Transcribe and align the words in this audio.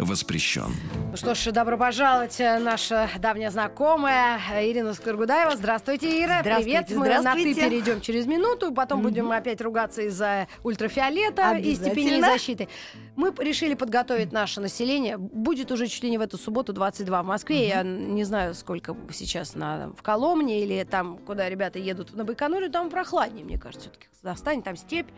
воспрещен. 0.00 0.72
Ну 1.10 1.16
что 1.16 1.34
ж, 1.34 1.52
добро 1.52 1.76
пожаловать, 1.76 2.40
э, 2.40 2.58
наша 2.58 3.08
давняя 3.18 3.50
знакомая 3.50 4.40
Ирина 4.60 4.94
Скоргудаева. 4.94 5.56
Здравствуйте, 5.56 6.22
Ира. 6.24 6.40
Здравствуйте, 6.40 6.84
Привет. 6.86 6.98
Мы 6.98 7.22
на. 7.22 7.34
«ты» 7.34 7.54
перейдем 7.54 8.00
через 8.00 8.26
минуту, 8.26 8.72
потом 8.72 9.02
будем 9.02 9.30
опять 9.30 9.60
ругаться 9.60 10.02
из-за 10.02 10.48
ультрафиолета 10.62 11.52
и 11.56 11.74
степени 11.74 12.20
защиты. 12.20 12.68
Мы 13.16 13.32
решили 13.38 13.74
подготовить 13.74 14.32
наше 14.32 14.60
население. 14.60 15.18
Будет 15.18 15.70
уже 15.72 15.86
чуть 15.86 16.02
ли 16.02 16.10
не 16.10 16.18
в 16.18 16.22
эту 16.22 16.38
субботу 16.38 16.72
22 16.72 17.22
в 17.22 17.26
Москве. 17.26 17.68
Я 17.68 17.82
не 17.82 18.24
знаю, 18.24 18.54
сколько 18.54 18.96
сейчас 19.12 19.54
на, 19.54 19.92
в 19.96 20.02
Коломне 20.02 20.62
или 20.62 20.84
там, 20.84 21.18
куда 21.18 21.48
ребята 21.48 21.78
едут 21.78 22.14
на 22.14 22.24
Байконуре, 22.24 22.68
там 22.68 22.90
прохладнее, 22.90 23.44
мне 23.44 23.58
кажется, 23.58 23.90
все-таки 23.90 24.06
достанет. 24.22 24.64
Там 24.64 24.76
степь, 24.76 25.08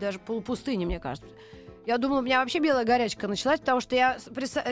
даже 0.00 0.18
полупустыня, 0.18 0.86
мне 0.86 0.98
кажется. 1.00 1.28
Я 1.86 1.98
думала, 1.98 2.20
у 2.20 2.22
меня 2.22 2.40
вообще 2.40 2.60
белая 2.60 2.84
горячка 2.86 3.28
началась, 3.28 3.60
потому 3.60 3.80
что 3.80 3.94
я 3.94 4.16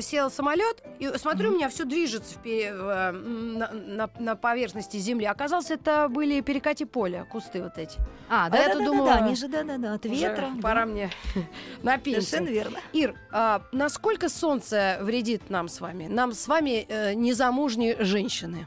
села 0.01 0.31
в 0.31 0.33
самолет 0.33 0.83
и 0.99 1.09
смотрю, 1.19 1.51
у 1.51 1.55
меня 1.57 1.69
все 1.69 1.85
движется 1.85 2.35
впе- 2.43 2.75
в, 2.75 2.89
э, 2.89 3.13
на, 3.13 3.71
на- 3.73 4.11
на 4.19 4.35
поверхности 4.37 4.97
земли. 4.97 5.27
Оказалось, 5.27 5.71
это 5.71 6.09
были 6.09 6.41
перекати 6.41 6.87
поля, 6.87 7.25
кусты 7.31 7.63
вот 7.63 7.77
эти. 7.77 7.99
А, 8.31 8.47
А 8.47 8.51
да, 8.51 8.59
я-то 8.63 8.79
да, 8.79 8.79
да, 8.79 8.85
думала, 8.87 9.07
да, 9.09 9.15
они 9.17 9.37
же, 9.37 9.49
да, 9.49 9.63
да, 9.63 9.77
да, 9.77 9.93
от 9.95 10.05
ветра. 10.07 10.49
Пора 10.63 10.87
мне 10.87 11.11
на 11.83 11.99
пенсию. 11.99 12.23
Совершенно 12.23 12.49
верно. 12.49 12.79
Ир, 12.95 13.15
а 13.31 13.63
насколько 13.73 14.31
солнце 14.31 14.97
вредит 15.03 15.51
нам 15.51 15.69
с 15.69 15.81
вами? 15.81 16.07
Нам 16.09 16.33
с 16.33 16.49
вами 16.49 16.87
э, 16.89 17.13
незамужние 17.13 18.03
женщины 18.03 18.67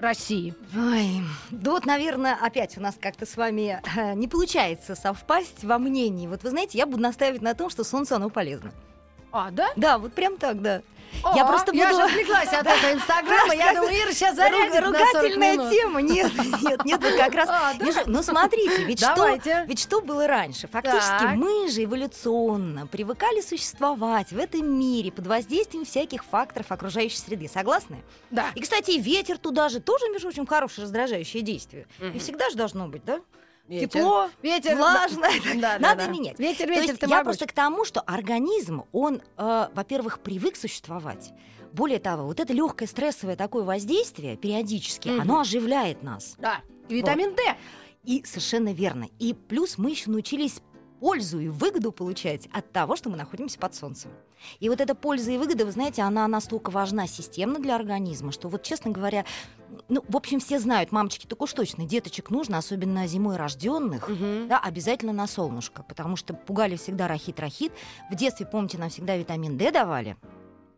России. 0.00 0.54
Ой, 0.74 1.22
да 1.50 1.70
вот, 1.72 1.86
наверное, 1.86 2.34
опять 2.40 2.76
у 2.78 2.80
нас 2.80 2.96
как-то 3.00 3.26
с 3.26 3.36
вами 3.36 3.80
э, 3.96 4.14
не 4.14 4.28
получается 4.28 4.94
совпасть 4.94 5.62
во 5.64 5.78
мнении. 5.78 6.26
Вот 6.26 6.42
вы 6.42 6.50
знаете, 6.50 6.78
я 6.78 6.86
буду 6.86 7.02
настаивать 7.02 7.42
на 7.42 7.54
том, 7.54 7.70
что 7.70 7.84
солнце, 7.84 8.16
оно 8.16 8.30
полезно. 8.30 8.72
А, 9.32 9.50
да? 9.50 9.68
Да, 9.76 9.98
вот 9.98 10.12
прям 10.12 10.36
так, 10.36 10.60
да. 10.60 10.82
О, 11.22 11.36
Я 11.36 11.44
просто 11.44 11.72
Я 11.74 11.88
буду- 11.90 12.00
же 12.00 12.06
отвлеклась 12.06 12.48
от 12.52 12.66
этого 12.66 12.92
инстаграма. 12.92 13.54
Я 13.54 13.74
думаю, 13.74 13.92
Ира 14.02 14.12
сейчас 14.12 14.36
зарядит 14.36 14.74
Ру- 14.74 14.90
на 14.90 14.98
40 14.98 15.12
Ругательная 15.14 15.70
тема. 15.70 16.00
Нет, 16.02 16.32
нет, 16.62 16.84
нет, 16.84 17.00
как 17.16 17.34
раз. 17.34 17.48
А, 17.50 17.72
Ну, 18.06 18.22
смотрите, 18.22 18.84
ведь 18.84 19.00
что, 19.00 19.36
ведь 19.66 19.78
что 19.80 20.00
было 20.00 20.26
раньше? 20.26 20.68
Фактически 20.68 21.24
мы 21.34 21.68
же 21.68 21.84
эволюционно 21.84 22.86
привыкали 22.86 23.40
существовать 23.40 24.30
в 24.32 24.38
этом 24.38 24.66
мире 24.78 25.12
под 25.12 25.26
воздействием 25.26 25.84
всяких 25.84 26.24
факторов 26.24 26.66
окружающей 26.72 27.18
среды. 27.18 27.48
Согласны? 27.52 28.02
Да. 28.30 28.46
И, 28.54 28.60
кстати, 28.60 28.92
ветер 28.92 29.38
туда 29.38 29.68
же 29.68 29.80
тоже, 29.80 30.08
между 30.10 30.28
прочим, 30.28 30.46
хорошее 30.46 30.84
раздражающее 30.84 31.42
действие. 31.42 31.86
И 32.14 32.18
всегда 32.18 32.50
же 32.50 32.56
должно 32.56 32.88
быть, 32.88 33.04
да? 33.04 33.20
Ветер. 33.70 33.88
Тепло, 33.88 34.28
Ветер, 34.42 34.76
влажно. 34.76 35.28
Да, 35.54 35.60
да, 35.60 35.78
Надо 35.78 36.06
да. 36.06 36.10
менять. 36.10 36.38
Ветер, 36.40 36.66
То 36.66 36.70
ветер, 36.72 36.82
есть 36.88 37.00
ты 37.00 37.06
я 37.06 37.16
могуч. 37.18 37.24
просто 37.24 37.46
к 37.46 37.52
тому, 37.52 37.84
что 37.84 38.00
организм, 38.00 38.82
он, 38.90 39.22
э, 39.38 39.68
во-первых, 39.72 40.18
привык 40.18 40.56
существовать. 40.56 41.30
Более 41.72 42.00
того, 42.00 42.24
вот 42.24 42.40
это 42.40 42.52
легкое 42.52 42.88
стрессовое 42.88 43.36
такое 43.36 43.62
воздействие 43.62 44.36
периодически, 44.36 45.08
Мгм. 45.08 45.20
оно 45.20 45.40
оживляет 45.40 46.02
нас. 46.02 46.34
Да. 46.38 46.62
Витамин 46.88 47.36
D. 47.36 47.42
И 48.04 48.24
совершенно 48.24 48.72
верно. 48.72 49.06
И 49.20 49.34
плюс 49.34 49.78
мы 49.78 49.90
еще 49.90 50.10
научились 50.10 50.60
пользу 51.00 51.40
и 51.40 51.48
выгоду 51.48 51.92
получать 51.92 52.46
от 52.52 52.70
того, 52.72 52.94
что 52.94 53.10
мы 53.10 53.16
находимся 53.16 53.58
под 53.58 53.74
солнцем. 53.74 54.10
И 54.60 54.68
вот 54.68 54.80
эта 54.80 54.94
польза 54.94 55.32
и 55.32 55.38
выгода, 55.38 55.64
вы 55.64 55.72
знаете, 55.72 56.02
она 56.02 56.28
настолько 56.28 56.70
важна 56.70 57.06
системно 57.06 57.58
для 57.58 57.74
организма, 57.74 58.32
что 58.32 58.48
вот, 58.48 58.62
честно 58.62 58.90
говоря, 58.90 59.24
ну, 59.88 60.04
в 60.08 60.16
общем, 60.16 60.40
все 60.40 60.58
знают, 60.58 60.92
мамочки 60.92 61.26
так 61.26 61.40
уж 61.42 61.52
точно, 61.52 61.84
деточек 61.84 62.30
нужно, 62.30 62.58
особенно 62.58 63.06
зимой 63.06 63.36
рожденных, 63.36 64.08
да, 64.48 64.58
обязательно 64.58 65.12
на 65.12 65.26
солнышко, 65.26 65.82
потому 65.82 66.16
что 66.16 66.34
пугали 66.34 66.76
всегда 66.76 67.08
рахит-рахит. 67.08 67.72
В 68.10 68.14
детстве, 68.14 68.46
помните, 68.46 68.78
нам 68.78 68.90
всегда 68.90 69.16
витамин 69.16 69.56
D 69.56 69.70
давали. 69.70 70.16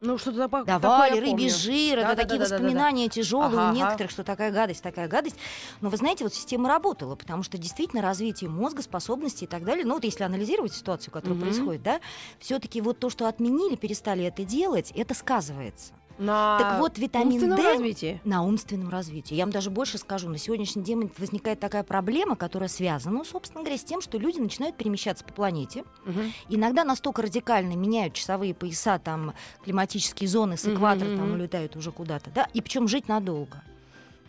Ну, 0.02 0.18
что-то 0.18 0.48
Давали 0.48 0.80
такое 0.80 1.14
я 1.14 1.20
рыбий 1.20 1.48
жир, 1.48 2.00
это 2.00 2.08
Да-да-да-да-да-да. 2.08 2.22
такие 2.22 2.40
воспоминания 2.40 3.08
тяжелые 3.08 3.60
Ага, 3.60 3.70
у 3.70 3.74
некоторых, 3.74 4.10
что 4.10 4.24
такая 4.24 4.50
гадость, 4.50 4.82
такая 4.82 5.06
гадость. 5.06 5.36
Но 5.80 5.90
вы 5.90 5.96
знаете, 5.96 6.24
вот 6.24 6.34
система 6.34 6.68
работала, 6.68 7.14
потому 7.14 7.44
что 7.44 7.56
действительно 7.56 8.02
развитие 8.02 8.50
мозга, 8.50 8.82
способностей 8.82 9.44
и 9.44 9.48
так 9.48 9.64
далее, 9.64 9.84
ну 9.84 9.94
вот 9.94 10.04
если 10.04 10.24
анализировать 10.24 10.74
ситуацию, 10.74 11.12
которая 11.12 11.36
Мгм. 11.38 11.44
происходит, 11.44 11.82
да, 11.82 12.00
все-таки 12.40 12.80
вот 12.80 12.98
то, 12.98 13.10
что 13.10 13.28
отменили, 13.28 13.76
перестали 13.76 14.24
это 14.24 14.42
делать, 14.44 14.90
это 14.96 15.14
сказывается. 15.14 15.92
На 16.18 16.58
Так 16.58 16.78
вот, 16.78 16.98
витамин 16.98 17.28
умственном 17.32 17.56
D 17.58 17.68
развитии. 17.72 18.20
на 18.24 18.42
умственном 18.42 18.90
развитии. 18.90 19.34
Я 19.34 19.44
вам 19.44 19.52
даже 19.52 19.70
больше 19.70 19.98
скажу, 19.98 20.28
на 20.28 20.38
сегодняшний 20.38 20.82
день 20.82 21.10
возникает 21.18 21.58
такая 21.60 21.82
проблема, 21.82 22.36
которая 22.36 22.68
связана, 22.68 23.24
собственно 23.24 23.62
говоря, 23.62 23.78
с 23.78 23.84
тем, 23.84 24.00
что 24.00 24.18
люди 24.18 24.38
начинают 24.38 24.76
перемещаться 24.76 25.24
по 25.24 25.32
планете, 25.32 25.84
Мгм. 26.04 26.32
Иногда 26.48 26.84
настолько 26.84 27.22
радикально 27.22 27.72
меняют 27.74 28.14
часовые 28.14 28.54
пояса, 28.54 28.98
там 28.98 29.34
климатические 29.64 30.28
зоны 30.28 30.56
с 30.56 30.66
экватора 30.66 31.08
Мгм, 31.08 31.16
там 31.16 31.32
улетают 31.32 31.76
уже 31.76 31.90
куда-то, 31.92 32.30
да, 32.30 32.46
и 32.52 32.60
причем 32.60 32.88
жить 32.88 33.08
надолго. 33.08 33.62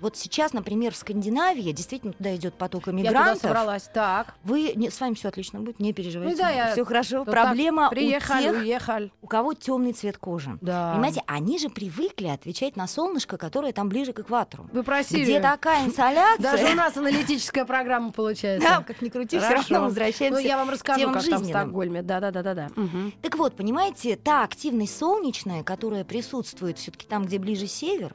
Вот 0.03 0.17
сейчас, 0.17 0.51
например, 0.51 0.91
в 0.91 0.97
Скандинавии 0.97 1.71
действительно 1.71 2.11
туда 2.11 2.35
идет 2.35 2.55
поток 2.55 2.87
Я 2.87 2.91
туда 2.91 2.97
иммигрантов. 2.99 3.41
собралась. 3.41 3.89
Так. 3.93 4.35
Вы 4.43 4.73
не, 4.75 4.89
с 4.89 4.99
вами 4.99 5.13
все 5.13 5.29
отлично 5.29 5.61
будет, 5.61 5.79
не 5.79 5.93
переживайте. 5.93 6.35
Ну 6.35 6.37
да, 6.37 6.49
я 6.49 6.71
все 6.73 6.83
хорошо. 6.83 7.23
Проблема 7.23 7.83
так 7.83 7.91
Приехали, 7.91 8.49
у 8.49 8.51
тех, 8.51 8.61
уехали. 8.63 9.11
у 9.21 9.27
кого 9.27 9.53
темный 9.53 9.93
цвет 9.93 10.17
кожи. 10.17 10.57
Да. 10.59 10.91
Понимаете, 10.91 11.23
они 11.25 11.57
же 11.57 11.69
привыкли 11.69 12.27
отвечать 12.27 12.75
на 12.75 12.85
солнышко, 12.85 13.37
которое 13.37 13.71
там 13.71 13.87
ближе 13.87 14.11
к 14.11 14.19
экватору. 14.19 14.67
Вы 14.73 14.83
просили. 14.83 15.23
Где 15.23 15.39
такая 15.39 15.85
инсоляция? 15.85 16.41
Даже 16.51 16.73
у 16.73 16.75
нас 16.75 16.97
аналитическая 16.97 17.63
программа 17.63 18.11
получается. 18.11 18.67
Да, 18.67 18.83
как 18.83 19.01
ни 19.01 19.07
крути, 19.07 19.39
все 19.39 19.53
равно 19.53 19.83
возвращаемся 19.83 20.41
Ну, 20.41 20.45
я 20.45 20.57
вам 20.57 20.69
расскажу, 20.69 21.13
как 21.13 21.23
там 21.23 21.43
в. 21.43 21.45
Стокгольме. 21.45 22.01
Да-да-да-да. 22.01 22.71
Мгм. 22.75 23.13
Так 23.21 23.37
вот, 23.37 23.55
понимаете, 23.55 24.17
та 24.17 24.43
активность 24.43 24.97
солнечная, 24.97 25.63
которая 25.63 26.03
присутствует 26.03 26.77
все-таки 26.77 27.07
там, 27.07 27.23
где 27.23 27.39
ближе 27.39 27.67
север, 27.67 28.13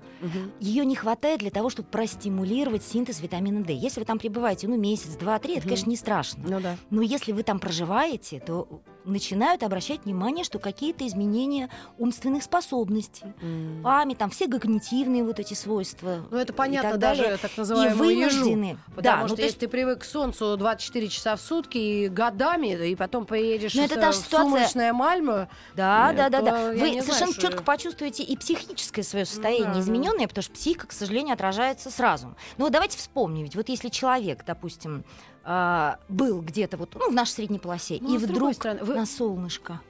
ее 0.60 0.84
не 0.84 0.94
хватает 0.94 1.40
для 1.40 1.50
того, 1.50 1.70
чтобы 1.70 1.77
простимулировать 1.82 2.82
синтез 2.82 3.20
витамина 3.20 3.62
D. 3.62 3.72
Если 3.72 4.00
вы 4.00 4.06
там 4.06 4.18
пребываете, 4.18 4.68
ну, 4.68 4.76
месяц, 4.76 5.16
два, 5.16 5.38
три, 5.38 5.56
это, 5.56 5.64
конечно, 5.64 5.90
не 5.90 5.96
страшно. 5.96 6.44
Ну 6.48 6.60
да. 6.60 6.76
Но 6.90 7.02
если 7.02 7.32
вы 7.32 7.42
там 7.42 7.58
проживаете, 7.58 8.40
то 8.40 8.82
начинают 9.12 9.62
обращать 9.62 10.04
внимание, 10.04 10.44
что 10.44 10.58
какие-то 10.58 11.06
изменения 11.06 11.68
умственных 11.98 12.42
способностей, 12.42 13.24
М. 13.42 13.80
память, 13.82 14.18
там 14.18 14.30
все 14.30 14.48
когнитивные 14.48 15.24
вот 15.24 15.38
эти 15.40 15.54
свойства. 15.54 16.26
Ну, 16.30 16.36
это 16.36 16.52
понятно 16.52 16.90
так 16.92 16.98
даже 17.00 17.22
далее. 17.22 17.38
так 17.38 17.50
И 17.56 17.60
называемому 17.60 18.04
ежу. 18.04 18.38
вынуждены. 18.40 18.78
Потому 18.94 19.02
да, 19.02 19.12
что 19.20 19.22
ну, 19.22 19.28
то 19.28 19.42
если 19.42 19.44
есть 19.44 19.58
ты 19.58 19.68
привык 19.68 20.00
к 20.00 20.04
солнцу 20.04 20.56
24 20.56 21.08
часа 21.08 21.36
в 21.36 21.40
сутки 21.40 21.78
и 21.78 22.08
годами, 22.08 22.88
и 22.88 22.94
потом 22.96 23.26
поедешь 23.26 23.74
Ну, 23.74 23.82
это 23.82 23.94
в, 23.96 24.00
та 24.00 24.10
в 24.12 24.14
ситуация- 24.16 24.42
сумрачное 24.44 24.92
Мальмö, 24.92 25.48
Да, 25.74 26.12
да, 26.16 26.28
да, 26.28 26.40
да. 26.42 26.68
Вы 26.70 26.76
знаю, 26.78 27.02
совершенно 27.02 27.32
что- 27.32 27.42
четко 27.42 27.62
почувствуете 27.62 28.22
и 28.22 28.36
психическое 28.36 29.02
свое 29.02 29.24
состояние 29.24 29.74
да, 29.74 29.80
измененное, 29.80 30.28
потому 30.28 30.42
что 30.42 30.52
психика, 30.52 30.86
к 30.86 30.92
сожалению, 30.92 31.34
отражается 31.34 31.90
сразу. 31.90 32.34
Но 32.56 32.64
вот 32.64 32.72
давайте 32.72 32.98
вспомним, 32.98 33.44
ведь 33.44 33.56
вот 33.56 33.68
если 33.68 33.88
человек, 33.88 34.44
допустим, 34.46 35.04
а, 35.50 35.98
был 36.10 36.42
где-то 36.42 36.76
вот, 36.76 36.94
ну, 36.94 37.10
в 37.10 37.14
нашей 37.14 37.30
средней 37.30 37.58
полосе, 37.58 37.96
Ну, 38.02 38.12
и 38.12 38.16
а 38.16 38.18
вдруг 38.18 38.52
стороны, 38.52 38.84
вы- 38.84 38.96
на 38.96 39.06
солнышко. 39.06 39.80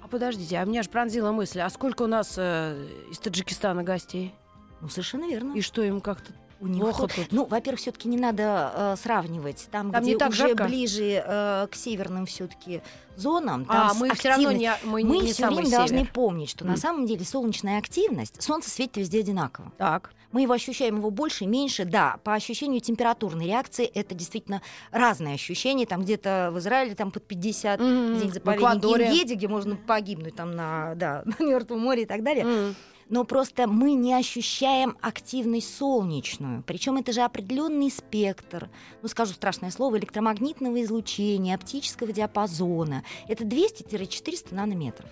А 0.00 0.06
подождите, 0.06 0.58
а 0.58 0.64
меня 0.64 0.84
же 0.84 0.88
пронзила 0.88 1.32
мысль, 1.32 1.58
а 1.60 1.68
сколько 1.70 2.02
у 2.02 2.06
нас 2.06 2.34
э, 2.38 2.86
из 3.10 3.18
Таджикистана 3.18 3.82
гостей? 3.82 4.32
Ну, 4.80 4.88
совершенно 4.88 5.24
верно. 5.26 5.54
И 5.54 5.60
что 5.60 5.82
им 5.82 6.00
как-то 6.00 6.32
У 6.60 6.66
них 6.68 6.80
плохо 6.82 7.06
тут? 7.08 7.26
Ну, 7.32 7.44
во-первых, 7.44 7.80
все-таки 7.80 8.08
не 8.08 8.16
надо 8.16 8.72
э, 8.74 8.96
сравнивать. 9.02 9.68
Там, 9.70 9.92
Там 9.92 10.02
где 10.02 10.16
так 10.16 10.30
уже 10.30 10.48
жарко? 10.48 10.64
ближе 10.64 11.22
э, 11.24 11.66
к 11.70 11.74
северным 11.74 12.24
все-таки 12.26 12.80
зонам, 13.16 13.64
там 13.66 13.90
А, 13.90 13.94
мы 13.94 14.14
все 14.14 14.28
равно 14.30 14.48
активность- 14.50 14.58
не, 14.84 14.88
мы, 14.90 15.04
Мы 15.04 15.18
не 15.18 15.32
все 15.32 15.46
время 15.48 15.70
должны 15.70 15.98
север. 15.98 16.12
помнить, 16.12 16.50
что 16.50 16.64
на 16.64 16.70
М. 16.72 16.76
самом 16.76 17.06
деле 17.06 17.24
солнечная 17.24 17.78
активность, 17.78 18.42
солнце 18.42 18.70
светит 18.70 18.96
везде 18.96 19.20
одинаково. 19.20 19.70
Так. 19.76 20.12
Мы 20.32 20.42
его 20.42 20.52
ощущаем 20.54 20.96
его 20.96 21.10
больше, 21.10 21.46
меньше, 21.46 21.84
да. 21.84 22.16
По 22.24 22.34
ощущению 22.34 22.80
температурной 22.80 23.46
реакции 23.46 23.84
это 23.86 24.14
действительно 24.14 24.60
разные 24.90 25.34
ощущения. 25.34 25.86
Там 25.86 26.02
где-то 26.02 26.50
в 26.52 26.58
Израиле 26.58 26.94
там 26.94 27.10
под 27.10 27.26
50, 27.26 27.80
Мгм. 27.80 28.16
где-нибудь 28.16 28.34
заповедник. 28.34 28.84
Ингеди, 28.84 29.34
где 29.34 29.48
можно 29.48 29.76
погибнуть 29.76 30.34
там 30.34 30.52
на, 30.54 30.94
да, 30.96 31.22
на 31.38 31.44
Мертвом 31.44 31.80
море 31.80 32.02
и 32.02 32.06
так 32.06 32.22
далее. 32.22 32.44
М. 32.44 32.74
Но 33.08 33.22
просто 33.24 33.68
мы 33.68 33.92
не 33.94 34.14
ощущаем 34.14 34.96
активность 35.00 35.76
солнечную. 35.76 36.64
Причем 36.66 36.96
это 36.96 37.12
же 37.12 37.20
определенный 37.22 37.90
спектр, 37.90 38.68
ну 39.00 39.08
скажу 39.08 39.32
страшное 39.32 39.70
слово, 39.70 39.98
электромагнитного 39.98 40.82
излучения, 40.82 41.54
оптического 41.54 42.10
диапазона. 42.12 43.04
Это 43.28 43.44
200-400 43.44 44.54
нанометров. 44.54 45.08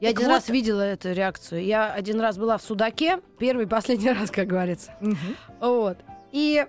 Я 0.00 0.10
Так 0.10 0.18
один 0.18 0.28
вот- 0.30 0.34
раз 0.36 0.48
видела 0.48 0.82
эту 0.82 1.12
реакцию. 1.12 1.64
Я 1.64 1.92
один 1.92 2.20
раз 2.20 2.36
была 2.38 2.56
в 2.56 2.62
Судаке, 2.62 3.20
первый 3.38 3.64
и 3.64 3.68
последний 3.68 4.10
раз, 4.12 4.30
как 4.30 4.46
говорится. 4.46 4.92
Вот. 5.60 5.98
И 6.30 6.64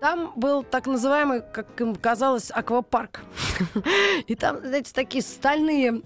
Там 0.00 0.32
был 0.36 0.62
так 0.62 0.86
называемый, 0.86 1.40
как 1.40 1.80
им 1.80 1.94
казалось, 1.96 2.50
аквапарк. 2.50 3.22
И 4.26 4.34
там, 4.34 4.58
знаете, 4.60 4.92
такие 4.92 5.22
стальные 5.22 6.02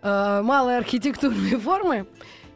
э, 0.00 0.40
малые 0.42 0.78
архитектурные 0.78 1.58
формы. 1.58 2.06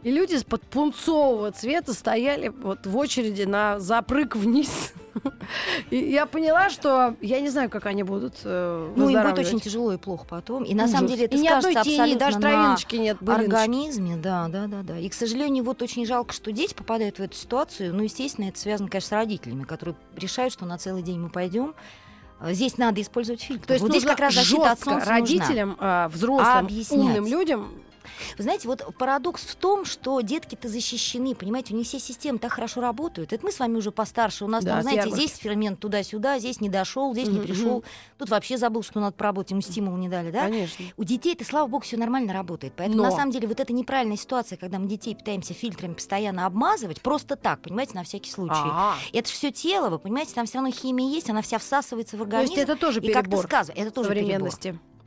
И 0.05 0.11
люди 0.11 0.43
под 0.45 0.63
пунцового 0.63 1.51
цвета 1.53 1.93
стояли 1.93 2.49
вот 2.49 2.87
в 2.87 2.97
очереди 2.97 3.43
на 3.43 3.81
запрыг 3.81 4.37
вниз. 4.37 4.93
И 5.91 5.97
я 5.97 6.27
поняла, 6.27 6.71
что 6.71 7.17
я 7.21 7.41
не 7.41 7.49
знаю, 7.49 7.69
как 7.71 7.87
они 7.87 8.05
будут 8.05 8.35
э, 8.45 8.93
Ну, 8.95 9.09
им 9.09 9.23
будет 9.23 9.39
очень 9.39 9.59
тяжело 9.59 9.93
и 9.93 9.97
плохо 9.97 10.25
потом. 10.29 10.63
И 10.63 10.75
на 10.75 10.85
Ужас. 10.85 10.95
самом 10.95 11.09
деле 11.09 11.25
это 11.25 11.37
И 11.37 11.41
ни 11.41 11.49
одной 11.49 11.73
скажется 11.73 11.85
тени, 11.85 11.95
абсолютно 12.01 12.19
даже 12.21 12.37
на 12.39 12.41
травиночки 12.43 12.97
нет. 12.97 13.17
организме, 13.27 14.17
да, 14.17 14.49
да, 14.49 14.67
да, 14.69 14.83
да. 14.83 14.99
И, 14.99 15.09
к 15.09 15.15
сожалению, 15.15 15.65
вот 15.65 15.83
очень 15.83 16.07
жалко, 16.07 16.33
что 16.33 16.53
дети 16.53 16.75
попадают 16.75 17.19
в 17.19 17.21
эту 17.23 17.35
ситуацию. 17.35 17.93
Ну, 17.93 18.05
естественно, 18.05 18.49
это 18.49 18.59
связано, 18.61 18.89
конечно, 18.89 19.09
с 19.09 19.13
родителями, 19.13 19.65
которые 19.65 19.97
решают, 20.15 20.53
что 20.53 20.65
на 20.65 20.79
целый 20.79 21.03
день 21.03 21.19
мы 21.19 21.31
пойдем. 21.31 21.75
А 22.41 22.53
Здесь 22.53 22.79
надо 22.79 23.01
использовать 23.01 23.43
фильтр. 23.43 23.67
То 23.67 23.73
есть 23.73 23.83
вот 23.83 23.91
здесь 23.91 24.05
как 24.05 24.21
раз 24.21 24.35
защита 24.35 24.71
от 24.71 24.79
солнца 24.81 25.01
нужна. 25.01 25.13
родителям, 25.19 25.77
э, 25.81 26.09
взрослым, 26.09 26.59
Объяснять. 26.67 27.01
умным 27.01 27.27
людям. 27.27 27.73
Вы 28.37 28.43
знаете, 28.45 28.69
вот 28.69 28.85
парадокс 28.99 29.43
в 29.43 29.55
том, 29.57 29.85
что 29.85 30.21
детки-то 30.21 30.69
защищены, 30.69 31.35
понимаете, 31.35 31.75
у 31.75 31.77
них 31.77 31.87
все 31.87 31.99
системы 31.99 32.39
так 32.39 32.53
хорошо 32.53 32.81
работают. 32.81 33.33
Это 33.33 33.45
мы 33.45 33.53
с 33.53 33.59
вами 33.59 33.77
уже 33.77 33.91
постарше. 33.91 34.45
У 34.45 34.49
нас 34.49 34.65
Да, 34.65 34.73
там, 34.75 34.83
знаете, 34.83 35.01
ярмарки. 35.03 35.21
здесь 35.27 35.39
фермент 35.39 35.81
туда-сюда, 35.81 36.39
здесь 36.39 36.61
не 36.61 36.69
дошел, 36.69 37.13
здесь 37.13 37.29
не 37.29 37.39
Мгм, 37.39 37.47
пришел. 37.47 37.85
Тут 38.19 38.31
вообще 38.31 38.57
забыл, 38.59 38.83
что 38.83 39.01
надо 39.01 39.13
поработать, 39.17 39.53
ему 39.53 39.61
стимул 39.61 39.97
не 39.97 40.09
дали, 40.09 40.31
да? 40.31 40.45
Конечно. 40.45 40.85
У 40.97 41.05
детей 41.05 41.35
это, 41.35 41.45
слава 41.45 41.67
богу, 41.69 41.85
все 41.85 41.97
нормально 41.97 42.33
работает. 42.33 42.73
Поэтому, 42.77 42.99
Но. 42.99 43.05
на 43.05 43.11
самом 43.13 43.31
деле, 43.33 43.49
вот 43.49 43.61
эта 43.61 43.73
неправильная 43.73 44.17
ситуация, 44.17 44.57
когда 44.57 44.79
мы 44.79 44.87
детей 44.89 45.15
пытаемся 45.15 45.55
фильтрами 45.55 45.95
постоянно 45.95 46.47
обмазывать, 46.47 47.01
просто 47.01 47.37
так, 47.37 47.61
понимаете, 47.63 47.95
на 47.95 48.05
всякий 48.05 48.31
случай. 48.31 48.55
А, 48.57 48.97
И 49.13 49.19
Это 49.19 49.29
же 49.29 49.35
все 49.35 49.51
тело, 49.53 49.89
вы 49.91 49.99
понимаете, 49.99 50.35
там 50.35 50.47
все 50.47 50.55
равно 50.59 50.71
химия 50.71 51.09
есть, 51.11 51.31
она 51.31 51.43
вся 51.43 51.59
всасывается 51.59 52.17
в 52.17 52.19
То 52.21 52.25
организм. 52.25 52.53
есть 52.53 52.63
это 52.69 52.77
тоже 52.77 53.01
и 53.01 53.13
как-то 53.13 53.31
перебор 53.31 53.45
сказывает. 53.47 53.81
Это 53.83 53.91
тоже 53.91 54.11
перебор. 54.11 54.51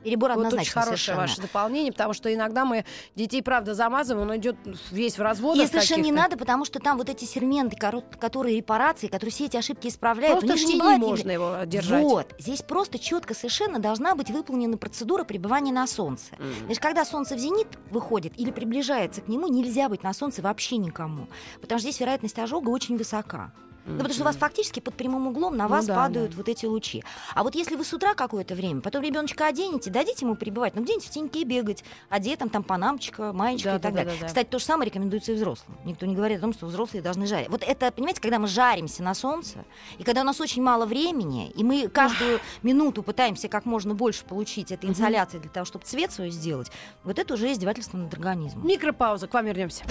Перебор 0.04 0.30
Вот 0.30 0.38
очень 0.38 0.46
однозначно 0.48 0.80
хорошее 0.82 0.96
совершенно. 0.96 1.20
ваше 1.20 1.40
дополнение, 1.42 1.92
потому 1.92 2.12
что 2.12 2.32
иногда 2.32 2.64
мы 2.64 2.84
детей, 3.14 3.42
правда, 3.42 3.74
замазываем, 3.74 4.28
он 4.28 4.36
идет 4.36 4.56
весь 4.90 5.18
в 5.18 5.22
разводах 5.22 5.64
И 5.64 5.68
совершенно 5.68 6.02
не 6.02 6.12
надо, 6.12 6.36
потому 6.36 6.64
что 6.64 6.78
там 6.78 6.98
вот 6.98 7.08
эти 7.08 7.24
серменты, 7.24 7.76
коро- 7.76 8.04
которые 8.18 8.56
репарации, 8.56 9.06
которые 9.06 9.30
все 9.32 9.46
эти 9.46 9.56
ошибки 9.56 9.88
исправляют. 9.88 10.40
Просто 10.40 10.52
у 10.52 10.56
них 10.56 10.60
же 10.66 10.72
не 10.72 10.78
бывает 10.80 11.00
можно 11.00 11.30
его 11.30 11.56
держать. 11.66 12.02
Вот. 12.02 12.34
Здесь 12.38 12.62
просто 12.62 12.98
четко 12.98 13.34
совершенно 13.34 13.78
должна 13.78 14.14
быть 14.14 14.30
выполнена 14.30 14.76
процедура 14.76 15.24
пребывания 15.24 15.72
на 15.72 15.86
солнце. 15.86 16.34
М. 16.38 16.52
Значит, 16.66 16.82
когда 16.82 17.04
солнце 17.04 17.36
в 17.36 17.38
зенит 17.38 17.68
выходит 17.90 18.32
или 18.38 18.50
приближается 18.50 19.20
к 19.20 19.28
нему, 19.28 19.46
нельзя 19.48 19.88
быть 19.88 20.02
на 20.02 20.12
солнце 20.12 20.42
вообще 20.42 20.76
никому. 20.76 21.28
Потому 21.60 21.78
что 21.78 21.88
здесь 21.88 22.00
вероятность 22.00 22.38
ожога 22.38 22.70
очень 22.70 22.96
высока. 22.96 23.52
Ну, 23.84 23.96
потому 23.96 24.14
что 24.14 24.22
у 24.22 24.24
вас 24.26 24.36
фактически 24.36 24.80
под 24.80 24.94
прямым 24.94 25.26
углом 25.26 25.56
на 25.56 25.64
Ну 25.64 25.70
вас 25.70 25.86
да, 25.86 25.94
падают 25.94 26.30
да. 26.30 26.36
вот 26.36 26.48
эти 26.48 26.66
лучи. 26.66 27.02
А 27.34 27.42
вот 27.42 27.54
если 27.54 27.74
вы 27.76 27.84
с 27.84 27.92
утра 27.92 28.14
какое-то 28.14 28.54
время, 28.54 28.80
потом 28.80 29.02
ребеночка 29.02 29.46
оденете, 29.46 29.90
дадите 29.90 30.24
ему 30.24 30.36
пребывать, 30.36 30.74
ну 30.76 30.82
где-нибудь 30.82 31.04
в 31.06 31.10
теньке 31.10 31.44
бегать, 31.44 31.82
одетым, 32.08 32.48
там 32.48 32.62
панамочка, 32.62 33.32
маечка 33.32 33.70
Да, 33.70 33.76
и 33.76 33.80
так 33.80 33.92
да, 33.94 33.98
да, 33.98 34.04
далее. 34.04 34.14
да, 34.14 34.20
да. 34.20 34.26
Кстати, 34.28 34.48
то 34.48 34.58
же 34.58 34.64
самое 34.64 34.88
рекомендуется 34.88 35.32
и 35.32 35.34
взрослым. 35.34 35.76
Никто 35.84 36.06
не 36.06 36.14
говорит 36.14 36.38
о 36.38 36.42
том, 36.42 36.52
что 36.52 36.66
взрослые 36.66 37.02
должны 37.02 37.26
жарить. 37.26 37.48
Вот 37.48 37.62
это, 37.62 37.90
понимаете, 37.90 38.20
когда 38.20 38.38
мы 38.38 38.46
жаримся 38.46 39.02
на 39.02 39.14
солнце, 39.14 39.64
и 39.98 40.04
когда 40.04 40.20
у 40.20 40.24
нас 40.24 40.40
очень 40.40 40.62
мало 40.62 40.86
времени, 40.86 41.50
и 41.50 41.64
мы 41.64 41.88
каждую 41.88 42.40
минуту 42.62 43.02
пытаемся 43.02 43.48
как 43.48 43.64
можно 43.64 43.94
больше 43.94 44.24
получить 44.24 44.70
этой 44.70 44.88
инсоляции 44.90 45.38
для 45.38 45.50
того, 45.50 45.64
чтобы 45.66 45.84
цвет 45.84 46.12
свой 46.12 46.30
сделать, 46.30 46.70
вот 47.02 47.18
это 47.18 47.34
уже 47.34 47.50
издевательство 47.52 47.96
над 47.96 48.12
организмом. 48.14 48.66
Микропауза, 48.66 49.26
к 49.26 49.34
вам 49.34 49.46
вернемся. 49.46 49.84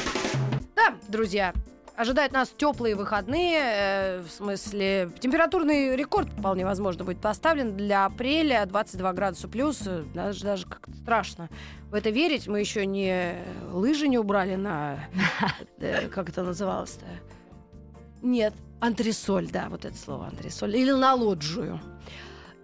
Да, 0.75 0.95
друзья, 1.07 1.53
ожидают 2.01 2.33
нас 2.33 2.51
теплые 2.57 2.95
выходные, 2.95 3.59
э, 3.61 4.21
в 4.21 4.31
смысле 4.31 5.11
температурный 5.19 5.95
рекорд 5.95 6.29
вполне 6.29 6.65
возможно 6.65 7.05
будет 7.05 7.21
поставлен 7.21 7.77
для 7.77 8.05
апреля 8.05 8.65
22 8.65 9.13
градуса 9.13 9.47
плюс, 9.47 9.83
э, 9.85 10.03
даже 10.13 10.43
даже 10.43 10.65
как-то 10.65 10.93
страшно 10.93 11.49
в 11.91 11.93
это 11.93 12.09
верить. 12.09 12.47
Мы 12.47 12.59
еще 12.59 12.87
не 12.87 13.35
лыжи 13.71 14.07
не 14.07 14.17
убрали 14.17 14.55
на 14.55 15.07
э, 15.77 16.07
как 16.07 16.29
это 16.29 16.41
называлось-то? 16.41 17.05
Нет, 18.23 18.55
антресоль, 18.79 19.47
да, 19.51 19.67
вот 19.69 19.85
это 19.85 19.95
слово 19.95 20.25
антресоль 20.25 20.75
или 20.75 20.91
на 20.91 21.13
лоджию. 21.13 21.79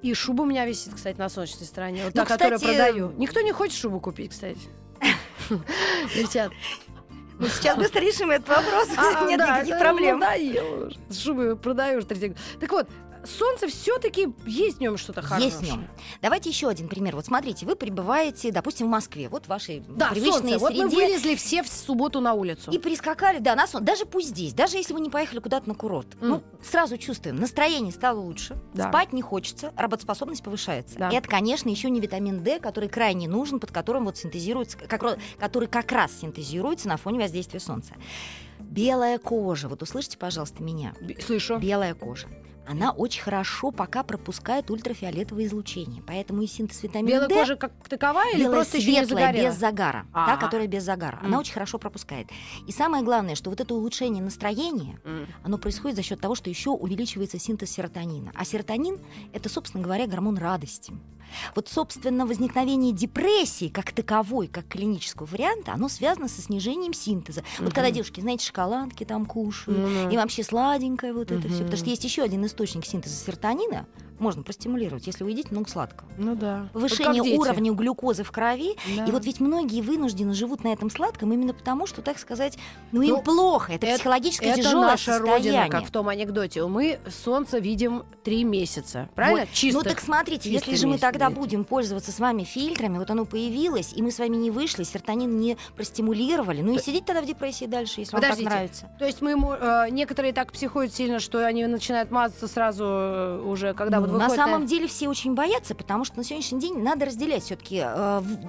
И 0.02 0.14
шуба 0.16 0.44
у 0.44 0.46
меня 0.46 0.66
висит, 0.66 0.96
кстати, 0.96 1.18
на 1.18 1.30
солнечной 1.30 1.66
стороне. 1.66 2.06
Вот 2.06 2.16
Ну, 2.16 2.22
та, 2.22 2.28
которую 2.28 2.60
кстати, 2.60 2.76
продаю. 2.76 3.12
Никто 3.18 3.42
не 3.42 3.52
хочет 3.52 3.78
шубу 3.78 4.00
купить, 4.00 4.32
кстати. 4.32 4.62
Девчат, 6.16 6.52
Мы 7.40 7.50
сейчас 7.50 7.78
быстро 7.78 8.00
решим 8.00 8.32
этот 8.32 8.48
вопрос. 8.50 8.90
а, 8.98 9.26
Нет 9.28 9.40
никаких 9.40 9.78
проблем. 9.80 10.20
надоело 10.20 10.88
уже. 10.88 10.98
Шубы 11.12 11.56
продаю 11.56 12.00
уже 12.00 12.08
третий 12.08 12.30
год. 12.30 12.38
Так 12.60 12.72
вот, 12.72 12.88
солнце 13.28 13.68
все-таки 13.68 14.28
есть 14.46 14.78
в 14.78 14.82
нем 14.82 14.98
что-то 14.98 15.22
хорошее. 15.22 15.50
Есть 15.50 15.62
в 15.62 15.64
нем. 15.66 15.88
Давайте 16.22 16.50
еще 16.50 16.68
один 16.70 16.88
пример. 16.88 17.16
Вот 17.16 17.26
смотрите, 17.26 17.66
вы 17.66 17.76
пребываете, 17.76 18.52
допустим, 18.52 18.88
в 18.88 18.90
Москве, 18.90 19.30
вот 19.30 19.46
в 19.46 19.48
вашей 19.50 19.84
Да, 19.88 20.10
привычной 20.10 20.32
солнце. 20.52 20.60
Вот 20.60 20.72
мы 20.74 20.90
среде. 20.90 20.96
вылезли 20.96 21.36
все 21.36 21.64
в 21.64 21.68
субботу 21.68 22.22
на 22.22 22.34
улицу. 22.34 22.72
И 22.72 22.78
прискакали, 22.80 23.40
да, 23.40 23.56
на 23.56 23.68
сон. 23.68 23.84
Даже 23.86 24.06
пусть 24.06 24.30
здесь, 24.30 24.54
даже 24.54 24.78
если 24.78 24.94
вы 24.94 25.00
не 25.02 25.10
поехали 25.10 25.40
куда-то 25.40 25.68
на 25.70 25.76
курорт. 25.76 26.08
М. 26.22 26.30
Ну, 26.30 26.44
сразу 26.64 26.98
чувствуем, 26.98 27.36
настроение 27.38 27.92
стало 27.92 28.20
лучше, 28.20 28.56
Да. 28.74 28.90
спать 28.90 29.14
не 29.14 29.22
хочется, 29.22 29.74
работоспособность 29.76 30.44
повышается. 30.44 30.98
Да. 30.98 31.10
И 31.10 31.16
это, 31.16 31.28
конечно, 31.28 31.70
еще 31.70 31.90
не 31.90 32.00
витамин 32.00 32.44
D, 32.44 32.60
который 32.60 32.90
крайне 32.90 33.28
нужен, 33.28 33.60
под 33.60 33.72
которым 33.72 34.06
вот 34.06 34.18
синтезируется, 34.18 34.78
который 34.78 35.68
как 35.68 35.92
раз 35.92 36.12
синтезируется 36.20 36.88
на 36.88 36.98
фоне 36.98 37.20
воздействия 37.20 37.60
солнца. 37.60 37.94
Белая 38.60 39.18
кожа, 39.20 39.68
вот 39.70 39.82
услышите, 39.84 40.18
пожалуйста, 40.18 40.64
меня. 40.64 40.94
Слышу. 41.26 41.58
Белая 41.58 41.94
кожа. 41.94 42.28
Она 42.68 42.92
очень 42.92 43.22
хорошо 43.22 43.72
пока 43.72 44.04
пропускает 44.04 44.70
ультрафиолетовое 44.70 45.46
излучение. 45.46 46.04
Поэтому 46.06 46.42
и 46.42 46.48
синтез 46.48 46.84
витамина 46.84 47.08
Белая 47.16 47.28
D 47.30 47.34
кожа 47.34 47.56
как 47.56 47.72
таковая 47.88 48.34
или 48.36 48.46
просто 48.46 48.78
еще 48.78 48.92
не 48.92 48.98
светлая, 49.06 49.26
загорела? 49.28 49.48
без 49.52 49.58
загара. 49.58 50.06
Та, 50.14 50.26
Ага. 50.34 50.46
которая 50.46 50.68
без 50.68 50.84
загара. 50.84 51.18
Она 51.22 51.36
М. 51.36 51.40
очень 51.40 51.54
хорошо 51.54 51.78
пропускает. 51.80 52.28
И 52.68 52.72
самое 52.72 53.04
главное, 53.04 53.36
что 53.36 53.50
вот 53.50 53.62
это 53.62 53.74
улучшение 53.74 54.22
настроения, 54.22 55.00
М. 55.06 55.28
оно 55.44 55.58
происходит 55.58 55.96
за 55.96 56.04
счет 56.04 56.20
того, 56.20 56.36
что 56.36 56.50
еще 56.50 56.72
увеличивается 56.72 57.40
синтез 57.40 57.72
серотонина. 57.72 58.32
А 58.36 58.44
серотонин 58.44 59.00
это, 59.32 59.48
собственно 59.50 59.82
говоря, 59.84 60.06
гормон 60.08 60.38
радости. 60.38 60.94
Вот, 61.56 61.68
собственно, 61.68 62.26
возникновение 62.26 62.94
депрессии 62.94 63.68
как 63.70 63.92
таковой, 63.92 64.48
как 64.48 64.68
клинического 64.68 65.26
варианта, 65.28 65.74
оно 65.74 65.90
связано 65.90 66.28
со 66.28 66.42
снижением 66.42 66.94
синтеза. 66.94 67.44
Вот 67.60 67.74
когда 67.74 67.92
девушки, 67.92 68.22
знаете, 68.22 68.46
шоколадки 68.46 69.04
там 69.04 69.26
кушают, 69.26 69.80
Ну-ну. 69.80 70.10
и 70.10 70.18
вообще 70.18 70.44
сладенькое 70.44 71.14
вот 71.14 71.32
это 71.32 71.48
все. 71.48 71.60
Потому 71.64 71.78
что 71.78 71.90
есть 71.90 72.04
еще 72.04 72.24
один 72.24 72.46
источник 72.46 72.86
синтеза 72.86 73.16
серотонина, 73.16 73.86
можно 74.20 74.44
простимулировать, 74.44 75.08
если 75.08 75.24
вы 75.24 75.32
едите 75.32 75.50
много 75.52 75.70
сладкого. 75.70 76.08
Ну 76.18 76.36
да. 76.36 76.68
Повышение 76.74 77.22
Вот 77.22 77.48
уровня 77.48 77.72
глюкозы 77.74 78.24
в 78.24 78.32
крови. 78.32 78.76
Да. 78.96 79.06
И 79.06 79.12
вот 79.12 79.26
ведь 79.26 79.40
многие 79.40 79.82
вынуждены 79.82 80.34
живут 80.34 80.64
на 80.64 80.70
этом 80.70 80.90
сладком 80.90 81.34
именно 81.34 81.54
потому, 81.54 81.88
что, 81.88 82.02
так 82.02 82.18
сказать, 82.20 82.58
ну 82.92 83.02
им 83.02 83.16
Ну, 83.16 83.22
плохо. 83.22 83.74
Это, 83.74 83.86
это- 83.86 83.96
психологическое 83.98 84.48
Это 84.52 84.62
тяжелое 84.64 84.88
наша 84.88 85.14
состояние. 85.14 85.62
родина, 85.62 85.70
как 85.70 85.88
в 85.88 85.92
том 85.92 86.08
анекдоте. 86.10 86.66
Мы 86.66 87.00
солнце 87.24 87.60
видим 87.60 88.04
три 88.24 88.44
месяца. 88.44 89.10
Правильно? 89.16 89.42
Вот. 89.42 89.50
Чисто. 89.54 89.80
Ну 89.84 89.84
так 89.90 90.00
смотрите, 90.00 90.50
если 90.52 90.76
же 90.76 90.88
мы 90.88 90.98
тогда 90.98 91.26
видите. 91.28 91.40
будем 91.42 91.64
пользоваться 91.66 92.12
с 92.12 92.20
вами 92.20 92.44
фильтрами, 92.44 92.98
вот 92.98 93.10
оно 93.12 93.26
появилось, 93.26 93.94
и 93.94 94.02
мы 94.02 94.12
с 94.12 94.20
вами 94.20 94.36
не 94.36 94.52
вышли, 94.52 94.84
серотонин 94.84 95.40
не 95.40 95.58
простимулировали, 95.76 96.62
ну 96.62 96.76
и 96.76 96.80
сидеть 96.80 97.06
тогда 97.06 97.22
в 97.22 97.26
депрессии 97.26 97.66
дальше, 97.66 98.02
если 98.02 98.14
вам 98.14 98.22
так 98.22 98.32
Подождите. 98.32 98.50
нравится. 98.50 98.90
То 99.00 99.06
есть 99.06 99.22
мы 99.22 99.32
э, 99.32 99.88
некоторые 99.92 100.34
так 100.34 100.52
психуют 100.52 100.94
сильно, 100.94 101.20
что 101.20 101.46
они 101.46 101.66
начинают 101.66 102.12
мазаться 102.12 102.48
сразу 102.48 102.84
э, 102.86 103.42
уже, 103.46 103.74
когда 103.74 104.00
Ну, 104.00 104.07
вот 104.12 104.20
на 104.20 104.30
самом 104.30 104.66
деле 104.66 104.88
все 104.88 105.08
очень 105.08 105.34
боятся, 105.34 105.76
потому 105.76 106.04
что 106.06 106.18
на 106.18 106.24
сегодняшний 106.24 106.60
день 106.60 106.78
надо 106.82 107.06
разделять 107.06 107.44
все-таки 107.44 107.84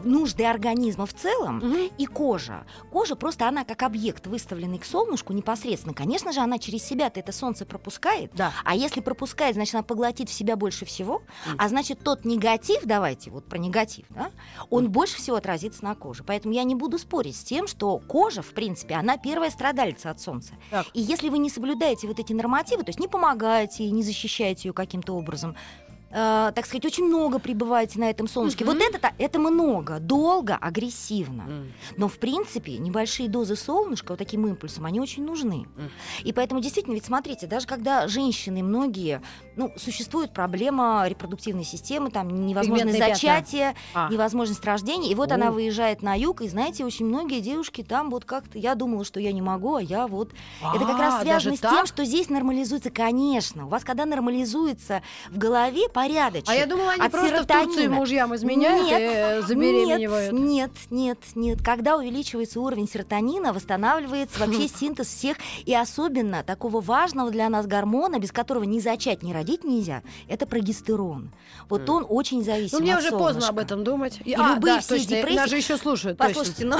нужды 0.05 0.45
организма 0.45 1.07
в 1.07 1.15
целом 1.15 1.57
Мгм. 1.59 1.91
и 1.97 2.07
кожа. 2.07 2.67
Кожа 2.91 3.17
просто 3.17 3.49
она 3.49 3.65
как 3.65 3.83
объект, 3.83 4.27
выставленный 4.27 4.79
к 4.79 4.85
солнышку 4.85 5.33
непосредственно. 5.33 5.95
Конечно 5.95 6.33
же, 6.33 6.41
она 6.41 6.59
через 6.59 6.85
себя-то 6.85 7.21
это 7.21 7.33
солнце 7.33 7.67
пропускает. 7.67 8.33
Да. 8.35 8.53
А 8.65 8.75
если 8.75 9.01
пропускает, 9.01 9.55
значит, 9.55 9.75
она 9.75 9.83
поглотит 9.83 10.29
в 10.29 10.33
себя 10.33 10.57
больше 10.57 10.85
всего. 10.85 11.23
Мгм. 11.47 11.57
А 11.59 11.69
значит, 11.69 12.01
тот 12.03 12.25
негатив, 12.25 12.83
давайте 12.85 13.31
вот 13.31 13.47
про 13.49 13.59
негатив, 13.59 14.07
да, 14.11 14.31
он 14.71 14.91
больше 14.91 15.17
всего 15.17 15.37
отразится 15.37 15.85
на 15.85 15.95
коже. 15.95 16.25
Поэтому 16.25 16.55
я 16.55 16.65
не 16.65 16.75
буду 16.75 16.99
спорить 16.99 17.37
с 17.37 17.43
тем, 17.43 17.67
что 17.67 17.99
кожа, 17.99 18.43
в 18.43 18.53
принципе, 18.53 18.95
она 18.95 19.17
первая 19.17 19.51
страдальца 19.51 20.11
от 20.11 20.21
солнца. 20.21 20.55
Так. 20.71 20.87
И 20.95 21.01
если 21.01 21.29
вы 21.29 21.39
не 21.39 21.51
соблюдаете 21.51 22.07
вот 22.07 22.19
эти 22.19 22.33
нормативы, 22.33 22.83
то 22.83 22.91
есть 22.91 23.01
не 23.01 23.09
помогаете 23.09 23.89
не 23.91 24.03
защищаете 24.03 24.69
ее 24.69 24.73
каким-то 24.73 25.15
образом, 25.15 25.48
some 25.49 25.88
э, 26.11 26.53
так 26.55 26.67
сказать, 26.67 26.85
очень 26.85 27.05
много 27.05 27.39
пребываете 27.39 27.99
на 27.99 28.11
этом 28.11 28.29
солнышке. 28.29 28.65
Мгм. 28.65 28.75
Вот 28.75 28.95
это, 28.95 29.13
это 29.19 29.39
много, 29.39 29.99
долго, 29.99 30.57
агрессивно. 30.57 31.43
М. 31.43 31.73
Но, 31.97 32.09
в 32.09 32.19
принципе, 32.19 32.79
небольшие 32.79 33.29
дозы 33.29 33.57
солнышка 33.57 34.13
вот 34.13 34.19
таким 34.19 34.47
импульсом, 34.47 34.87
они 34.87 35.01
очень 35.01 35.25
нужны. 35.25 35.67
Мгм. 35.77 35.91
И 36.25 36.33
поэтому, 36.33 36.61
действительно, 36.61 36.95
ведь 36.95 37.05
смотрите, 37.05 37.47
даже 37.47 37.67
когда 37.67 38.09
женщины 38.09 38.63
многие, 38.63 39.23
ну, 39.57 39.73
существует 39.77 40.33
проблема 40.33 41.05
репродуктивной 41.07 41.65
системы, 41.65 42.11
там, 42.11 42.29
невозможность 42.47 42.99
зачатия, 42.99 43.75
А. 43.95 44.09
невозможность 44.11 44.65
рождения. 44.65 45.11
И 45.11 45.15
вот 45.15 45.31
О. 45.33 45.35
она 45.35 45.51
выезжает 45.51 46.03
на 46.03 46.15
юг, 46.15 46.43
и, 46.43 46.49
знаете, 46.49 46.85
очень 46.85 47.07
многие 47.07 47.41
девушки 47.41 47.83
там 47.83 48.11
вот 48.11 48.25
как-то, 48.25 48.59
я 48.59 48.75
думала, 48.75 49.05
что 49.05 49.21
я 49.21 49.33
не 49.33 49.43
могу, 49.43 49.77
а 49.77 49.83
я 49.83 50.07
вот... 50.07 50.33
Это 50.75 50.85
как 50.85 50.99
раз 50.99 51.15
А, 51.15 51.23
связано 51.23 51.57
с 51.57 51.61
тем, 51.61 51.87
что 51.87 52.05
здесь 52.05 52.29
нормализуется, 52.29 52.91
конечно. 52.91 53.67
У 53.67 53.69
вас, 53.69 53.85
когда 53.85 54.05
нормализуется 54.05 55.03
в 55.31 55.39
голове 55.39 55.89
порядочек, 56.03 56.49
А 56.49 56.55
я 56.55 56.67
думала, 56.67 56.93
они 56.93 57.03
от 57.03 57.11
просто 57.11 57.43
в 57.43 57.47
Турции 57.47 57.65
серотонина. 57.65 57.95
мужьям 57.97 58.35
изменяют 58.37 58.87
Нет, 58.87 59.45
и 59.45 59.47
забеременевают. 59.47 60.33
Нет, 60.33 60.71
нет, 60.91 61.19
нет. 61.35 61.59
Когда 61.63 61.97
увеличивается 61.97 62.61
уровень 62.61 62.89
серотонина, 62.89 63.53
восстанавливается 63.53 64.39
вообще 64.39 64.69
синтез 64.81 65.09
всех, 65.09 65.37
и 65.65 65.75
особенно 65.75 66.43
такого 66.45 66.81
важного 66.81 67.31
для 67.31 67.49
нас 67.49 67.67
гормона, 67.67 68.19
без 68.19 68.31
которого 68.33 68.63
ни 68.65 68.79
зачать, 68.79 69.23
ни 69.23 69.33
родить 69.33 69.65
нельзя, 69.65 70.03
это 70.29 70.47
прогестерон. 70.47 71.31
Вот 71.69 71.89
он 71.91 72.07
очень 72.09 72.45
зависим 72.45 72.79
Ну, 72.79 72.85
мне 72.85 72.95
от 72.95 73.01
уже 73.03 73.11
поздно 73.11 73.49
об 73.49 73.59
этом 73.59 73.83
думать. 73.85 74.21
И, 74.25 74.31
любые 74.35 74.75
да, 74.77 74.81
все 74.81 74.97
точно, 74.97 75.09
депрессии- 75.17 75.37
Нас 75.37 75.51
же 75.51 75.57
еще 75.57 75.77
слушают. 75.77 76.17
Послушайте, 76.19 76.65
ну, 76.65 76.77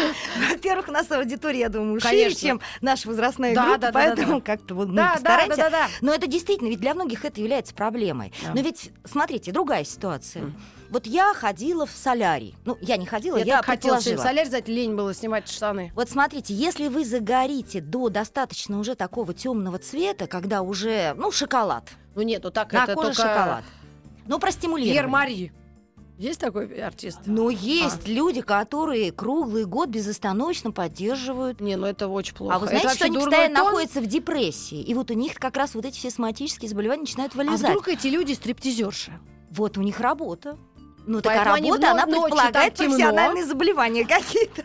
во-первых, 0.50 0.88
у 0.88 0.92
нас 0.92 1.10
аудитория, 1.10 1.60
я 1.60 1.68
думаю, 1.68 2.00
шире, 2.00 2.24
Конечно. 2.24 2.40
чем 2.40 2.60
наша 2.80 3.08
возрастная 3.08 3.54
Да, 3.54 3.64
группа, 3.64 3.78
да, 3.78 3.86
да, 3.88 3.92
поэтому 3.92 4.34
да, 4.36 4.40
как-то 4.40 4.74
вот 4.74 4.88
мы 4.88 4.94
Да, 4.94 5.02
да, 5.02 5.08
да, 5.08 5.14
постараемся. 5.14 5.56
да, 5.56 5.70
да. 5.70 5.86
Но 6.00 6.12
это 6.14 6.26
действительно, 6.26 6.68
ведь 6.68 6.80
для 6.80 6.94
многих 6.94 7.24
это 7.24 7.40
является 7.40 7.74
проблемой. 7.74 8.32
Да. 8.44 8.52
Но 8.54 8.59
ведь, 8.62 8.90
смотрите, 9.04 9.52
другая 9.52 9.84
ситуация. 9.84 10.42
М. 10.42 10.62
Вот 10.90 11.06
я 11.06 11.32
ходила 11.34 11.86
в 11.86 11.90
солярий. 11.90 12.56
Ну, 12.64 12.76
я 12.80 12.96
не 12.96 13.06
ходила, 13.06 13.36
Я, 13.36 13.44
я, 13.44 13.56
так 13.58 13.66
хотела 13.66 14.00
сегодня 14.00 14.22
солярь 14.22 14.48
взять, 14.48 14.66
лень 14.66 14.96
было 14.96 15.14
снимать 15.14 15.48
штаны. 15.48 15.92
Вот 15.94 16.10
смотрите, 16.10 16.52
если 16.52 16.88
вы 16.88 17.04
загорите 17.04 17.80
до 17.80 18.08
достаточно 18.08 18.78
уже 18.78 18.96
такого 18.96 19.32
темного 19.32 19.78
цвета, 19.78 20.26
когда 20.26 20.62
уже, 20.62 21.14
ну, 21.16 21.30
шоколад, 21.30 21.90
Ну 22.16 22.22
нет, 22.22 22.42
ну 22.42 22.50
так 22.50 22.72
на 22.72 22.84
это 22.84 22.94
коже 22.94 23.14
только 23.14 23.22
шоколад. 23.22 23.64
Ну, 24.26 24.36
Пьер 24.36 24.40
простимулировали. 24.40 25.06
Мари. 25.06 25.52
Есть 26.20 26.38
такой 26.38 26.66
артист? 26.82 27.20
Но 27.24 27.48
есть 27.48 28.06
люди, 28.06 28.42
которые 28.42 29.10
круглый 29.10 29.64
год 29.64 29.88
безостановочно 29.88 30.70
поддерживают 30.70 31.60
Не, 31.62 31.76
ну 31.76 31.86
это 31.86 32.08
очень 32.08 32.34
плохо. 32.34 32.56
А 32.56 32.58
вы 32.58 32.66
Это 32.66 32.72
знаете, 32.72 32.88
вообще 32.88 32.98
что 32.98 33.06
они 33.06 33.16
постоянно 33.16 33.54
тон? 33.56 33.64
находятся 33.64 34.00
в 34.02 34.06
депрессии? 34.06 34.82
И 34.82 34.92
вот 34.92 35.10
у 35.10 35.14
них 35.14 35.36
как 35.36 35.56
раз 35.56 35.74
вот 35.74 35.86
эти 35.86 35.96
все 35.96 36.10
соматические 36.10 36.68
заболевания 36.68 37.00
начинают 37.00 37.32
А 37.34 37.38
вылезать. 37.38 37.70
вдруг 37.70 37.88
эти 37.88 38.08
люди 38.08 38.34
стриптизерши? 38.34 39.18
Вот 39.50 39.78
у 39.78 39.80
них 39.80 39.98
работа. 39.98 40.58
Ну, 41.06 41.22
такая 41.22 41.42
Поэтому 41.42 41.72
работа, 41.72 41.90
она 41.92 42.06
предполагает 42.06 42.74
темно. 42.74 42.90
профессиональные 42.90 43.44
заболевания 43.46 44.04
какие-то. 44.04 44.64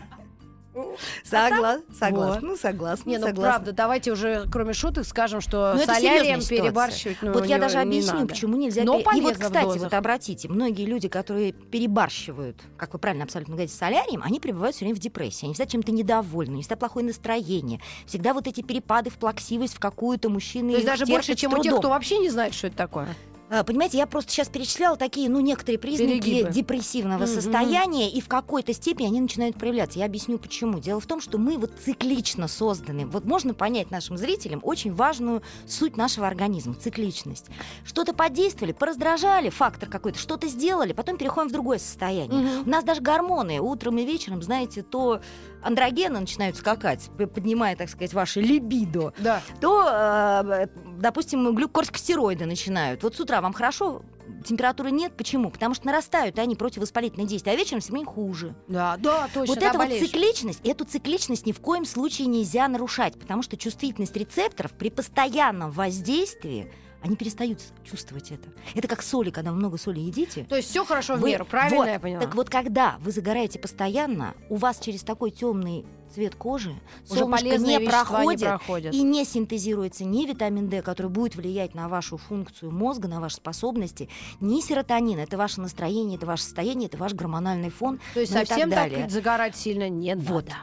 Согласна, 1.23 1.81
Вот. 1.87 1.97
согласна, 1.97 2.47
ну, 2.47 2.55
согласна, 2.57 3.09
Не, 3.09 3.17
ну 3.17 3.27
согласна. 3.27 3.51
правда, 3.51 3.71
давайте 3.71 4.11
уже, 4.11 4.45
кроме 4.51 4.73
шуток, 4.73 5.05
скажем, 5.05 5.41
что 5.41 5.73
Ну, 5.75 5.83
солярием 5.85 6.41
перебарщивать 6.41 7.17
ну, 7.21 7.33
вот 7.33 7.45
я 7.45 7.57
даже 7.57 7.77
не 7.77 7.83
объясню, 7.83 8.13
надо. 8.13 8.27
почему 8.27 8.57
нельзя. 8.57 8.83
Но 8.83 8.99
пере- 9.01 9.17
И 9.17 9.21
вот, 9.21 9.37
кстати, 9.37 9.77
вот 9.77 9.93
обратите, 9.93 10.49
многие 10.49 10.85
люди, 10.85 11.07
которые 11.07 11.53
перебарщивают, 11.53 12.61
как 12.77 12.93
вы 12.93 12.99
правильно 12.99 13.23
абсолютно 13.23 13.53
говорите, 13.55 13.73
солярием, 13.75 14.21
они 14.23 14.39
пребывают 14.39 14.75
все 14.75 14.85
время 14.85 14.95
в 14.95 14.99
депрессии. 14.99 15.45
Они 15.45 15.53
всегда 15.53 15.69
чем-то 15.69 15.91
недовольны, 15.91 16.61
всегда 16.61 16.75
плохое 16.75 17.05
настроение. 17.05 17.79
Всегда 18.05 18.33
вот 18.33 18.47
эти 18.47 18.61
перепады 18.61 19.09
в 19.09 19.15
плаксивость, 19.15 19.75
в 19.75 19.79
какую-то 19.79 20.29
мужчины 20.29 20.71
То 20.71 20.75
есть 20.77 20.87
даже 20.87 21.05
больше, 21.05 21.35
чем 21.35 21.53
у 21.53 21.61
тех, 21.61 21.77
кто 21.77 21.89
вообще 21.89 22.17
не 22.19 22.29
знает, 22.29 22.53
что 22.53 22.67
это 22.67 22.77
такое. 22.77 23.07
А, 23.49 23.63
Понимаете, 23.63 23.97
я 23.99 24.07
просто 24.07 24.31
сейчас 24.31 24.47
перечисляла 24.49 24.97
такие, 24.97 25.29
ну, 25.29 25.39
некоторые 25.39 25.77
признаки 25.77 26.19
Перегибы. 26.19 26.49
депрессивного 26.51 27.19
Мгм. 27.25 27.27
состояния, 27.27 28.09
и 28.09 28.19
в 28.19 28.27
какой-то 28.27 28.73
степени 28.73 29.05
они 29.07 29.21
начинают 29.21 29.55
проявляться. 29.57 29.99
Я 29.99 30.05
объясню, 30.05 30.39
почему. 30.39 30.79
Дело 30.79 30.99
в 30.99 31.05
том, 31.05 31.21
что 31.21 31.37
мы 31.37 31.57
вот 31.57 31.71
циклично 31.83 32.47
созданы. 32.47 33.05
Вот 33.05 33.25
можно 33.25 33.53
понять 33.53 33.91
нашим 33.91 34.17
зрителям 34.17 34.61
очень 34.63 34.93
важную 34.93 35.43
суть 35.67 35.95
нашего 35.95 36.25
организма, 36.25 36.73
цикличность. 36.73 37.45
Что-то 37.85 38.13
подействовали, 38.13 38.71
пораздражали, 38.73 39.49
фактор 39.49 39.89
какой-то, 39.89 40.17
что-то 40.17 40.47
сделали, 40.47 40.93
потом 40.93 41.17
переходим 41.17 41.49
в 41.49 41.53
другое 41.53 41.77
состояние. 41.77 42.41
Мгм. 42.41 42.67
У 42.67 42.69
нас 42.69 42.83
даже 42.83 43.01
гормоны 43.01 43.59
утром 43.59 43.97
и 43.99 44.05
вечером, 44.05 44.41
знаете, 44.41 44.81
то 44.81 45.21
андрогены 45.65 46.19
начинают 46.19 46.55
скакать, 46.55 47.09
поднимая, 47.17 47.75
так 47.75 47.89
сказать, 47.89 48.13
ваше 48.13 48.39
либидо, 48.41 49.13
Да. 49.17 49.41
то, 49.59 49.87
э, 49.91 50.67
допустим, 50.99 51.53
глюкорскостероиды 51.55 52.45
начинают. 52.45 53.03
Вот 53.03 53.15
с 53.15 53.19
утра 53.19 53.41
вам 53.41 53.53
хорошо, 53.53 54.03
температуры 54.45 54.91
нет. 54.91 55.13
Почему? 55.17 55.49
Потому 55.49 55.73
что 55.73 55.87
нарастают 55.87 56.37
они 56.39 56.55
противовоспалительные 56.55 57.27
действия, 57.27 57.53
а 57.53 57.55
вечером 57.55 57.81
время 57.81 58.05
хуже. 58.05 58.55
Да, 58.67 58.95
да, 58.97 59.27
точно. 59.33 59.53
вот 59.53 59.59
да, 59.59 59.69
эта 59.69 59.77
вот 59.77 59.89
цикличность, 59.89 60.61
эту 60.65 60.85
цикличность 60.85 61.45
ни 61.45 61.51
в 61.51 61.59
коем 61.59 61.85
случае 61.85 62.27
нельзя 62.27 62.67
нарушать, 62.67 63.19
потому 63.19 63.41
что 63.41 63.57
чувствительность 63.57 64.15
рецепторов 64.15 64.71
при 64.73 64.89
постоянном 64.89 65.71
воздействии 65.71 66.71
они 67.05 67.15
перестают 67.15 67.59
чувствовать 67.83 68.31
это. 68.31 68.49
Это 68.73 68.87
как 68.87 69.03
соли, 69.03 69.29
когда 69.29 69.51
вы 69.51 69.57
много 69.57 69.77
соли 69.77 69.99
едите. 69.99 70.43
То 70.49 70.55
есть 70.55 70.69
все 70.69 70.83
хорошо 70.83 71.15
в 71.15 71.19
Вы- 71.19 71.29
меру, 71.29 71.45
правильно 71.45 71.77
вот, 71.77 71.87
я 71.87 71.99
поняла? 71.99 72.21
Так 72.21 72.33
вот, 72.33 72.49
когда 72.49 72.97
вы 72.99 73.11
загораете 73.11 73.59
постоянно, 73.59 74.33
у 74.49 74.55
вас 74.55 74.79
через 74.79 75.03
такой 75.03 75.29
темный 75.29 75.85
цвет 76.13 76.35
кожи 76.35 76.73
Уже 77.09 77.19
солнышко 77.19 77.57
не 77.57 77.79
проходит, 77.79 78.41
не 78.41 78.45
проходят. 78.47 78.93
и 78.93 79.03
не 79.03 79.23
синтезируется 79.25 80.03
ни 80.03 80.25
витамин 80.25 80.67
D, 80.67 80.81
который 80.81 81.11
будет 81.11 81.35
влиять 81.35 81.75
на 81.75 81.89
вашу 81.89 82.17
функцию 82.17 82.71
мозга, 82.71 83.07
на 83.07 83.19
ваши 83.19 83.35
способности, 83.35 84.09
ни 84.39 84.61
серотонин. 84.61 85.19
Это 85.19 85.37
ваше 85.37 85.61
настроение, 85.61 86.17
это 86.17 86.25
ваше 86.25 86.43
состояние, 86.43 86.87
это 86.87 86.97
ваш 86.97 87.13
гормональный 87.13 87.69
фон. 87.69 87.99
То 88.15 88.21
есть 88.21 88.33
ну 88.33 88.39
совсем 88.45 88.71
так 88.71 88.91
так, 88.91 89.11
загорать 89.11 89.55
сильно 89.55 89.89
не 89.89 90.15
Вот. 90.15 90.45
надо. 90.47 90.55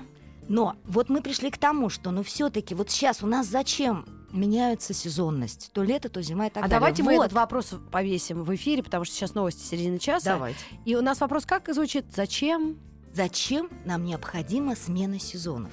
Но 0.49 0.75
вот 0.85 1.09
мы 1.09 1.23
пришли 1.23 1.51
к 1.51 1.59
тому, 1.59 1.89
что 1.89 2.11
ну 2.11 2.25
все-таки 2.25 2.75
вот 2.75 2.91
сейчас 2.91 3.23
у 3.23 3.27
нас 3.27 3.47
зачем 3.47 4.07
меняется 4.33 4.95
сезонность? 4.95 5.71
То 5.73 5.83
лето, 5.83 6.09
то 6.09 6.23
зима 6.23 6.47
и 6.47 6.51
так 6.51 6.59
а 6.65 6.69
далее. 6.69 6.81
давайте 6.81 7.03
мы 7.03 7.17
Вот. 7.17 7.25
этот 7.27 7.35
вопрос 7.35 7.75
повесим 7.91 8.43
в 8.43 8.55
эфире, 8.55 8.83
потому 8.83 9.05
что 9.05 9.15
сейчас 9.15 9.35
новости 9.35 9.65
середины 9.65 9.99
часа. 9.99 10.33
Давайте. 10.35 10.59
И 10.85 10.97
у 10.97 11.03
нас 11.03 11.21
вопрос 11.21 11.47
как 11.47 11.73
звучит? 11.73 12.07
Зачем? 12.15 12.79
Зачем 13.13 13.69
нам 13.85 14.05
необходима 14.05 14.75
смена 14.75 15.19
сезонов? 15.21 15.73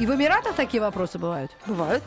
И 0.00 0.06
в 0.06 0.14
Эмиратах 0.14 0.54
такие 0.56 0.80
вопросы 0.80 1.18
бывают? 1.18 1.50
Бывают. 1.66 2.02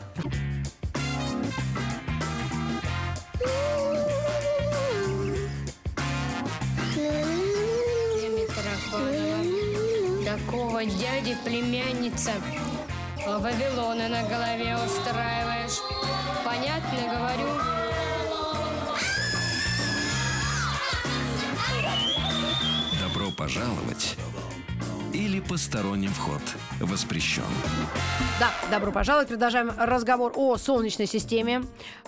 Такого 10.24 10.84
дяди 10.84 11.36
племянница 11.44 12.32
Вавилона 13.26 14.08
на 14.08 14.22
голове 14.22 14.76
устраиваешь. 14.84 15.80
Понятно 16.44 16.98
говорю? 17.14 17.48
Добро 23.00 23.30
пожаловать 23.30 24.16
или 25.22 25.40
посторонним 25.40 26.10
вход 26.10 26.42
воспрещен. 26.80 27.42
Да, 28.40 28.50
добро 28.70 28.90
пожаловать. 28.90 29.28
Продолжаем 29.28 29.70
разговор 29.78 30.32
о 30.34 30.56
Солнечной 30.56 31.06
системе. 31.06 31.62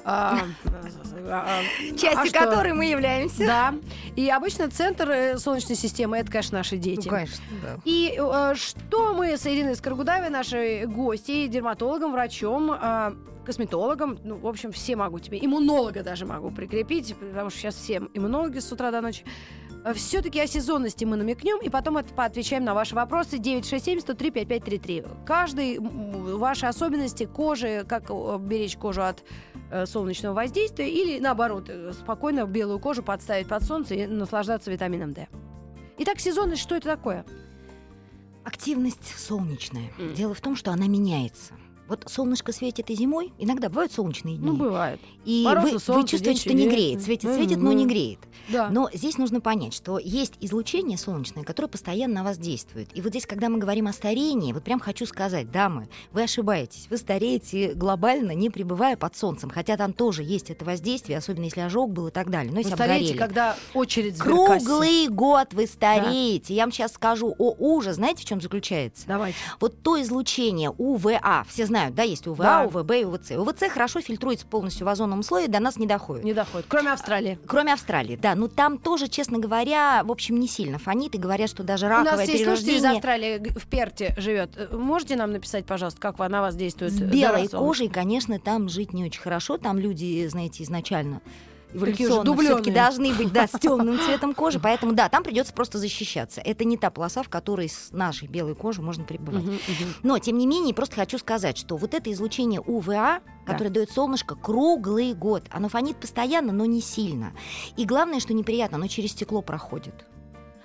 А, 0.04 0.40
а, 1.28 1.46
а 1.48 1.96
Частью 1.96 2.32
которой 2.32 2.72
мы 2.72 2.86
являемся. 2.86 3.46
Да. 3.46 3.74
И 4.16 4.28
обычно 4.28 4.68
центр 4.68 5.08
э, 5.10 5.38
Солнечной 5.38 5.76
системы 5.76 6.18
это, 6.18 6.30
конечно, 6.30 6.58
наши 6.58 6.76
дети. 6.76 7.06
Ну, 7.06 7.10
конечно, 7.10 7.44
да. 7.62 7.78
И 7.84 8.18
э, 8.18 8.54
что 8.56 9.14
мы 9.14 9.36
с 9.36 9.46
Ириной 9.46 9.76
Скоргудаевой, 9.76 10.30
нашей 10.30 10.86
гостьей, 10.86 11.46
дерматологом, 11.46 12.12
врачом, 12.12 12.76
косметологом, 13.44 14.18
ну, 14.24 14.36
в 14.36 14.46
общем, 14.46 14.72
все 14.72 14.96
могу 14.96 15.20
тебе, 15.20 15.38
иммунолога 15.40 16.02
даже 16.02 16.26
могу 16.26 16.50
прикрепить, 16.50 17.14
потому 17.14 17.50
что 17.50 17.58
сейчас 17.60 17.74
все 17.76 18.02
иммунологи 18.14 18.58
с 18.58 18.72
утра 18.72 18.90
до 18.90 19.00
ночи. 19.00 19.24
Все-таки 19.94 20.40
о 20.40 20.46
сезонности 20.46 21.04
мы 21.04 21.16
намекнем, 21.16 21.58
и 21.60 21.68
потом 21.68 21.98
от- 21.98 22.06
поотвечаем 22.14 22.64
на 22.64 22.72
ваши 22.72 22.94
вопросы. 22.94 23.36
967-103-5533. 23.36 25.24
Каждый, 25.26 25.78
ваши 25.78 26.64
особенности 26.66 27.26
кожи, 27.26 27.84
как 27.86 28.04
э, 28.08 28.38
беречь 28.40 28.76
кожу 28.78 29.02
от 29.02 29.22
э, 29.70 29.84
солнечного 29.84 30.34
воздействия, 30.34 30.88
или 30.88 31.18
наоборот, 31.20 31.66
э, 31.68 31.92
спокойно 31.92 32.46
белую 32.46 32.78
кожу 32.78 33.02
подставить 33.02 33.46
под 33.48 33.62
солнце 33.62 33.94
и 33.94 34.06
наслаждаться 34.06 34.70
витамином 34.70 35.12
D. 35.12 35.28
Итак, 35.98 36.18
сезонность, 36.18 36.62
что 36.62 36.74
это 36.76 36.88
такое? 36.88 37.24
Активность 38.44 39.14
солнечная. 39.18 39.90
М. 39.98 40.14
Дело 40.14 40.34
в 40.34 40.40
том, 40.40 40.56
что 40.56 40.70
она 40.70 40.86
меняется. 40.86 41.54
Вот 41.88 42.04
солнышко 42.06 42.52
светит 42.52 42.88
и 42.90 42.94
зимой, 42.94 43.32
иногда 43.38 43.68
бывают 43.68 43.92
солнечные 43.92 44.36
дни. 44.36 44.46
Ну, 44.46 44.56
бывает. 44.56 45.00
и 45.24 45.46
вы, 45.62 45.70
солнце, 45.70 45.92
вы 45.92 46.08
чувствуете, 46.08 46.40
что 46.40 46.54
не 46.54 46.68
греет. 46.68 47.02
Светит, 47.02 47.34
светит, 47.34 47.58
но 47.58 47.72
не 47.72 47.86
греет. 47.86 48.20
Да. 48.48 48.70
Но 48.70 48.88
здесь 48.92 49.18
нужно 49.18 49.40
понять, 49.40 49.74
что 49.74 49.98
есть 49.98 50.34
излучение 50.40 50.96
солнечное, 50.98 51.44
которое 51.44 51.68
постоянно 51.68 52.14
на 52.14 52.24
вас 52.24 52.38
действует. 52.38 52.88
И 52.96 53.00
вот 53.00 53.10
здесь, 53.10 53.26
когда 53.26 53.48
мы 53.48 53.58
говорим 53.58 53.86
о 53.86 53.92
старении, 53.92 54.52
вот 54.52 54.62
прям 54.62 54.80
хочу 54.80 55.06
сказать, 55.06 55.50
дамы, 55.50 55.88
вы 56.12 56.22
ошибаетесь. 56.22 56.86
Вы 56.90 56.96
стареете 56.96 57.74
глобально, 57.74 58.32
не 58.32 58.50
пребывая 58.50 58.96
под 58.96 59.16
солнцем. 59.16 59.50
Хотя 59.50 59.76
там 59.76 59.92
тоже 59.92 60.22
есть 60.22 60.50
это 60.50 60.64
воздействие, 60.64 61.18
особенно 61.18 61.44
если 61.44 61.60
ожог 61.60 61.92
был 61.92 62.08
и 62.08 62.10
так 62.10 62.30
далее. 62.30 62.50
Ну, 62.50 62.56
Вы 62.56 62.62
если 62.62 62.74
стареете, 62.74 63.12
обгорели. 63.12 63.18
когда 63.18 63.56
очередь. 63.74 64.18
Круглый 64.18 65.08
год 65.08 65.52
вы 65.52 65.66
стареете. 65.66 66.54
Я 66.54 66.62
вам 66.62 66.72
сейчас 66.72 66.92
скажу, 66.92 67.34
о 67.38 67.54
ужас, 67.58 67.96
знаете, 67.96 68.22
в 68.22 68.24
чем 68.24 68.40
заключается? 68.40 69.06
Давайте. 69.06 69.36
Вот 69.60 69.82
то 69.82 70.00
излучение 70.00 70.70
УВА, 70.70 71.44
все 71.48 71.66
знают, 71.74 71.94
да, 71.96 72.04
есть 72.04 72.26
УВА, 72.28 72.44
Да. 72.44 72.64
УВБ 72.66 72.90
и 72.92 73.04
УВЦ. 73.04 73.32
УВЦ 73.32 73.68
хорошо 73.68 74.00
фильтруется 74.00 74.46
полностью 74.46 74.86
в 74.86 74.88
озоновом 74.88 75.24
слое, 75.24 75.48
до 75.48 75.58
нас 75.58 75.76
не 75.76 75.86
доходит. 75.86 76.24
Не 76.24 76.32
доходит. 76.32 76.66
Кроме 76.68 76.92
Австралии. 76.92 77.36
Кроме 77.48 77.72
Австралии, 77.72 78.14
да. 78.14 78.36
Ну 78.36 78.46
там 78.46 78.78
тоже, 78.78 79.08
честно 79.08 79.38
говоря, 79.38 80.02
в 80.04 80.12
общем, 80.12 80.38
не 80.38 80.46
сильно 80.46 80.78
фонит 80.78 81.16
и 81.16 81.18
говорят, 81.18 81.50
что 81.50 81.64
даже 81.64 81.86
У 81.86 81.88
раковое 81.88 82.16
нас 82.18 82.28
есть 82.28 82.44
слушатель 82.44 82.76
из 82.76 82.84
Австралии 82.84 83.38
в 83.58 83.66
Перте 83.66 84.14
живет. 84.16 84.50
Э, 84.56 84.76
Можете 84.76 85.16
нам 85.16 85.32
написать, 85.32 85.66
пожалуйста, 85.66 86.00
как 86.00 86.18
на 86.18 86.40
вас 86.40 86.54
действует 86.54 86.92
с 86.92 87.00
э, 87.00 87.04
белой 87.04 87.48
кожей, 87.48 87.88
конечно, 87.88 88.38
там 88.38 88.68
жить 88.68 88.92
не 88.92 89.04
очень 89.04 89.20
хорошо. 89.20 89.58
Там 89.58 89.78
люди, 89.78 90.26
знаете, 90.28 90.62
изначально 90.62 91.20
эволюционно 91.74 92.36
все-таки 92.36 92.70
должны 92.70 93.12
быть 93.12 93.32
да, 93.32 93.46
с 93.46 93.50
темным 93.60 93.98
цветом 93.98 94.34
кожи, 94.34 94.58
поэтому 94.58 94.92
да, 94.92 95.08
там 95.08 95.22
придется 95.22 95.52
просто 95.52 95.78
защищаться. 95.78 96.40
Это 96.40 96.64
не 96.64 96.76
та 96.76 96.90
полоса, 96.90 97.22
в 97.22 97.28
которой 97.28 97.68
с 97.68 97.90
нашей 97.90 98.28
белой 98.28 98.54
кожей 98.54 98.82
можно 98.82 99.04
пребывать. 99.04 99.44
Но, 100.02 100.18
тем 100.18 100.38
не 100.38 100.46
менее, 100.46 100.74
просто 100.74 100.96
хочу 100.96 101.18
сказать, 101.18 101.58
что 101.58 101.76
вот 101.76 101.94
это 101.94 102.10
излучение 102.12 102.60
УВА, 102.60 103.20
которое 103.46 103.70
дает 103.70 103.90
солнышко 103.90 104.34
круглый 104.36 105.14
год, 105.14 105.44
оно 105.50 105.68
фонит 105.68 105.98
постоянно, 105.98 106.52
но 106.52 106.64
не 106.64 106.80
сильно. 106.80 107.32
И 107.76 107.84
главное, 107.84 108.20
что 108.20 108.32
неприятно, 108.32 108.76
оно 108.76 108.86
через 108.86 109.10
стекло 109.10 109.42
проходит. 109.42 110.06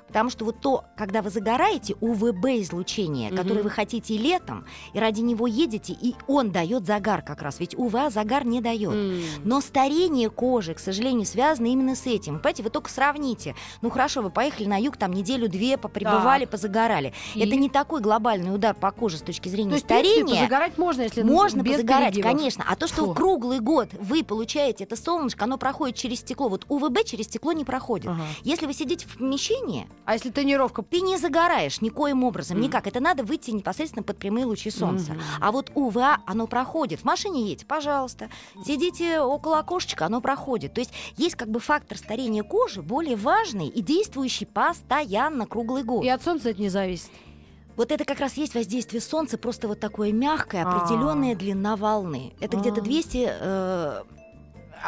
Потому 0.10 0.30
что 0.30 0.44
вот 0.46 0.60
то, 0.60 0.84
когда 0.98 1.22
вы 1.22 1.30
загораете, 1.30 1.96
УВБ-излучение, 2.02 3.32
которое 3.32 3.62
вы 3.64 3.70
хотите 3.70 4.18
летом, 4.18 4.66
и 4.94 5.00
ради 5.00 5.22
него 5.22 5.48
едете, 5.48 5.94
и 5.94 6.16
он 6.28 6.52
дает 6.52 6.86
загар 6.86 7.22
как 7.22 7.42
раз. 7.42 7.60
Ведь 7.60 7.78
УВА 7.78 8.10
загар 8.10 8.46
не 8.46 8.62
дает. 8.62 8.94
Но 9.44 9.62
старение 9.62 10.30
кожи, 10.30 10.74
к 10.74 10.80
сожалению, 10.80 11.26
связано 11.26 11.68
именно 11.68 11.96
с 11.96 12.06
этим. 12.06 12.40
Понимаете, 12.40 12.64
вы 12.64 12.70
только 12.70 12.90
сравните. 12.90 13.56
Ну 13.82 13.90
хорошо, 13.90 14.22
вы 14.22 14.30
поехали 14.30 14.68
на 14.68 14.78
юг, 14.78 14.98
там 14.98 15.14
неделю-две, 15.14 15.78
попребывали, 15.78 16.46
позагорали. 16.46 17.14
И? 17.36 17.40
Это 17.42 17.56
не 17.56 17.70
такой 17.70 18.02
глобальный 18.02 18.54
удар 18.54 18.74
по 18.76 18.92
коже 18.92 19.18
с 19.18 19.22
точки 19.22 19.44
То 19.46 19.50
зрения 19.50 19.74
есть, 19.74 19.86
в 19.86 19.88
принципе, 19.88 20.10
старения. 20.22 20.36
позагорать 20.42 20.78
можно, 20.78 21.02
если 21.04 21.22
Можно 21.24 21.62
без 21.62 21.74
позагорать, 21.74 22.14
перегибов. 22.14 22.32
конечно. 22.32 22.66
А 22.68 22.76
то, 22.76 22.88
что 22.88 23.06
Фу. 23.06 23.14
круглый 23.14 23.60
год 23.60 23.90
вы 24.00 24.24
получаете 24.24 24.84
это 24.86 24.96
солнышко, 24.96 25.46
оно 25.46 25.58
проходит 25.58 25.96
через 25.96 26.20
стекло. 26.20 26.50
Вот 26.50 26.66
УВБ 26.70 27.06
через 27.06 27.26
стекло 27.26 27.52
не 27.54 27.64
проходит. 27.66 28.08
Ага. 28.10 28.24
Если 28.44 28.66
вы 28.66 28.74
сидите 28.74 29.08
в 29.08 29.18
помещении, 29.18 29.88
А 30.10 30.14
если 30.14 30.32
тренировка 30.32 30.82
ты 30.82 31.02
не 31.02 31.18
загораешь 31.20 31.82
никоим 31.82 32.24
образом, 32.24 32.58
Мгм. 32.58 32.66
никак. 32.66 32.88
Это 32.88 33.00
надо 33.00 33.24
выйти 33.24 33.52
непосредственно 33.52 34.02
под 34.02 34.18
прямые 34.18 34.44
лучи 34.48 34.72
солнца. 34.72 35.12
Мгм. 35.14 35.22
А 35.40 35.52
вот 35.52 35.70
УВА, 35.76 36.18
оно 36.26 36.48
проходит. 36.48 37.02
В 37.02 37.04
машине 37.04 37.44
едете, 37.44 37.68
пожалуйста. 37.68 38.30
Сидите 38.66 39.20
около 39.20 39.60
окошечка, 39.60 40.08
оно 40.08 40.20
проходит. 40.20 40.74
То 40.74 40.80
есть 40.82 40.92
есть 41.16 41.36
как 41.36 41.52
бы 41.52 41.60
фактор 41.60 41.96
старения 41.96 42.42
кожи 42.42 42.82
более 42.82 43.18
важный 43.18 43.68
и 43.68 43.84
действующий 43.84 44.46
постоянно 44.46 45.46
круглый 45.46 45.84
год. 45.84 46.04
И 46.04 46.10
от 46.10 46.24
солнца 46.24 46.50
это 46.50 46.60
не 46.60 46.70
зависит. 46.70 47.12
Вот 47.76 47.92
это 47.92 48.04
как 48.04 48.20
раз 48.20 48.34
есть 48.34 48.56
воздействие 48.56 49.02
солнца, 49.02 49.38
просто 49.38 49.68
вот 49.68 49.80
такое 49.80 50.12
мягкое, 50.12 50.64
А. 50.66 50.76
определенная 50.76 51.36
длина 51.36 51.76
волны. 51.76 52.34
Это 52.40 52.58
где-то 52.58 52.82
А. 52.82 52.84
200... 52.84 53.28
э, 53.32 54.02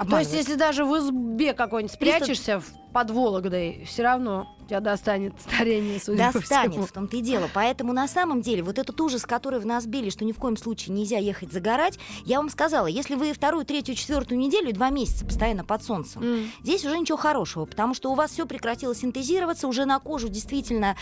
То 0.09 0.17
есть, 0.17 0.33
если 0.33 0.55
даже 0.55 0.83
в 0.83 0.97
избе 0.97 1.53
какой-нибудь 1.53 1.95
300 1.99 2.17
спрячешься 2.25 2.59
в- 2.59 2.65
под 2.91 3.11
Вологдой, 3.11 3.85
все 3.85 4.01
равно 4.03 4.47
тебя 4.71 4.79
достанет 4.79 5.33
старение, 5.41 5.99
судя 5.99 6.31
по 6.31 6.39
Достанет, 6.39 6.71
всему. 6.71 6.85
в 6.85 6.91
том-то 6.93 7.17
и 7.17 7.21
дело. 7.21 7.49
Поэтому 7.53 7.91
на 7.91 8.07
самом 8.07 8.41
деле 8.41 8.63
вот 8.63 8.79
этот 8.79 8.99
ужас, 9.01 9.25
который 9.25 9.59
в 9.59 9.65
нас 9.65 9.85
били, 9.85 10.09
что 10.09 10.23
ни 10.23 10.31
в 10.31 10.37
коем 10.37 10.55
случае 10.55 10.95
нельзя 10.95 11.17
ехать 11.17 11.51
загорать, 11.51 11.99
я 12.25 12.37
вам 12.37 12.49
сказала, 12.49 12.87
если 12.87 13.15
вы 13.15 13.33
вторую, 13.33 13.65
третью, 13.65 13.95
четвертую 13.95 14.39
неделю 14.39 14.73
два 14.73 14.89
месяца 14.89 15.25
постоянно 15.25 15.65
под 15.65 15.83
солнцем, 15.83 16.23
М. 16.23 16.51
Здесь 16.63 16.85
уже 16.85 16.97
ничего 16.97 17.17
хорошего, 17.17 17.65
потому 17.65 17.93
что 17.93 18.11
у 18.11 18.15
вас 18.15 18.31
все 18.31 18.45
прекратило 18.45 18.95
синтезироваться, 18.95 19.67
уже 19.67 19.83
на 19.85 19.99
кожу 19.99 20.29
действительно 20.29 20.95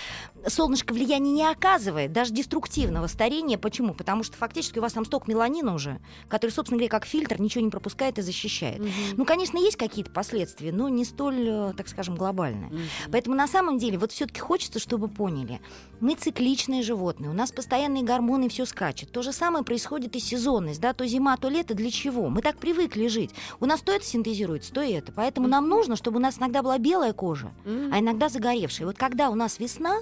солнышко 0.47 0.93
влияния 0.93 1.31
не 1.31 1.45
оказывает, 1.45 2.11
даже 2.11 2.33
деструктивного 2.33 3.07
старения. 3.07 3.57
Почему? 3.57 3.93
Потому 3.93 4.23
что 4.23 4.37
фактически 4.37 4.79
у 4.79 4.81
вас 4.81 4.93
там 4.93 5.05
сток 5.05 5.27
меланина 5.27 5.73
уже, 5.73 5.99
который, 6.27 6.51
собственно 6.51 6.77
говоря, 6.77 6.89
как 6.89 7.05
фильтр, 7.05 7.39
ничего 7.39 7.63
не 7.63 7.69
пропускает 7.69 8.17
и 8.19 8.21
защищает. 8.21 8.79
Мгм. 8.79 8.91
Ну, 9.17 9.25
конечно, 9.25 9.57
есть 9.57 9.77
какие-то 9.77 10.11
последствия, 10.11 10.71
но 10.71 10.89
не 10.89 11.05
столь, 11.05 11.47
э, 11.47 11.73
так 11.75 11.87
скажем, 11.87 12.15
глобальные. 12.15 12.69
Мгм. 12.69 12.81
Поэтому 13.11 13.35
на 13.35 13.47
самом 13.47 13.77
деле 13.77 13.97
вот 13.97 14.11
все-таки 14.11 14.39
хочется, 14.39 14.79
чтобы 14.79 15.07
поняли, 15.07 15.61
мы 15.99 16.15
цикличные 16.15 16.81
животные, 16.83 17.29
у 17.29 17.33
нас 17.33 17.51
постоянные 17.51 18.03
гормоны, 18.03 18.49
все 18.49 18.65
скачет. 18.65 19.11
То 19.11 19.21
же 19.21 19.33
самое 19.33 19.65
происходит 19.65 20.15
и 20.15 20.19
сезонность, 20.19 20.79
да, 20.79 20.93
то 20.93 21.05
зима, 21.05 21.35
то 21.37 21.49
лето. 21.49 21.73
Для 21.73 21.91
чего? 21.91 22.29
Мы 22.29 22.41
так 22.41 22.57
привыкли 22.57 23.07
жить. 23.07 23.31
У 23.59 23.65
нас 23.65 23.81
то 23.81 23.91
это 23.91 24.05
синтезируется, 24.05 24.73
то 24.73 24.81
это. 24.81 25.11
Поэтому 25.11 25.47
нам 25.47 25.67
нужно, 25.67 25.95
чтобы 25.95 26.17
у 26.17 26.21
нас 26.21 26.37
иногда 26.37 26.61
была 26.63 26.77
белая 26.77 27.13
кожа, 27.13 27.51
М. 27.65 27.91
а 27.93 27.99
иногда 27.99 28.29
загоревшая. 28.29 28.87
Вот 28.87 28.97
когда 28.97 29.29
у 29.29 29.35
нас 29.35 29.59
весна, 29.59 29.99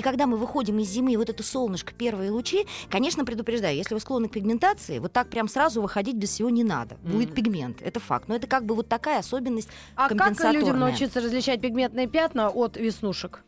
и 0.00 0.02
когда 0.02 0.26
мы 0.26 0.38
выходим 0.38 0.78
из 0.78 0.88
зимы, 0.88 1.12
и 1.12 1.16
вот 1.18 1.28
это 1.28 1.42
солнышко, 1.42 1.92
первые 1.92 2.30
лучи, 2.30 2.66
конечно, 2.88 3.26
предупреждаю, 3.26 3.76
если 3.76 3.92
вы 3.92 4.00
склонны 4.00 4.30
к 4.30 4.32
пигментации, 4.32 4.98
вот 4.98 5.12
так 5.12 5.28
прям 5.28 5.46
сразу 5.46 5.82
выходить 5.82 6.16
без 6.16 6.30
всего 6.30 6.48
не 6.48 6.64
надо. 6.64 6.94
Будет 7.02 7.28
Мгм. 7.28 7.34
пигмент, 7.34 7.82
это 7.82 8.00
факт. 8.00 8.26
Но 8.26 8.34
это 8.34 8.46
как 8.46 8.64
бы 8.64 8.74
вот 8.74 8.88
такая 8.88 9.18
особенность 9.18 9.68
А 9.96 10.08
как 10.08 10.40
людям 10.54 10.78
научиться 10.78 11.20
различать 11.20 11.60
пигментные 11.60 12.06
пятна 12.08 12.48
от 12.48 12.78
веснушек? 12.78 13.44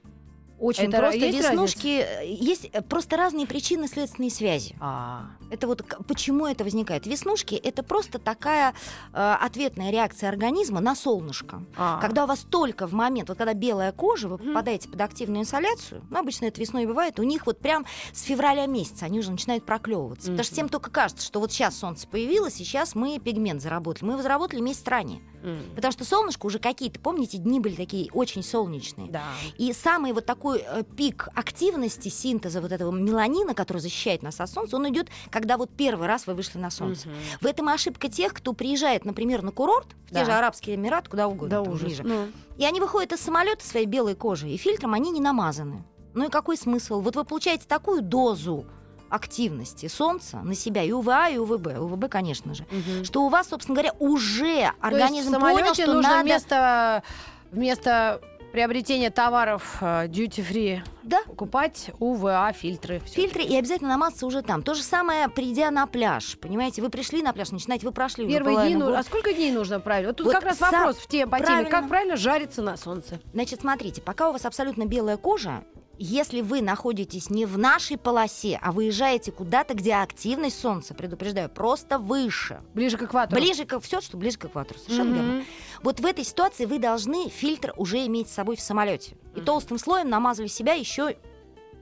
Очень 0.63 0.91
Это 0.91 0.99
просто. 0.99 1.19
есть 1.19 1.39
Веснушки 1.39 2.07
э, 2.09 2.25
есть 2.25 2.71
э, 2.73 2.83
просто 2.83 3.17
разные 3.17 3.49
причины 3.49 3.89
следственные 3.89 4.31
связи. 4.31 4.77
А, 4.79 5.25
Это 5.51 5.67
вот 5.67 5.83
почему 6.07 6.47
это 6.47 6.63
возникает. 6.63 7.05
Веснушки 7.05 7.57
это 7.57 7.83
просто 7.83 8.21
такая 8.21 8.73
э, 9.13 9.37
ответная 9.41 9.91
реакция 9.91 10.29
организма 10.29 10.79
на 10.79 10.95
солнышко. 10.95 11.65
а. 11.77 12.01
Когда 12.01 12.25
у 12.25 12.27
вас 12.29 12.47
только 12.49 12.87
в 12.87 12.93
момент, 12.93 13.29
вот 13.29 13.39
когда 13.39 13.55
белая 13.55 13.91
кожа, 13.91 14.29
вы 14.29 14.39
попадаете 14.39 14.89
под 14.89 15.01
активную 15.01 15.43
инсоляцию, 15.43 16.05
ну, 16.11 16.21
обычно 16.21 16.45
это 16.45 16.61
весной 16.61 16.87
бывает, 16.87 17.19
у 17.19 17.25
них 17.25 17.47
вот 17.47 17.59
прям 17.59 17.85
с 18.13 18.23
февраля 18.23 18.67
месяца 18.67 19.07
они 19.07 19.19
уже 19.19 19.33
начинают 19.33 19.67
проклевываться. 19.67 20.31
Потому 20.31 20.45
что 20.45 20.55
всем 20.55 20.69
только 20.69 20.93
кажется, 20.93 21.27
что 21.27 21.41
вот 21.41 21.51
сейчас 21.51 21.77
солнце 21.77 22.07
появилось, 22.07 22.61
и 22.61 22.65
сейчас 22.65 22.95
мы 22.95 23.19
пигмент 23.19 23.61
заработали. 23.61 24.05
Мы 24.05 24.13
его 24.13 24.23
заработали 24.23 24.61
месяц 24.61 24.87
ранее. 24.87 25.21
М. 25.43 25.63
Потому 25.75 25.93
что 25.93 26.05
солнышко 26.05 26.47
уже 26.47 26.59
какие-то, 26.59 27.01
помните, 27.01 27.39
дни 27.39 27.61
были 27.61 27.75
такие 27.75 28.11
очень 28.13 28.43
солнечные. 28.43 29.11
Да. 29.11 29.25
И 29.59 29.73
самый 29.73 30.13
вот 30.13 30.25
такой 30.27 30.65
э, 30.67 30.83
пик 30.97 31.29
активности 31.35 32.09
синтеза 32.09 32.61
вот 32.61 32.73
этого 32.73 32.91
меланина, 32.93 33.55
который 33.55 33.79
защищает 33.79 34.23
нас 34.23 34.41
от 34.41 34.49
солнца, 34.51 34.77
он 34.77 34.89
идет, 34.89 35.09
когда 35.31 35.57
вот 35.57 35.71
первый 35.77 36.07
раз 36.07 36.27
вы 36.27 36.35
вышли 36.35 36.59
на 36.59 36.71
солнце. 36.71 37.09
Мгм. 37.09 37.17
В 37.41 37.47
этом 37.47 37.71
и 37.71 37.73
ошибка 37.73 38.09
тех, 38.09 38.33
кто 38.35 38.53
приезжает, 38.53 39.05
например, 39.05 39.43
на 39.43 39.51
курорт, 39.51 39.89
в 40.09 40.13
Да. 40.13 40.21
те 40.21 40.27
же 40.27 40.33
Арабские 40.33 40.77
Эмираты, 40.77 41.11
куда 41.11 41.27
угодно, 41.29 41.49
Да 41.49 41.63
ужас. 41.63 41.83
ближе. 41.83 42.03
Ну, 42.05 42.29
И 42.59 42.65
они 42.65 42.81
выходят 42.81 43.13
из 43.13 43.21
самолета 43.21 43.67
своей 43.67 43.87
белой 43.87 44.15
кожей, 44.15 44.53
и 44.55 44.57
фильтром 44.57 44.95
они 44.95 45.11
не 45.11 45.21
намазаны. 45.21 45.85
Ну 46.15 46.27
и 46.27 46.29
какой 46.29 46.57
смысл? 46.59 47.01
Вот 47.01 47.17
вы 47.17 47.25
получаете 47.25 47.65
такую 47.67 48.03
дозу 48.03 48.67
активности 49.13 49.89
солнца 49.89 50.39
на 50.39 50.55
себя, 50.55 50.83
и 50.83 50.91
УВА, 50.91 51.29
и 51.29 51.37
УВБ, 51.37 51.79
УВБ, 51.79 52.09
конечно 52.09 52.55
же, 52.55 52.65
мгм. 52.71 53.05
что 53.05 53.23
у 53.23 53.29
вас, 53.29 53.49
собственно 53.49 53.77
говоря, 53.77 53.93
уже 53.99 54.63
То 54.81 54.87
организм 54.87 55.39
понял, 55.39 55.75
что 55.75 55.87
нужно 55.93 56.11
надо... 56.11 56.23
вместо, 56.25 57.03
вместо 57.51 58.21
приобретения 58.53 59.11
товаров 59.11 59.79
э, 59.81 60.07
duty 60.09 60.45
free 60.47 60.81
Да, 61.03 61.21
покупать 61.27 61.91
УВА 61.99 62.53
фильтры. 62.53 63.01
Фильтры 63.07 63.43
и 63.43 63.57
обязательно 63.57 63.91
намазаться 63.91 64.27
уже 64.27 64.43
там. 64.43 64.63
То 64.63 64.75
же 64.75 64.83
самое, 64.83 65.29
придя 65.29 65.71
на 65.71 65.87
пляж. 65.87 66.39
Понимаете, 66.39 66.81
вы 66.83 66.91
пришли 66.91 67.23
на 67.23 67.33
пляж, 67.33 67.51
начинаете, 67.51 67.87
вы 67.87 67.93
прошли 67.93 68.25
уже 68.25 68.35
Первые 68.35 68.67
дни, 68.67 68.77
ну, 68.77 68.95
а 68.95 69.03
сколько 69.03 69.33
дней 69.33 69.53
нужно 69.53 69.81
правильно? 69.81 70.11
Вот 70.11 70.17
тут 70.19 70.27
Вот 70.27 70.35
как 70.35 70.45
раз 70.45 70.59
сам- 70.59 70.71
вопрос 70.71 70.97
в 70.97 71.07
те, 71.09 71.27
по 71.27 71.37
теме, 71.39 71.47
правильно. 71.47 71.71
как 71.71 71.89
правильно 71.89 72.17
жариться 72.17 72.63
на 72.63 72.77
солнце. 72.77 73.21
Значит, 73.33 73.61
смотрите, 73.63 74.01
пока 74.01 74.29
у 74.29 74.33
вас 74.33 74.45
абсолютно 74.45 74.85
белая 74.87 75.17
кожа, 75.17 75.65
если 76.03 76.41
вы 76.41 76.63
находитесь 76.63 77.31
не 77.31 77.47
в 77.47 77.57
нашей 77.59 77.97
полосе, 77.97 78.59
а 78.61 78.73
выезжаете 78.73 79.31
куда-то, 79.33 79.75
где 79.75 79.95
активность 79.95 80.59
солнца, 80.59 80.95
предупреждаю, 80.95 81.49
просто 81.49 81.99
выше, 81.99 82.61
Ближе 82.75 82.97
к 82.99 83.03
экватору. 83.03 83.41
ближе 83.41 83.65
к 83.65 83.79
все, 83.81 84.01
что 84.01 84.17
ближе 84.17 84.39
к 84.39 84.45
экватору, 84.47 84.79
совершенно 84.81 85.15
верно. 85.15 85.33
Мгм. 85.35 85.45
Вот 85.83 86.01
в 86.01 86.07
этой 86.07 86.25
ситуации 86.25 86.65
вы 86.65 86.79
должны 86.79 87.29
фильтр 87.29 87.73
уже 87.77 88.05
иметь 88.07 88.29
с 88.29 88.33
собой 88.33 88.57
в 88.57 88.61
самолете. 88.61 89.17
И 89.35 89.41
толстым 89.41 89.79
слоем 89.79 90.09
намазали 90.09 90.49
себя 90.49 90.75
еще 90.75 91.17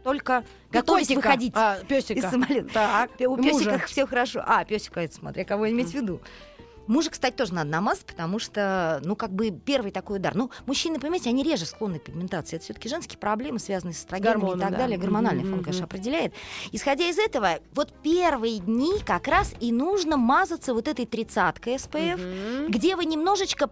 только 0.02 0.44
готовясь 0.70 1.08
Песика. 1.08 1.26
выходить 1.26 1.52
А, 1.54 1.78
песика. 1.86 2.14
из 2.20 2.24
самолета. 2.24 2.70
Так, 2.72 3.10
У 3.28 3.36
песика 3.36 3.82
все 3.86 4.06
хорошо. 4.06 4.42
А, 4.46 4.64
песика, 4.64 5.00
это 5.00 5.14
смотря 5.14 5.44
кого 5.44 5.68
иметь 5.70 5.90
в 5.90 5.94
виду. 5.94 6.20
Мужа, 6.86 7.10
кстати, 7.10 7.34
тоже 7.36 7.54
надо 7.54 7.70
намазать, 7.70 8.04
потому 8.04 8.38
что, 8.38 9.00
ну, 9.04 9.14
как 9.14 9.32
бы 9.32 9.50
первый 9.50 9.92
такой 9.92 10.18
удар. 10.18 10.34
Ну, 10.34 10.50
мужчины, 10.66 10.98
понимаете, 10.98 11.30
они 11.30 11.42
реже 11.42 11.66
склонны 11.66 11.98
к 11.98 12.04
пигментации. 12.04 12.56
Это 12.56 12.64
все-таки 12.64 12.88
женские 12.88 13.18
проблемы, 13.18 13.58
связанные 13.58 13.94
с 13.94 13.98
эстрогенами 13.98 14.30
и 14.30 14.40
Гормоны, 14.40 14.60
так 14.60 14.72
да. 14.72 14.78
далее. 14.78 14.98
Гормональный 14.98 15.42
Мгм, 15.44 15.52
фон, 15.52 15.64
конечно, 15.64 15.84
определяет. 15.84 16.34
Исходя 16.72 17.08
из 17.08 17.18
этого, 17.18 17.60
вот 17.74 17.92
первые 18.02 18.58
дни 18.58 18.94
как 19.06 19.28
раз 19.28 19.54
и 19.60 19.70
нужно 19.72 20.16
мазаться 20.16 20.74
вот 20.74 20.88
этой 20.88 21.06
тридцаткой 21.06 21.74
SPF, 21.74 22.16
Мгм. 22.20 22.70
где 22.72 22.96
вы 22.96 23.04
немножечко 23.04 23.70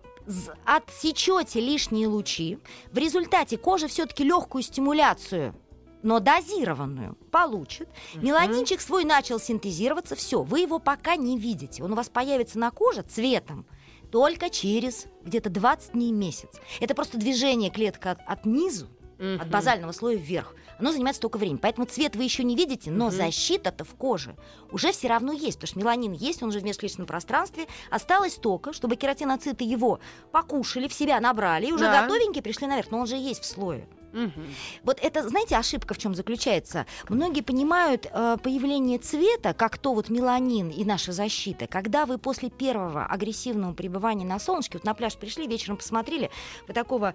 отсечете 0.65 1.61
лишние 1.61 2.07
лучи. 2.07 2.59
В 2.93 2.99
результате 2.99 3.57
кожа 3.57 3.89
все-таки 3.89 4.25
легкую 4.25 4.63
стимуляцию 4.63 5.55
но 6.03 6.21
дозированную 6.21 7.17
получит. 7.31 7.89
Меланинчик 8.15 8.81
свой 8.81 9.05
начал 9.05 9.39
синтезироваться, 9.41 10.15
все, 10.17 10.43
вы 10.43 10.61
его 10.61 10.79
пока 10.79 11.17
не 11.17 11.39
видите. 11.39 11.83
Он 11.83 11.93
у 11.93 11.97
вас 11.97 12.09
появится 12.09 12.59
на 12.59 12.71
коже 12.71 13.03
цветом 13.03 13.67
только 14.11 14.49
через 14.51 15.07
где-то 15.25 15.51
20 15.51 15.93
дней 15.93 16.13
месяц. 16.13 16.51
Это 16.81 16.95
просто 16.95 17.19
движение 17.19 17.71
клетка 17.71 18.13
от, 18.13 18.21
от 18.27 18.47
низу, 18.47 18.87
от 19.19 19.21
Мгм. 19.43 19.51
базального 19.51 19.93
слоя 19.93 20.17
вверх. 20.17 20.55
Оно 20.79 20.93
занимает 20.93 21.17
столько 21.17 21.39
времени. 21.39 21.59
Поэтому 21.61 21.87
цвет 21.89 22.15
вы 22.15 22.23
еще 22.23 22.45
не 22.45 22.55
видите, 22.55 22.91
но 22.93 23.07
Мгм. 23.09 23.15
защита-то 23.17 23.85
в 23.85 23.95
коже 23.97 24.37
уже 24.71 24.93
все 24.93 25.09
равно 25.09 25.33
есть. 25.33 25.59
Потому 25.59 25.67
что 25.69 25.79
меланин 25.81 26.13
есть, 26.13 26.41
он 26.43 26.51
уже 26.51 26.61
в 26.61 26.65
межклеточном 26.65 27.07
пространстве. 27.09 27.67
Осталось 27.91 28.37
только, 28.37 28.73
чтобы 28.73 28.95
кератиноциты 28.95 29.65
его 29.65 29.99
покушали, 30.31 30.87
в 30.87 30.95
себя 30.95 31.19
набрали, 31.21 31.67
и 31.67 31.73
уже 31.73 31.85
Да. 31.87 32.03
готовенькие 32.03 32.43
пришли 32.45 32.69
наверх. 32.69 32.93
Но 32.93 33.01
он 33.01 33.07
же 33.09 33.17
есть 33.17 33.43
в 33.43 33.47
слое. 33.47 33.89
Мгм. 34.13 34.55
Вот 34.85 34.99
это, 35.03 35.29
знаете, 35.29 35.57
ошибка 35.57 35.95
в 35.95 35.99
чем 35.99 36.15
заключается? 36.15 36.87
Многие 37.09 37.43
понимают 37.43 38.07
э, 38.11 38.37
появление 38.43 38.99
цвета, 38.99 39.55
как 39.55 39.79
то 39.79 39.95
вот 39.95 40.09
меланин 40.09 40.71
и 40.71 40.85
наша 40.85 41.13
защита, 41.13 41.67
когда 41.67 42.07
вы 42.07 42.19
после 42.19 42.51
первого 42.51 43.05
агрессивного 43.05 43.75
пребывания 43.75 44.25
на 44.25 44.39
солнышке, 44.39 44.79
вот 44.79 44.85
на 44.85 44.95
пляж 44.95 45.17
пришли, 45.17 45.47
вечером 45.47 45.77
посмотрели, 45.77 46.31
вы 46.67 46.75
такого 46.75 47.15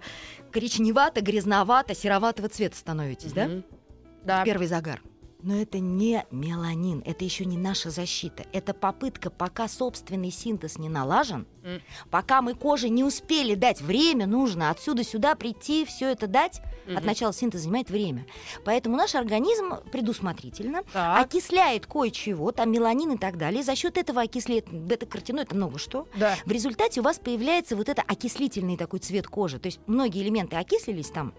коричневато, 0.52 1.20
грязновато, 1.20 1.94
сероватого 1.94 2.48
цвета 2.48 2.76
становитесь, 2.76 3.32
да? 3.32 3.46
Мгм. 3.46 3.64
Да. 4.24 4.44
Первый 4.44 4.66
загар. 4.66 5.02
Но 5.44 5.54
это 5.60 5.78
не 5.78 6.24
меланин, 6.30 7.02
это 7.04 7.22
еще 7.22 7.44
не 7.44 7.58
наша 7.58 7.90
защита. 7.90 8.46
Это 8.54 8.72
попытка, 8.72 9.28
пока 9.28 9.68
собственный 9.68 10.30
синтез 10.30 10.78
не 10.78 10.88
налажен, 10.88 11.46
М. 11.62 11.82
пока 12.10 12.40
мы 12.40 12.54
коже 12.54 12.88
не 12.88 13.04
успели 13.04 13.54
дать 13.54 13.82
время, 13.82 14.26
нужно 14.26 14.70
отсюда 14.70 15.04
сюда 15.04 15.34
прийти, 15.34 15.84
все 15.84 16.10
это 16.10 16.28
дать. 16.28 16.62
От 16.86 16.94
Мгм. 16.94 17.04
начала 17.06 17.32
синтеза 17.34 17.64
занимает 17.64 17.90
время. 17.90 18.24
Поэтому 18.64 18.96
наш 18.96 19.14
организм 19.14 19.74
предусмотрительно 19.92 20.82
Так. 20.94 21.26
окисляет 21.26 21.84
кое-чего, 21.86 22.50
там 22.50 22.72
меланин 22.72 23.12
и 23.12 23.18
так 23.18 23.36
далее. 23.36 23.60
И 23.60 23.64
за 23.64 23.76
счет 23.76 23.98
этого 23.98 24.22
окисляет 24.22 24.70
бета-каротиной, 24.72 25.42
это 25.42 25.54
много 25.54 25.78
что. 25.78 26.08
Да. 26.16 26.36
В 26.46 26.50
результате 26.50 27.00
у 27.00 27.04
вас 27.04 27.18
появляется 27.18 27.76
вот 27.76 27.90
это 27.90 28.00
окислительный 28.00 28.78
такой 28.78 29.00
цвет 29.00 29.26
кожи. 29.26 29.58
То 29.58 29.66
есть 29.66 29.78
многие 29.86 30.22
элементы 30.22 30.56
окислились 30.56 31.10
там, 31.10 31.34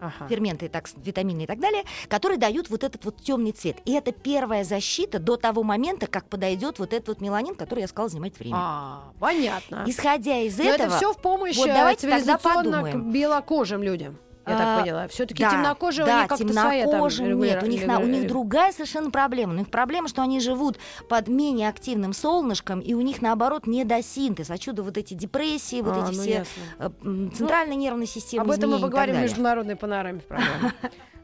Ага. 0.00 0.28
ферменты, 0.28 0.68
так, 0.68 0.88
витамины 0.96 1.42
и 1.42 1.46
так 1.46 1.60
далее, 1.60 1.84
которые 2.08 2.38
дают 2.38 2.70
вот 2.70 2.84
этот 2.84 3.04
вот 3.04 3.16
темный 3.22 3.52
цвет. 3.52 3.76
И 3.84 3.92
это 3.92 4.12
первая 4.12 4.64
защита 4.64 5.18
до 5.18 5.36
того 5.36 5.62
момента, 5.62 6.06
как 6.06 6.28
подойдет 6.28 6.78
вот 6.78 6.92
этот 6.92 7.08
вот 7.08 7.20
меланин, 7.20 7.54
который 7.54 7.80
я 7.80 7.88
сказала, 7.88 8.08
занимает 8.08 8.38
время. 8.38 8.56
А, 8.56 9.12
понятно. 9.18 9.84
Исходя 9.86 10.38
из 10.38 10.58
Но 10.58 10.64
этого, 10.64 10.86
это 10.86 10.96
все 10.96 11.12
в 11.12 11.18
помощь 11.18 11.56
вот 11.56 11.68
э, 11.68 11.74
давайте 11.74 12.08
тогда 12.08 12.38
подумаем. 12.38 13.10
к 13.10 13.12
белокожим 13.12 13.82
людям. 13.82 14.18
Я 14.46 14.54
А, 14.54 14.58
так 14.58 14.80
поняла. 14.82 15.08
Все-таки 15.08 15.42
да, 15.42 15.50
темнокожие 15.50 16.06
да, 16.06 16.16
у 16.16 16.18
них 16.20 16.28
как-то 16.28 16.52
своя 16.52 16.84
там 16.86 17.00
нет, 17.00 17.62
у 17.62 17.66
них, 17.66 17.86
на- 17.86 17.98
у 18.00 18.06
них 18.06 18.26
другая 18.26 18.72
совершенно 18.72 19.10
проблема. 19.10 19.52
У 19.52 19.56
них 19.56 19.70
проблема, 19.70 20.08
что 20.08 20.22
они 20.22 20.40
живут 20.40 20.78
под 21.08 21.28
менее 21.28 21.68
активным 21.68 22.12
солнышком, 22.12 22.80
и 22.80 22.94
у 22.94 23.00
них, 23.02 23.20
наоборот, 23.22 23.66
недосинтез. 23.66 24.50
Отсюда 24.50 24.82
вот 24.82 24.96
эти 24.96 25.14
депрессии, 25.14 25.82
вот 25.82 25.94
А, 25.96 26.06
эти 26.08 26.16
ну, 26.16 26.22
все 26.22 26.30
ясно. 26.30 26.62
э, 26.78 27.28
центральной 27.36 27.76
нервной 27.76 28.06
системы 28.06 28.44
Об 28.44 28.50
этом 28.50 28.70
мы 28.70 28.78
поговорим 28.80 29.16
в 29.16 29.20
международной 29.20 29.76
панораме 29.76 30.20
в 30.20 30.24
программе. 30.24 30.72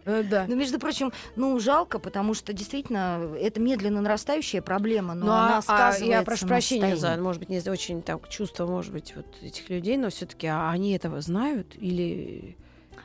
Э, 0.08 0.22
Да. 0.22 0.44
Ну, 0.46 0.54
между 0.54 0.78
прочим, 0.78 1.12
ну, 1.34 1.58
жалко, 1.58 1.98
потому 1.98 2.32
что 2.32 2.52
действительно 2.52 3.28
это 3.40 3.58
медленно 3.60 4.00
нарастающая 4.00 4.62
проблема, 4.62 5.14
но 5.14 5.26
Ну, 5.26 5.32
она 5.32 5.56
а- 5.56 5.58
а 5.58 5.62
сказывается 5.62 6.04
я 6.04 6.22
прошу 6.22 6.46
прощения 6.46 6.96
за, 6.96 7.16
может 7.16 7.40
быть, 7.40 7.48
не 7.48 7.58
очень 7.68 8.02
так 8.02 8.28
чувство, 8.28 8.66
может 8.68 8.92
быть, 8.92 9.14
вот 9.16 9.26
этих 9.42 9.68
людей, 9.68 9.96
но 9.96 10.10
все-таки 10.10 10.46
они 10.46 10.92
этого 10.92 11.20
знают 11.20 11.74
или 11.76 12.56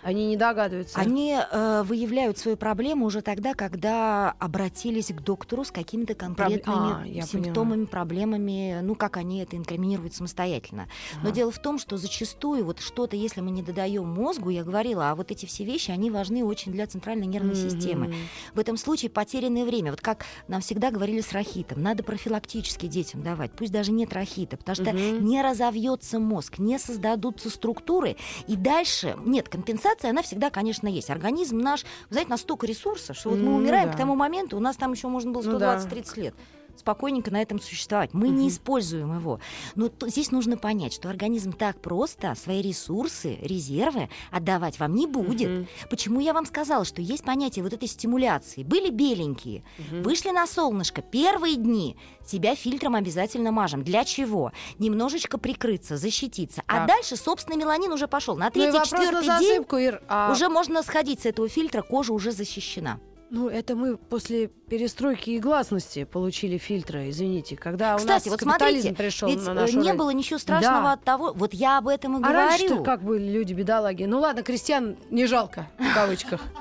они 0.04 0.28
не 0.28 0.38
догадываются? 0.38 1.00
Они 1.00 1.38
э, 1.40 1.84
выявляют 1.84 2.38
свою 2.38 2.58
проблему 2.58 3.06
уже 3.06 3.22
тогда, 3.22 3.54
когда 3.54 4.32
обратились 4.40 5.08
к 5.08 5.22
доктору 5.22 5.64
с 5.64 5.72
какими-то 5.72 6.16
конкретными 6.16 7.02
А, 7.02 7.04
я 7.06 7.24
симптомами, 7.24 7.86
проблемами, 7.86 8.80
ну, 8.82 8.96
как 8.96 9.18
они 9.18 9.40
это 9.40 9.56
инкриминируют 9.58 10.14
самостоятельно. 10.14 10.88
Но 11.22 11.30
Ага. 11.30 11.32
дело 11.32 11.52
в 11.52 11.60
том, 11.60 11.78
что 11.80 11.98
зачастую 11.98 12.66
вот 12.66 12.80
что-то, 12.80 13.16
если 13.16 13.42
мы 13.42 13.52
не 13.52 13.62
додаем 13.64 14.08
мозгу, 14.08 14.50
я 14.50 14.64
говорила, 14.64 15.12
а 15.12 15.16
вот 15.16 15.32
эти 15.32 15.46
все 15.46 15.64
вещи, 15.64 15.92
они 15.92 16.10
важны 16.12 16.44
очень 16.44 16.72
для 16.72 16.88
центральной 16.88 17.28
нервной 17.28 17.56
системы. 17.56 18.08
Мгм. 18.08 18.16
В 18.56 18.60
этом 18.60 18.78
случае 18.78 19.12
потерянное 19.12 19.66
время. 19.66 19.92
Вот 19.92 20.02
как 20.02 20.26
нам 20.48 20.62
всегда 20.62 20.92
говорили 20.92 21.22
с 21.22 21.32
рахитом, 21.32 21.82
надо 21.82 22.04
профилактически 22.04 22.88
детям 22.88 23.24
давать, 23.24 23.52
пусть 23.52 23.72
даже 23.72 23.92
нет 23.92 24.14
рахита, 24.14 24.58
потому 24.58 24.76
что 24.76 24.92
Мгм. 24.94 25.26
не 25.26 25.42
разовьется 25.42 26.20
мозг, 26.20 26.60
не 26.60 26.78
создадутся 26.80 27.50
структуры, 27.50 28.16
и 28.48 28.56
дальше, 28.56 29.16
нет, 29.26 29.50
компенсация, 29.92 30.12
она 30.12 30.22
всегда, 30.22 30.50
конечно, 30.50 30.88
есть. 30.88 31.10
Организм 31.10 31.60
наш, 31.60 31.86
знаете, 32.10 32.30
настолько 32.30 32.66
ресурсов, 32.66 33.18
что 33.18 33.30
вот 33.30 33.40
мы 33.40 33.46
Ну 33.46 33.56
умираем 33.56 33.90
да. 33.90 33.94
к 33.94 33.98
тому 33.98 34.16
моменту, 34.16 34.58
у 34.58 34.60
нас 34.60 34.76
там 34.76 34.94
еще 34.94 35.08
можно 35.08 35.32
было 35.32 35.42
Ну 35.44 35.60
да. 35.60 35.78
120-30 35.78 36.20
лет 36.22 36.34
спокойненько 36.82 37.32
на 37.32 37.42
этом 37.42 37.60
существовать. 37.62 38.14
Мы 38.14 38.28
не 38.30 38.42
Мгм. 38.42 38.48
используем 38.50 39.16
его. 39.18 39.40
Но 39.76 39.88
т- 39.88 40.10
здесь 40.10 40.32
нужно 40.32 40.58
понять, 40.58 40.94
что 40.94 41.10
организм 41.10 41.54
так 41.54 41.80
просто 41.80 42.34
свои 42.36 42.62
ресурсы, 42.62 43.38
резервы 43.42 44.10
отдавать 44.32 44.80
вам 44.80 44.96
не 44.96 45.06
будет. 45.08 45.50
Мгм. 45.50 45.68
Почему 45.90 46.20
я 46.20 46.34
вам 46.34 46.46
сказала, 46.46 46.84
что 46.84 47.02
есть 47.02 47.24
понятие 47.24 47.64
вот 47.64 47.74
этой 47.74 47.88
стимуляции? 47.88 48.64
Были 48.64 48.90
беленькие, 48.90 49.64
Мгм. 49.78 50.02
вышли 50.04 50.32
на 50.32 50.48
солнышко, 50.48 51.02
первые 51.02 51.56
дни 51.56 51.96
себя 52.26 52.56
фильтром 52.56 52.96
обязательно 52.96 53.52
мажем. 53.52 53.84
Для 53.84 54.04
чего? 54.04 54.52
Немножечко 54.80 55.38
прикрыться, 55.38 55.98
защититься. 55.98 56.64
А 56.68 56.80
Так. 56.80 56.88
дальше, 56.88 57.16
собственно, 57.16 57.56
меланин 57.58 57.92
уже 57.92 58.08
пошел. 58.08 58.36
На 58.36 58.46
Ну 58.46 58.52
третий, 58.52 58.78
на 58.80 58.86
четвертый 58.86 59.22
день 59.40 59.50
засыпку, 59.50 59.78
Ир. 59.78 60.02
а- 60.08 60.32
уже 60.32 60.50
можно 60.50 60.82
сходить 60.84 61.22
с 61.22 61.26
этого 61.28 61.48
фильтра, 61.48 61.84
кожа 61.84 62.12
уже 62.14 62.32
защищена. 62.32 63.00
Ну, 63.34 63.48
это 63.48 63.78
мы 63.78 63.96
после 63.96 64.48
перестройки 64.50 65.30
и 65.30 65.40
гласности 65.40 66.04
получили 66.04 66.58
фильтры, 66.58 67.10
извините. 67.10 67.56
Когда 67.56 67.96
Кстати, 67.96 68.28
у 68.28 68.32
нас 68.32 68.42
вот 68.42 68.42
смотрите, 68.42 68.94
пришел 68.94 69.30
Ведь 69.30 69.46
на 69.46 69.52
э, 69.52 69.54
нашу 69.54 69.78
не 69.78 69.84
жизнь. 69.86 69.98
было 69.98 70.10
ничего 70.10 70.38
страшного 70.38 70.82
Да. 70.84 70.92
от 70.94 71.04
того. 71.06 71.32
Вот 71.34 71.54
я 71.54 71.78
об 71.78 71.88
этом 71.88 72.18
и 72.20 72.24
А 72.28 72.34
раньше 72.34 72.68
говорю. 72.68 72.84
как 72.84 73.02
были 73.04 73.32
люди 73.32 73.54
бедолаги? 73.54 74.04
Ну 74.04 74.20
ладно, 74.20 74.44
крестьян 74.44 74.98
не 75.10 75.28
жалко, 75.28 75.70
в 75.80 75.94
кавычках. 75.94 76.42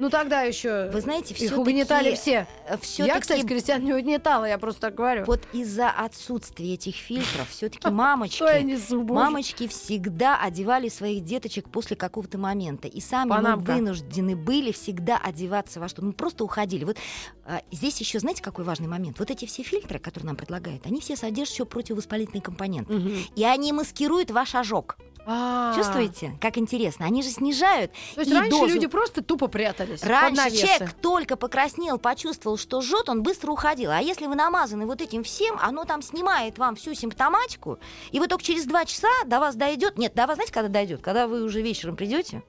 Ну 0.00 0.08
тогда 0.08 0.40
еще 0.40 0.88
Вы 0.90 1.02
знаете, 1.02 1.34
их 1.34 1.36
всё-таки, 1.36 1.60
угнетали 1.60 2.14
все. 2.14 2.46
э, 2.66 2.78
всё-таки 2.78 3.14
Я, 3.14 3.20
кстати, 3.20 3.46
крестьян 3.46 3.84
не 3.84 3.92
угнетала, 3.92 4.46
я 4.46 4.56
просто 4.56 4.80
так 4.80 4.94
говорю. 4.94 5.24
Вот 5.26 5.42
из-за 5.52 5.90
отсутствия 5.90 6.72
этих 6.72 6.96
фильтров 6.96 7.50
все-таки 7.50 7.86
мамочки, 7.90 8.42
мамочки 9.12 9.68
всегда 9.68 10.40
одевали 10.40 10.88
своих 10.88 11.22
деточек 11.22 11.68
после 11.68 11.96
какого-то 11.96 12.38
момента. 12.38 12.88
И 12.88 12.98
сами 13.02 13.30
мы 13.30 13.56
вынуждены 13.56 14.36
были 14.36 14.72
всегда 14.72 15.18
одеваться 15.18 15.80
во 15.80 15.88
что. 15.88 16.02
Мы 16.02 16.14
просто 16.14 16.44
уходили. 16.44 16.84
Вот 16.84 16.96
а, 17.44 17.60
здесь 17.70 18.00
еще, 18.00 18.20
знаете, 18.20 18.42
какой 18.42 18.64
важный 18.64 18.88
момент? 18.88 19.18
Вот 19.18 19.30
эти 19.30 19.44
все 19.44 19.62
фильтры, 19.62 19.98
которые 19.98 20.28
нам 20.28 20.36
предлагают, 20.36 20.86
они 20.86 21.00
все 21.00 21.14
содержат 21.14 21.52
еще 21.52 21.66
противовоспалительные 21.66 22.40
компоненты. 22.40 22.94
Мгм. 22.94 23.16
И 23.36 23.44
они 23.44 23.74
маскируют 23.74 24.30
ваш 24.30 24.54
ожог. 24.54 24.96
А. 25.26 25.74
Чувствуете, 25.76 26.36
как 26.40 26.56
интересно? 26.58 27.06
Они 27.06 27.22
же 27.22 27.28
снижают 27.28 27.92
То 28.14 28.22
есть 28.22 28.32
раньше 28.32 28.50
дозу. 28.50 28.74
люди 28.74 28.86
просто 28.86 29.22
тупо 29.22 29.48
прятались 29.48 29.89
под 29.98 30.08
Раньше 30.08 30.42
навесы. 30.42 30.66
человек 30.66 30.92
только 30.94 31.36
покраснел, 31.36 31.98
почувствовал, 31.98 32.56
что 32.56 32.80
жжет, 32.80 33.08
он 33.08 33.22
быстро 33.22 33.50
уходил. 33.50 33.90
А 33.90 34.00
если 34.00 34.26
вы 34.26 34.34
намазаны 34.34 34.86
вот 34.86 35.00
этим 35.00 35.24
всем, 35.24 35.58
оно 35.60 35.84
там 35.84 36.02
снимает 36.02 36.58
вам 36.58 36.76
всю 36.76 36.94
симптоматику, 36.94 37.78
и 38.10 38.20
вы 38.20 38.28
только 38.28 38.44
через 38.44 38.64
два 38.64 38.84
часа 38.84 39.08
до 39.26 39.40
вас 39.40 39.56
дойдет. 39.56 39.98
Нет, 39.98 40.14
до 40.14 40.26
вас 40.26 40.36
знаете, 40.36 40.52
когда 40.52 40.68
дойдет? 40.68 41.00
Когда 41.02 41.26
вы 41.26 41.42
уже 41.42 41.62
вечером 41.62 41.96
придете. 41.96 42.42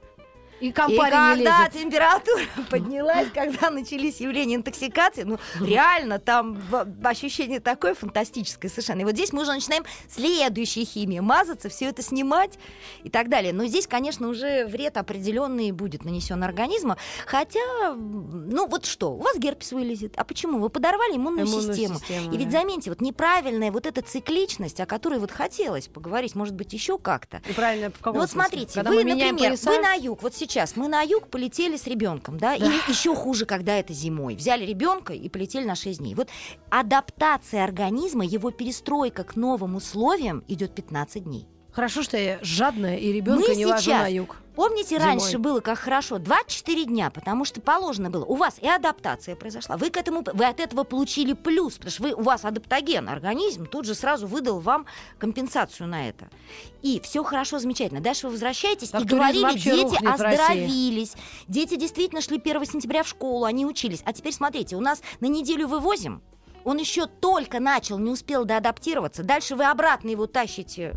И 0.62 0.68
И 0.68 0.72
когда 0.72 1.34
лезет. 1.34 1.72
температура 1.72 2.40
поднялась, 2.70 3.28
когда 3.34 3.68
начались 3.68 4.20
явления 4.20 4.54
интоксикации, 4.54 5.24
ну 5.24 5.38
реально 5.60 6.20
там 6.20 6.56
ощущение 7.02 7.58
такое 7.58 7.94
фантастическое 7.94 8.68
совершенно. 8.68 9.00
И 9.00 9.04
вот 9.04 9.14
здесь 9.14 9.32
мы 9.32 9.42
уже 9.42 9.52
начинаем 9.52 9.84
следующей 10.08 10.84
химией 10.84 11.20
мазаться, 11.20 11.68
все 11.68 11.86
это 11.86 12.02
снимать 12.02 12.60
и 13.02 13.10
так 13.10 13.28
далее. 13.28 13.52
Но 13.52 13.66
здесь, 13.66 13.88
конечно, 13.88 14.28
уже 14.28 14.64
вред 14.66 14.96
определенный 14.98 15.72
будет 15.72 16.04
нанесен 16.04 16.40
организму. 16.44 16.96
Хотя, 17.26 17.92
ну 17.96 18.68
вот 18.68 18.86
что, 18.86 19.14
у 19.14 19.18
вас 19.20 19.36
герпес 19.38 19.72
вылезет. 19.72 20.14
А 20.16 20.22
почему? 20.22 20.60
Вы 20.60 20.70
подорвали 20.70 21.16
иммунную, 21.16 21.46
Иммунную 21.48 21.74
систему. 21.74 21.98
систему, 21.98 22.32
И 22.32 22.36
ведь 22.36 22.52
заметьте, 22.52 22.90
вот 22.90 23.00
неправильная 23.00 23.72
вот 23.72 23.86
эта 23.86 24.00
цикличность, 24.02 24.78
о 24.78 24.86
которой 24.86 25.18
вот 25.18 25.32
хотелось 25.32 25.88
поговорить, 25.88 26.36
может 26.36 26.54
быть, 26.54 26.72
еще 26.72 26.98
как-то. 26.98 27.42
И 27.48 27.52
правильно, 27.52 27.90
в 27.90 27.98
каком 27.98 28.14
Ну 28.14 28.20
вот 28.20 28.30
смотрите, 28.30 28.74
Когда 28.74 28.90
вы, 28.90 29.02
например, 29.02 29.50
пояса, 29.50 29.68
вы 29.68 29.78
на 29.80 29.94
юг, 29.94 30.22
вот 30.22 30.36
сейчас 30.36 30.51
сейчас 30.52 30.76
мы 30.76 30.86
на 30.86 31.00
юг 31.00 31.28
полетели 31.28 31.78
с 31.78 31.86
ребенком, 31.86 32.36
да, 32.36 32.54
или 32.54 32.90
еще 32.90 33.14
хуже, 33.14 33.46
когда 33.46 33.78
это 33.78 33.94
зимой. 33.94 34.36
Взяли 34.36 34.66
ребенка 34.66 35.14
и 35.14 35.28
полетели 35.30 35.64
на 35.64 35.74
6 35.74 35.98
дней. 35.98 36.14
Вот 36.14 36.28
адаптация 36.68 37.64
организма, 37.64 38.24
его 38.24 38.50
перестройка 38.50 39.24
к 39.24 39.34
новым 39.34 39.76
условиям 39.76 40.44
идет 40.48 40.74
15 40.74 41.24
дней. 41.24 41.48
Хорошо, 41.72 42.02
что 42.02 42.18
я 42.18 42.38
жадная 42.42 42.96
и 42.96 43.12
ребенка 43.12 43.48
Мы 43.48 43.56
не 43.56 43.64
вожу 43.64 43.82
сейчас 43.82 44.02
на 44.02 44.08
юг. 44.08 44.36
Помните, 44.54 44.96
Зимой. 44.96 45.04
раньше 45.04 45.38
было 45.38 45.60
как 45.60 45.78
хорошо? 45.78 46.18
24 46.18 46.84
дня, 46.84 47.10
потому 47.10 47.46
что 47.46 47.62
положено 47.62 48.10
было. 48.10 48.26
У 48.26 48.34
вас 48.34 48.58
и 48.60 48.68
адаптация 48.68 49.34
произошла. 49.34 49.78
Вы 49.78 49.88
к 49.88 49.96
этому, 49.96 50.22
вы 50.34 50.44
от 50.44 50.60
этого 50.60 50.84
получили 50.84 51.32
плюс, 51.32 51.78
потому 51.78 51.90
что 51.90 52.02
вы, 52.02 52.12
у 52.12 52.20
вас 52.20 52.44
адаптоген, 52.44 53.08
организм 53.08 53.64
тут 53.64 53.86
же 53.86 53.94
сразу 53.94 54.26
выдал 54.26 54.60
вам 54.60 54.84
компенсацию 55.18 55.88
на 55.88 56.06
это. 56.06 56.28
И 56.82 57.00
все 57.00 57.24
хорошо, 57.24 57.58
замечательно. 57.58 58.00
Дальше 58.00 58.26
вы 58.26 58.32
возвращаетесь 58.32 58.90
Так 58.90 59.02
и 59.02 59.04
говорили, 59.06 59.58
дети 59.58 60.04
оздоровились. 60.04 61.14
Дети 61.48 61.76
действительно 61.76 62.20
шли 62.20 62.36
1 62.38 62.66
сентября 62.66 63.04
в 63.04 63.08
школу, 63.08 63.46
они 63.46 63.64
учились. 63.64 64.02
А 64.04 64.12
теперь 64.12 64.34
смотрите, 64.34 64.76
у 64.76 64.80
нас 64.80 65.00
на 65.20 65.26
неделю 65.26 65.66
вывозим, 65.66 66.20
он 66.64 66.76
еще 66.76 67.06
только 67.06 67.58
начал, 67.58 67.98
не 67.98 68.10
успел 68.10 68.44
доадаптироваться. 68.44 69.22
Дальше 69.22 69.56
вы 69.56 69.64
обратно 69.64 70.10
его 70.10 70.26
тащите 70.26 70.94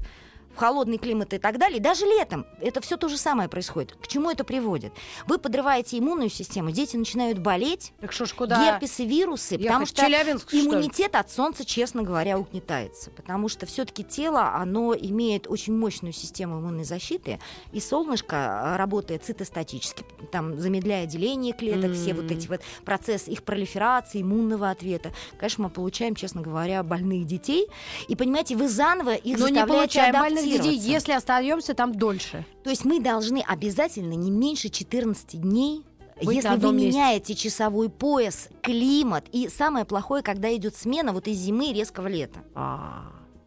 в 0.56 0.58
холодный 0.58 0.98
климат 0.98 1.34
и 1.34 1.38
так 1.38 1.58
далее. 1.58 1.80
Даже 1.80 2.06
летом 2.06 2.46
это 2.62 2.82
все 2.82 2.98
то 2.98 3.08
же 3.08 3.18
самое 3.18 3.50
происходит. 3.50 3.94
К 4.02 4.08
чему 4.08 4.32
это 4.32 4.44
приводит? 4.44 4.94
Вы 5.28 5.38
подрываете 5.38 6.00
иммунную 6.00 6.30
систему, 6.30 6.72
дети 6.72 6.96
начинают 6.98 7.40
болеть, 7.40 7.94
Так 8.00 8.12
что 8.12 8.26
ж 8.26 8.34
куда? 8.34 8.66
герпесы, 8.66 9.06
вирусы, 9.06 9.58
потому 9.58 9.82
Ехать 9.82 9.88
в 9.88 9.92
что 9.92 10.06
Челябинск, 10.06 10.48
что 10.50 10.60
иммунитет 10.60 11.16
от 11.16 11.30
солнца, 11.30 11.66
честно 11.66 12.04
говоря, 12.04 12.38
угнетается. 12.38 13.12
Потому 13.12 13.50
что 13.50 13.66
все-таки 13.66 14.04
тело, 14.04 14.56
оно 14.56 14.96
имеет 14.96 15.48
очень 15.48 15.78
мощную 15.78 16.14
систему 16.14 16.60
иммунной 16.60 16.86
защиты, 16.86 17.40
и 17.72 17.80
солнышко 17.80 18.36
а, 18.36 18.78
работает 18.78 19.24
цитостатически, 19.24 20.06
там 20.32 20.60
замедляя 20.60 21.06
деление 21.06 21.54
клеток, 21.54 21.94
все 21.94 22.14
вот 22.14 22.32
эти 22.32 22.48
вот 22.48 22.62
процессы 22.84 23.32
их 23.32 23.44
пролиферации, 23.44 24.22
иммунного 24.22 24.70
ответа. 24.70 25.12
Конечно, 25.38 25.66
мы 25.66 25.70
получаем, 25.70 26.16
честно 26.16 26.42
говоря, 26.42 26.84
больных 26.84 27.26
детей. 27.26 27.68
И 28.08 28.16
понимаете, 28.16 28.56
вы 28.56 28.70
заново 28.70 29.16
их 29.16 29.38
Но 29.38 29.48
не 29.50 29.56
заставляете 29.56 29.66
получаем 29.68 30.14
больных 30.14 30.45
адаптироваться. 30.54 30.90
если 30.90 31.12
остаемся 31.14 31.74
там 31.74 31.94
дольше. 31.94 32.46
То 32.64 32.70
есть 32.70 32.86
мы 32.86 33.00
должны 33.00 33.44
обязательно 33.46 34.14
не 34.14 34.32
меньше 34.32 34.70
14 34.70 35.42
дней 35.42 35.84
Быть 36.24 36.36
если 36.38 36.56
вы 36.56 36.74
месте. 36.74 36.88
меняете 36.88 37.36
часовой 37.36 37.90
пояс, 37.90 38.50
климат, 38.62 39.26
и 39.32 39.50
самое 39.50 39.86
плохое, 39.86 40.24
когда 40.24 40.54
идет 40.56 40.76
смена 40.76 41.12
вот 41.12 41.28
из 41.28 41.38
зимы 41.38 41.72
и 41.72 41.74
резкого 41.74 42.08
лета. 42.08 42.40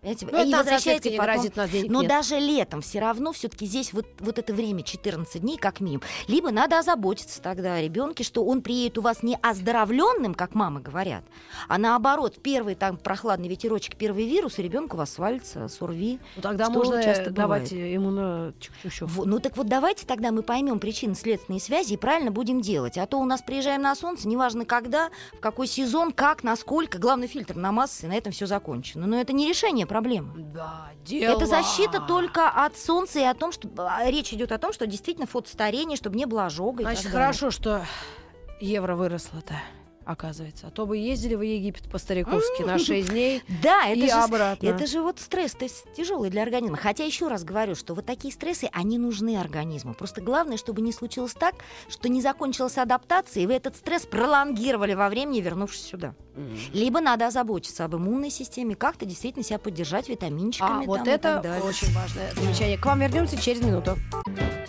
Понимаете? 0.01 0.27
Ну, 0.31 0.39
и 0.39 0.49
это 0.49 0.57
возвращаете 0.59 1.11
потом- 1.11 1.25
грозит, 1.25 1.57
нас 1.57 1.71
денег 1.71 1.91
Но 1.91 2.01
нет. 2.03 2.09
даже 2.09 2.39
летом 2.39 2.81
все 2.83 3.01
равно 3.01 3.33
все-таки 3.33 3.67
здесь 3.67 3.93
вот, 3.93 4.07
вот 4.21 4.39
это 4.39 4.55
время 4.55 4.83
14 4.83 5.41
дней 5.43 5.57
как 5.59 5.81
минимум. 5.81 6.03
Либо 6.29 6.51
надо 6.51 6.79
озаботиться 6.79 7.43
тогда 7.43 7.75
о 7.75 7.83
ребенке, 7.83 8.23
что 8.23 8.45
он 8.45 8.63
приедет 8.63 8.99
у 8.99 9.01
вас 9.03 9.23
не 9.23 9.37
оздоровленным, 9.43 10.35
как 10.35 10.55
мамы 10.55 10.81
говорят, 10.81 11.25
а 11.69 11.79
наоборот, 11.79 12.37
первый 12.43 12.75
там 12.77 12.97
прохладный 12.97 13.49
ветерочек, 13.49 13.97
первый 13.97 14.29
вирус, 14.29 14.59
и 14.59 14.63
ребенок 14.63 14.95
у 14.95 14.97
вас 14.97 15.11
свалится, 15.13 15.67
сурви. 15.69 16.21
Ну, 16.37 16.43
тогда 16.43 16.67
Что 16.67 16.75
можно 16.75 17.03
часто 17.03 17.31
давать 17.31 17.71
бывает. 17.73 17.97
иммуно... 17.97 18.55
чу-чу-чу. 18.61 19.07
Во- 19.07 19.25
Ну 19.25 19.41
так 19.41 19.57
вот 19.57 19.67
давайте 19.67 20.07
тогда 20.07 20.31
мы 20.31 20.43
поймем 20.43 20.79
причины 20.79 21.15
следственные 21.17 21.61
связи 21.61 21.95
и 21.95 21.97
правильно 21.97 22.31
будем 22.31 22.61
делать. 22.61 22.97
А 22.99 23.07
то 23.07 23.19
у 23.19 23.25
нас 23.25 23.43
приезжаем 23.43 23.83
на 23.83 23.95
солнце, 23.97 24.29
неважно 24.29 24.65
когда, 24.65 25.11
в 25.33 25.41
какой 25.41 25.67
сезон, 25.67 26.13
как, 26.13 26.45
насколько. 26.45 26.99
Главный 26.99 27.27
фильтр 27.27 27.57
на 27.57 27.73
массы, 27.73 28.07
на 28.07 28.15
этом 28.15 28.33
все 28.33 28.47
закончено. 28.47 29.07
Но 29.07 29.21
это 29.21 29.33
не 29.33 29.49
решение 29.49 29.87
проблемы. 29.89 30.33
Да, 30.37 30.91
дело. 31.05 31.37
Это 31.37 31.47
защита 31.47 32.01
только 32.01 32.49
от 32.49 32.77
солнца 32.77 33.19
и 33.19 33.25
о 33.25 33.35
том, 33.35 33.51
что 33.51 33.69
а, 33.79 34.09
речь 34.09 34.33
идет 34.33 34.53
о 34.53 34.59
том, 34.59 34.73
что 34.73 34.87
действительно 34.87 35.27
фотостарение, 35.27 35.97
чтобы 35.97 36.17
не 36.17 36.27
было 36.27 36.47
ожога. 36.47 36.83
Значит, 36.83 37.07
хорошо, 37.07 37.51
что 37.51 37.85
евро 38.61 38.95
выросло-то, 38.95 39.55
оказывается. 40.09 40.67
А 40.67 40.71
то 40.71 40.87
бы 40.87 40.97
ездили 40.97 41.35
в 41.35 41.43
Египет 41.43 41.91
по-стариковски 41.91 42.63
на 42.63 42.79
6 42.79 43.11
дней 43.11 43.43
Да, 43.63 43.87
это 43.87 44.01
и 44.01 44.09
же, 44.09 44.13
обратно. 44.13 44.67
это 44.67 44.87
же 44.87 45.03
вот 45.03 45.21
стресс 45.21 45.53
то 45.53 45.65
есть 45.65 45.85
тяжелый 45.95 46.31
для 46.31 46.43
организма. 46.43 46.77
Хотя 46.77 47.05
еще 47.05 47.29
раз 47.29 47.45
говорю, 47.45 47.75
что 47.75 47.95
вот 47.95 48.07
такие 48.07 48.33
стрессы, 48.33 48.69
они 48.73 48.97
нужны 48.99 49.37
организму. 49.39 49.95
Просто 49.95 50.23
главное, 50.23 50.57
чтобы 50.57 50.81
не 50.81 50.93
случилось 50.93 51.35
так, 51.35 51.57
что 51.89 52.09
не 52.09 52.23
закончилась 52.23 52.79
адаптация, 52.79 53.43
и 53.43 53.47
вы 53.47 53.53
этот 53.55 53.77
стресс 53.77 54.07
пролонгировали 54.07 54.95
во 54.95 55.09
времени, 55.11 55.41
вернувшись 55.41 55.83
сюда. 55.83 56.15
Либо 56.73 57.01
надо 57.01 57.27
озаботиться 57.27 57.85
об 57.85 57.97
иммунной 57.97 58.31
системе, 58.31 58.77
как-то 58.77 59.05
действительно 59.05 59.45
себя 59.45 59.59
поддержать 59.59 60.09
витаминчиками. 60.09 60.85
А, 60.85 60.87
вот 60.87 61.07
это 61.07 61.41
очень 61.63 61.93
важное 61.93 62.33
замечание. 62.35 62.79
К 62.79 62.87
вам 62.87 63.01
вернемся 63.01 63.37
через 63.37 63.61
минуту. 63.61 63.97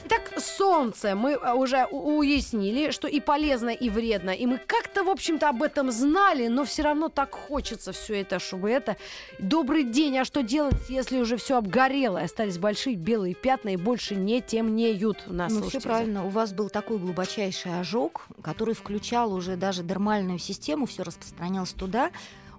Итак, 0.06 0.22
солнце. 0.40 1.16
Мы 1.16 1.34
а, 1.36 1.54
уже 1.54 1.86
уяснили, 1.86 2.92
что 2.92 3.08
и 3.08 3.20
полезно, 3.20 3.70
и 3.70 3.90
вредно. 3.90 4.32
И 4.32 4.46
мы 4.46 4.58
как-то, 4.58 5.04
в 5.04 5.10
общем-то, 5.30 5.50
об 5.50 5.62
этом 5.62 5.92
знали, 5.92 6.48
но 6.48 6.66
все 6.66 6.82
равно 6.82 7.10
так 7.10 7.36
хочется 7.36 7.92
все 7.92 8.22
это, 8.22 8.40
чтобы 8.40 8.72
это... 8.72 8.98
Добрый 9.38 9.84
день, 9.84 10.18
а 10.18 10.26
что 10.26 10.42
делать, 10.42 10.90
если 10.90 11.20
уже 11.20 11.38
все 11.38 11.58
обгорело? 11.58 12.18
и 12.18 12.24
Остались 12.24 12.58
большие 12.58 12.96
белые 12.96 13.36
пятна 13.36 13.70
и 13.70 13.78
больше 13.78 14.16
не 14.16 14.42
темнеют 14.42 15.26
у 15.28 15.34
нас. 15.34 15.54
Ну, 15.54 15.70
все 15.70 15.80
правильно. 15.80 16.26
У 16.26 16.30
вас 16.30 16.52
был 16.52 16.70
такой 16.70 16.98
глубочайший 16.98 17.80
ожог, 17.80 18.26
который 18.42 18.74
включал 18.74 19.32
уже 19.34 19.56
даже 19.56 19.84
дермальную 19.84 20.40
систему, 20.40 20.88
все 20.88 21.04
распространялось 21.04 21.74
туда. 21.74 22.10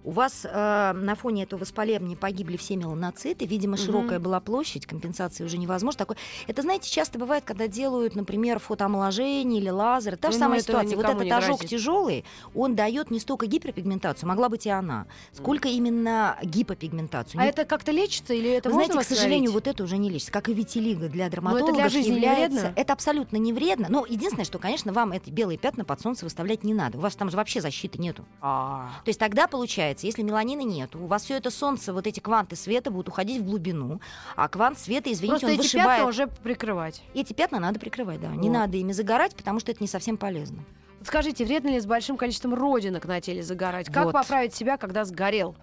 У 0.03 0.13
вас 0.13 0.47
э, 0.51 0.93
на 0.95 1.15
фоне 1.15 1.43
этого 1.43 1.61
воспаления 1.61 2.17
погибли 2.17 2.57
все 2.57 2.77
меланоциты. 2.77 3.45
Видимо, 3.45 3.77
широкая 3.77 4.19
была 4.19 4.41
площадь, 4.41 4.87
компенсации 4.87 5.45
уже 5.45 5.59
невозможно. 5.59 5.99
Такое... 5.99 6.17
Это, 6.47 6.63
знаете, 6.63 6.91
часто 6.91 7.19
бывает, 7.19 7.45
когда 7.45 7.69
делают, 7.69 8.17
например, 8.17 8.59
фотоомоложение 8.59 9.61
или 9.61 9.69
лазер. 9.69 10.17
Та 10.17 10.31
же 10.31 10.39
Ну, 10.39 10.41
самая 10.41 10.59
это 10.61 10.69
ситуация. 10.69 10.97
Вот 10.97 11.07
этот 11.07 11.31
ожог 11.31 11.65
тяжелый, 11.65 12.25
он 12.55 12.75
дает 12.75 13.11
не 13.11 13.21
столько 13.21 13.47
гиперпигментацию, 13.47 14.29
могла 14.29 14.49
быть 14.49 14.67
и 14.67 14.71
она, 14.71 15.07
сколько 15.33 15.69
именно 15.69 16.39
гипопигментацию. 16.43 17.41
А 17.41 17.45
Не 17.45 17.51
это 17.51 17.65
как-то 17.65 17.93
лечится 17.93 18.33
или 18.33 18.51
это 18.51 18.71
вы 18.71 18.75
знаете, 18.75 18.99
к 18.99 19.05
сожалению, 19.05 19.53
вот 19.53 19.67
это 19.67 19.85
уже 19.85 19.99
не 19.99 20.09
лечится. 20.09 20.33
Как 20.33 20.49
и 20.49 20.55
витилиго 20.55 21.09
для 21.09 21.29
дерматологов 21.29 21.77
для 21.77 21.89
жизни 21.89 22.11
не 22.11 22.17
является... 22.17 22.61
вредно? 22.61 22.81
Это 22.81 22.93
абсолютно 22.93 23.37
не 23.37 23.53
вредно. 23.53 23.87
Но 23.91 24.07
единственное, 24.07 24.45
что, 24.45 24.59
конечно, 24.59 24.93
вам 24.93 25.13
эти 25.13 25.31
белые 25.31 25.59
пятна 25.59 25.85
под 25.85 26.01
солнце 26.01 26.25
выставлять 26.25 26.65
не 26.65 26.73
надо. 26.73 26.99
У 26.99 27.01
вас 27.01 27.15
там 27.17 27.31
же 27.31 27.37
вообще 27.37 27.61
защиты 27.61 28.01
нету. 28.01 28.25
А, 28.41 28.91
То 29.05 29.09
есть 29.09 29.21
тогда 29.21 29.47
получается, 29.47 29.90
если 30.03 30.23
меланина 30.23 30.63
нет, 30.63 30.95
у 30.97 31.07
вас 31.07 31.25
все 31.25 31.37
это 31.37 31.51
солнце, 31.51 31.93
вот 31.93 32.07
эти 32.07 32.21
кванты 32.21 32.57
света 32.57 32.91
будут 32.91 33.09
уходить 33.09 33.43
в 33.43 33.45
глубину, 33.45 34.01
а 34.37 34.49
квант 34.49 34.79
света, 34.79 35.13
извините, 35.13 35.33
Просто 35.41 35.47
он 35.47 35.53
эти 35.53 35.61
вышибает... 35.61 35.99
пятна 35.99 36.09
уже 36.09 36.27
прикрывать. 36.27 37.03
Эти 37.15 37.33
пятна 37.33 37.59
надо 37.59 37.79
прикрывать, 37.81 38.21
да. 38.21 38.29
Не 38.29 38.49
Вот. 38.49 38.59
надо 38.59 38.77
ими 38.77 38.93
загорать, 38.93 39.35
потому 39.35 39.61
что 39.61 39.73
это 39.73 39.83
не 39.83 39.89
совсем 39.89 40.17
полезно. 40.17 40.65
Скажите, 41.03 41.45
вредно 41.45 41.69
ли 41.69 41.81
с 41.81 41.87
большим 41.87 42.17
количеством 42.17 42.55
родинок 42.55 43.07
на 43.07 43.21
теле 43.21 43.43
загорать? 43.43 43.91
Как 43.91 44.05
Вот. 44.05 44.13
поправить 44.13 44.55
себя, 44.55 44.77
когда 44.77 45.05
сгорел? 45.05 45.57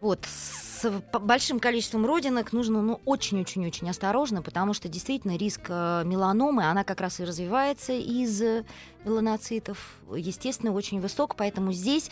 Вот, 0.00 0.24
с 0.24 0.90
большим 1.12 1.60
количеством 1.60 2.06
родинок 2.06 2.54
нужно 2.54 2.80
ну, 2.80 3.00
очень-очень-очень 3.04 3.88
осторожно, 3.90 4.40
потому 4.40 4.72
что 4.72 4.88
действительно 4.88 5.36
риск 5.36 5.60
э, 5.68 6.04
меланомы, 6.06 6.64
она 6.64 6.84
как 6.84 7.02
раз 7.02 7.20
и 7.20 7.24
развивается 7.24 7.92
из 7.92 8.40
э, 8.40 8.64
меланоцитов, 9.04 9.96
естественно, 10.16 10.72
очень 10.72 11.00
высок, 11.00 11.36
поэтому 11.36 11.72
здесь 11.72 12.10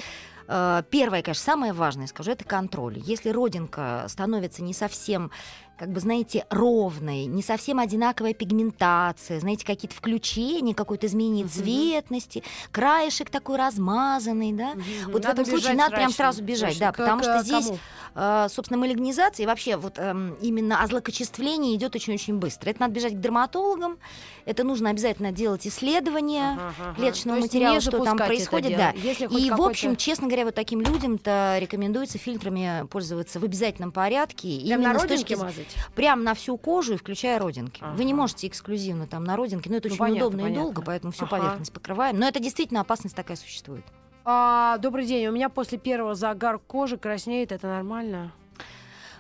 первое, 0.49 1.23
конечно, 1.23 1.45
самое 1.45 1.73
важное, 1.73 2.07
скажу, 2.07 2.31
это 2.31 2.45
контроль. 2.45 2.99
Если 2.99 3.29
родинка 3.29 4.05
становится 4.09 4.63
не 4.63 4.73
совсем 4.73 5.31
как 5.79 5.91
бы, 5.93 6.01
знаете, 6.01 6.45
ровной, 6.51 7.27
не 7.27 7.43
совсем 7.43 7.79
одинаковая 7.79 8.35
пигментация, 8.35 9.39
знаете, 9.39 9.65
какие-то 9.65 9.95
включения, 9.95 10.75
какое-то 10.75 11.07
изменение 11.07 11.45
Мгм. 11.45 11.53
цветности, 11.53 12.43
краешек 12.73 13.31
такой 13.31 13.57
размазанный, 13.57 14.53
да, 14.53 14.73
Вот 15.07 15.25
в 15.25 15.29
этом 15.29 15.45
случае 15.45 15.75
надо 15.75 15.95
прям 15.95 16.11
сразу 16.11 16.43
бежать, 16.43 16.79
да, 16.79 16.93
потому 16.93 17.23
что 17.23 17.43
здесь, 17.43 17.71
э, 18.15 18.47
собственно, 18.51 18.79
малигнизация 18.81 19.45
и 19.45 19.47
вообще 19.47 19.77
вот 19.77 19.99
эм, 19.99 20.35
именно 20.41 20.83
озлокочествление 20.83 21.77
идет 21.77 21.95
очень-очень 21.95 22.39
быстро. 22.39 22.71
Это 22.71 22.81
надо 22.81 22.95
бежать 22.95 23.15
к 23.15 23.21
дерматологам, 23.21 23.99
это 24.45 24.65
нужно 24.65 24.91
обязательно 24.91 25.31
делать 25.31 25.67
исследования 25.67 26.59
клеточного 26.97 27.39
материала, 27.39 27.81
что 27.81 28.03
там 28.03 28.17
происходит, 28.17 28.77
да. 28.77 28.91
И, 28.91 29.51
в 29.51 29.63
общем, 29.63 29.95
честно 29.97 30.27
говоря, 30.27 30.45
вот 30.47 30.55
таким 30.55 30.81
людям-то 30.81 31.57
рекомендуется 31.61 32.19
фильтрами 32.19 32.87
пользоваться 32.91 33.39
в 33.39 33.45
обязательном 33.45 33.93
порядке. 33.93 34.61
Прям 34.67 34.83
именно 34.83 34.99
с 34.99 35.05
точки- 35.05 35.35
мазать? 35.35 35.68
Прям 35.95 36.25
на 36.25 36.35
всю 36.35 36.57
кожу 36.57 36.95
и 36.95 36.97
включая 36.97 37.39
родинки. 37.39 37.83
Вы 37.95 38.05
не 38.05 38.13
Ага. 38.13 38.23
можете 38.23 38.47
эксклюзивно 38.47 39.07
там 39.07 39.25
на 39.25 39.37
родинке, 39.37 39.71
но 39.71 39.77
это 39.77 39.89
Ну, 39.89 39.93
очень 39.95 39.99
понятно, 39.99 40.27
удобно 40.27 40.41
и 40.41 40.43
понятно. 40.45 40.63
долго, 40.65 40.83
поэтому 40.83 41.13
всю 41.13 41.25
Ага. 41.25 41.37
поверхность 41.39 41.73
покрываем. 41.73 42.19
Но 42.19 42.27
это 42.29 42.41
действительно 42.41 42.81
опасность 42.81 43.17
такая 43.17 43.37
существует. 43.37 43.85
А, 44.25 44.77
добрый 44.79 45.07
день. 45.07 45.27
У 45.29 45.33
меня 45.33 45.49
после 45.49 45.79
первого 45.79 46.15
загар 46.15 46.59
кожи 46.59 46.99
краснеет. 46.99 47.51
Это 47.53 47.67
нормально? 47.67 48.33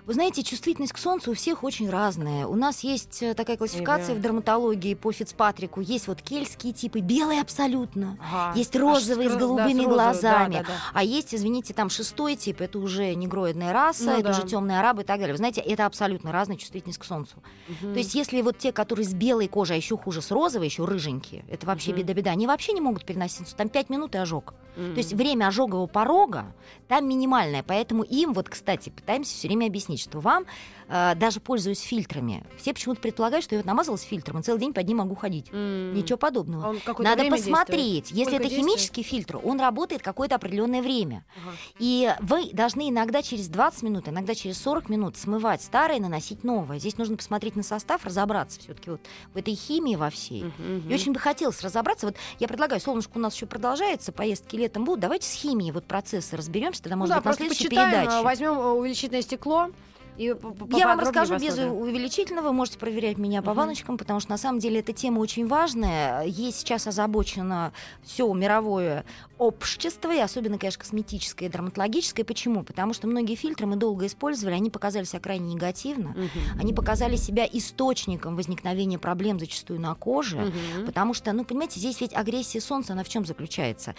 Вы 0.08 0.14
знаете, 0.14 0.42
чувствительность 0.42 0.94
к 0.94 0.96
солнцу 0.96 1.32
у 1.32 1.34
всех 1.34 1.62
очень 1.64 1.90
разная. 1.90 2.46
У 2.46 2.56
нас 2.56 2.80
есть 2.80 3.22
э, 3.22 3.34
такая 3.34 3.58
классификация 3.58 4.14
в 4.14 4.20
дерматологии 4.22 4.94
по 4.94 5.12
Фицпатрику. 5.12 5.82
Есть 5.82 6.08
вот 6.08 6.22
кельтские 6.22 6.72
типы, 6.72 7.00
белые 7.00 7.42
абсолютно. 7.42 8.16
Ага. 8.18 8.58
Есть 8.58 8.74
розовые 8.74 9.28
с 9.28 9.32
с 9.32 9.34
кро- 9.34 9.38
да, 9.38 9.44
голубыми 9.46 9.66
с 9.82 9.84
розовым, 9.84 9.92
глазами. 9.92 10.52
да, 10.54 10.58
да, 10.60 10.68
да. 10.68 10.74
А 10.94 11.04
есть, 11.04 11.34
извините, 11.34 11.74
там 11.74 11.90
шестой 11.90 12.36
тип, 12.36 12.62
это 12.62 12.78
уже 12.78 13.14
негроидная 13.14 13.74
раса, 13.74 14.04
Ну 14.04 14.12
это 14.12 14.22
да. 14.22 14.30
уже 14.30 14.44
темные 14.48 14.78
арабы 14.78 15.02
и 15.02 15.04
так 15.04 15.18
далее. 15.18 15.34
Вы 15.34 15.38
знаете, 15.38 15.60
это 15.60 15.84
абсолютно 15.84 16.32
разная 16.32 16.56
чувствительность 16.56 16.98
к 16.98 17.04
солнцу. 17.04 17.36
Мгм. 17.68 17.92
То 17.92 17.98
есть, 17.98 18.14
если 18.14 18.40
вот 18.40 18.56
те, 18.56 18.72
которые 18.72 19.04
с 19.04 19.12
белой 19.12 19.46
кожей, 19.46 19.74
а 19.74 19.76
еще 19.76 19.98
хуже 19.98 20.22
с 20.22 20.30
розовой, 20.30 20.68
еще 20.68 20.86
рыженькие, 20.86 21.44
это 21.50 21.66
вообще 21.66 21.92
беда-беда, 21.92 22.30
они 22.30 22.46
вообще 22.46 22.72
не 22.72 22.80
могут 22.80 23.04
переносить. 23.04 23.54
Там 23.54 23.68
5 23.68 23.90
минут 23.90 24.14
и 24.14 24.18
ожог. 24.18 24.54
Мгм. 24.74 24.94
То 24.94 24.98
есть 25.00 25.12
время 25.12 25.48
ожогового 25.48 25.86
порога 25.86 26.46
там 26.86 27.06
минимальное, 27.06 27.62
поэтому 27.62 28.04
им, 28.04 28.32
вот, 28.32 28.48
кстати, 28.48 28.88
пытаемся 28.88 29.34
все 29.34 29.48
время 29.48 29.66
объяснить, 29.66 29.97
что 30.00 30.20
вам, 30.20 30.46
э, 30.88 31.14
даже 31.16 31.40
пользуясь 31.40 31.80
фильтрами, 31.80 32.44
все 32.56 32.72
почему-то 32.72 33.00
предполагают, 33.00 33.44
что 33.44 33.54
я 33.54 33.60
вот 33.60 33.66
намазалась 33.66 34.02
фильтром 34.02 34.40
и 34.40 34.42
целый 34.42 34.60
день 34.60 34.72
под 34.72 34.86
ним 34.86 34.98
могу 34.98 35.14
ходить. 35.14 35.46
М. 35.52 35.94
Ничего 35.94 36.16
подобного. 36.18 36.74
Надо 36.98 37.24
посмотреть. 37.28 38.04
действует? 38.04 38.10
Если 38.10 38.22
Сколько 38.22 38.36
это 38.36 38.48
действует? 38.48 38.70
химический 38.70 39.02
фильтр, 39.02 39.40
он 39.42 39.60
работает 39.60 40.02
какое-то 40.02 40.36
определенное 40.36 40.82
время. 40.82 41.24
Ага. 41.44 41.56
И 41.78 42.14
вы 42.20 42.50
должны 42.52 42.88
иногда 42.90 43.22
через 43.22 43.48
20 43.48 43.82
минут, 43.82 44.08
иногда 44.08 44.34
через 44.34 44.58
40 44.62 44.88
минут 44.88 45.16
смывать 45.16 45.62
старое 45.62 45.98
и 45.98 46.00
наносить 46.00 46.44
новое. 46.44 46.78
Здесь 46.78 46.96
нужно 46.98 47.16
посмотреть 47.16 47.56
на 47.56 47.62
состав, 47.62 48.04
разобраться 48.04 48.60
все-таки 48.60 48.90
вот 48.90 49.00
в 49.34 49.36
этой 49.36 49.54
химии 49.54 49.96
во 49.96 50.10
всей. 50.10 50.44
Мгм. 50.44 50.88
И 50.88 50.94
очень 50.94 51.12
бы 51.12 51.20
хотелось 51.20 51.60
разобраться. 51.62 52.06
Вот 52.06 52.16
я 52.38 52.48
предлагаю, 52.48 52.80
солнышко 52.80 53.12
у 53.16 53.20
нас 53.20 53.34
еще 53.34 53.46
продолжается, 53.46 54.12
поездки 54.12 54.56
летом 54.56 54.84
будут. 54.84 55.00
Давайте 55.00 55.26
с 55.28 55.32
химией 55.34 55.72
вот 55.72 55.84
процессы 55.84 56.36
разберемся, 56.36 56.82
тогда, 56.82 56.96
Ну 56.96 57.00
может 57.00 57.14
да, 57.14 57.20
быть, 57.20 57.26
на 57.26 57.34
следующей 57.34 57.64
почитаем, 57.64 57.90
передаче. 57.90 58.18
э, 58.18 58.22
возьмем 58.22 58.52
э, 58.58 58.66
увеличительное 58.72 59.22
стекло 59.22 59.70
и 60.18 60.34
Я 60.76 60.86
вам 60.88 60.98
расскажу 60.98 61.34
без 61.34 61.54
посмотрим. 61.54 61.74
увеличительного, 61.74 62.50
можете 62.50 62.78
проверять 62.78 63.18
меня 63.18 63.40
по 63.40 63.54
баночкам, 63.54 63.96
потому 63.96 64.18
что 64.18 64.30
на 64.30 64.36
самом 64.36 64.58
деле 64.58 64.80
эта 64.80 64.92
тема 64.92 65.20
очень 65.20 65.46
важная. 65.46 66.24
Ей 66.24 66.52
сейчас 66.52 66.88
озабочено 66.88 67.72
все 68.02 68.32
мировое 68.34 69.04
общество, 69.38 70.12
и 70.12 70.18
особенно, 70.18 70.58
конечно, 70.58 70.80
косметическое 70.80 71.48
и 71.48 71.52
дерматологическое. 71.52 72.24
Почему? 72.24 72.64
Потому 72.64 72.94
что 72.94 73.06
многие 73.06 73.36
фильтры 73.36 73.66
мы 73.66 73.76
долго 73.76 74.06
использовали, 74.06 74.54
они 74.54 74.70
показали 74.70 75.04
себя 75.04 75.20
крайне 75.20 75.54
негативно. 75.54 76.10
Мгм. 76.10 76.60
Они 76.60 76.72
показали 76.72 77.14
себя 77.14 77.46
источником 77.50 78.34
возникновения 78.34 78.98
проблем 78.98 79.38
зачастую 79.38 79.80
на 79.80 79.94
коже. 79.94 80.38
Мгм. 80.38 80.86
Потому 80.86 81.14
что, 81.14 81.32
ну, 81.32 81.44
понимаете, 81.44 81.78
здесь 81.78 82.00
ведь 82.00 82.14
агрессия 82.14 82.60
Солнца, 82.60 82.94
она 82.94 83.04
в 83.04 83.08
чем 83.08 83.24
заключается? 83.24 83.94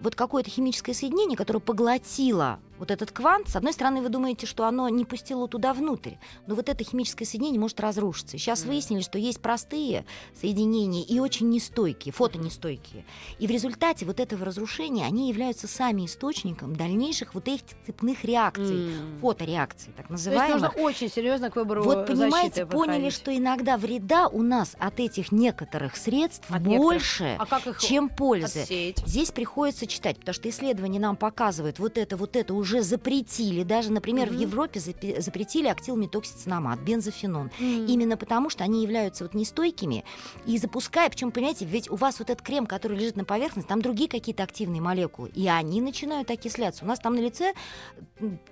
Вот 0.00 0.14
какое-то 0.14 0.50
химическое 0.50 0.92
соединение, 0.94 1.36
которое 1.36 1.60
поглотило 1.60 2.60
вот 2.84 2.90
этот 2.90 3.12
квант, 3.12 3.48
с 3.48 3.56
одной 3.56 3.72
стороны, 3.72 4.02
вы 4.02 4.10
думаете, 4.10 4.46
что 4.46 4.66
оно 4.66 4.90
не 4.90 5.06
пустило 5.06 5.48
туда 5.48 5.72
внутрь, 5.72 6.16
но 6.46 6.54
вот 6.54 6.68
это 6.68 6.84
химическое 6.84 7.24
соединение 7.24 7.58
может 7.58 7.80
разрушиться. 7.80 8.36
Сейчас 8.36 8.60
Мгм. 8.60 8.68
выяснили, 8.68 9.00
что 9.00 9.18
есть 9.18 9.40
простые 9.40 10.04
соединения 10.38 11.02
и 11.02 11.18
очень 11.18 11.48
нестойкие, 11.48 12.12
фотонестойкие. 12.12 13.06
И 13.38 13.46
в 13.46 13.50
результате 13.50 14.04
вот 14.04 14.20
этого 14.20 14.44
разрушения 14.44 15.06
они 15.06 15.30
являются 15.30 15.66
сами 15.66 16.04
источником 16.04 16.76
дальнейших 16.76 17.32
вот 17.34 17.48
этих 17.48 17.64
цепных 17.86 18.22
реакций, 18.24 18.76
М. 18.76 19.18
фотореакций, 19.22 19.94
так 19.96 20.08
То 20.08 20.12
есть 20.12 20.26
называемых. 20.26 20.62
нужно 20.62 20.68
очень 20.82 21.08
серьезно 21.10 21.50
к 21.50 21.56
выбору 21.56 21.84
Вот 21.84 22.06
понимаете, 22.06 22.66
поняли, 22.66 23.08
что 23.08 23.34
иногда 23.34 23.78
вреда 23.78 24.28
у 24.28 24.42
нас 24.42 24.76
от 24.78 25.00
этих 25.00 25.32
некоторых 25.32 25.96
средств 25.96 26.50
От 26.50 26.60
некоторых. 26.60 26.82
больше, 26.82 27.36
А 27.38 27.46
как 27.46 27.66
их 27.66 27.80
чем 27.80 28.10
пользы. 28.10 28.60
отсеять? 28.60 29.02
Здесь 29.06 29.30
приходится 29.30 29.86
читать, 29.86 30.18
потому 30.18 30.34
что 30.34 30.50
исследования 30.50 31.00
нам 31.00 31.16
показывают, 31.16 31.78
вот 31.78 31.96
это, 31.96 32.18
вот 32.18 32.36
это 32.36 32.52
уже 32.52 32.73
запретили. 32.82 33.62
Даже, 33.62 33.92
например, 33.92 34.28
Мгм. 34.28 34.36
в 34.36 34.40
Европе 34.40 34.80
запретили 34.80 35.68
актилметоксицинамат, 35.68 36.78
бензофенон. 36.80 37.50
М. 37.60 37.86
Именно 37.86 38.16
потому, 38.16 38.50
что 38.50 38.64
они 38.64 38.82
являются 38.82 39.24
вот 39.24 39.34
нестойкими. 39.34 40.04
И 40.46 40.58
запуская, 40.58 41.08
причем, 41.10 41.30
понимаете, 41.30 41.64
ведь 41.64 41.90
у 41.90 41.96
вас 41.96 42.18
вот 42.18 42.30
этот 42.30 42.44
крем, 42.44 42.66
который 42.66 42.98
лежит 42.98 43.16
на 43.16 43.24
поверхности, 43.24 43.68
там 43.68 43.82
другие 43.82 44.08
какие-то 44.08 44.42
активные 44.42 44.80
молекулы, 44.80 45.30
и 45.34 45.48
они 45.48 45.80
начинают 45.80 46.30
окисляться. 46.30 46.84
У 46.84 46.88
нас 46.88 46.98
там 46.98 47.14
на 47.14 47.20
лице 47.20 47.54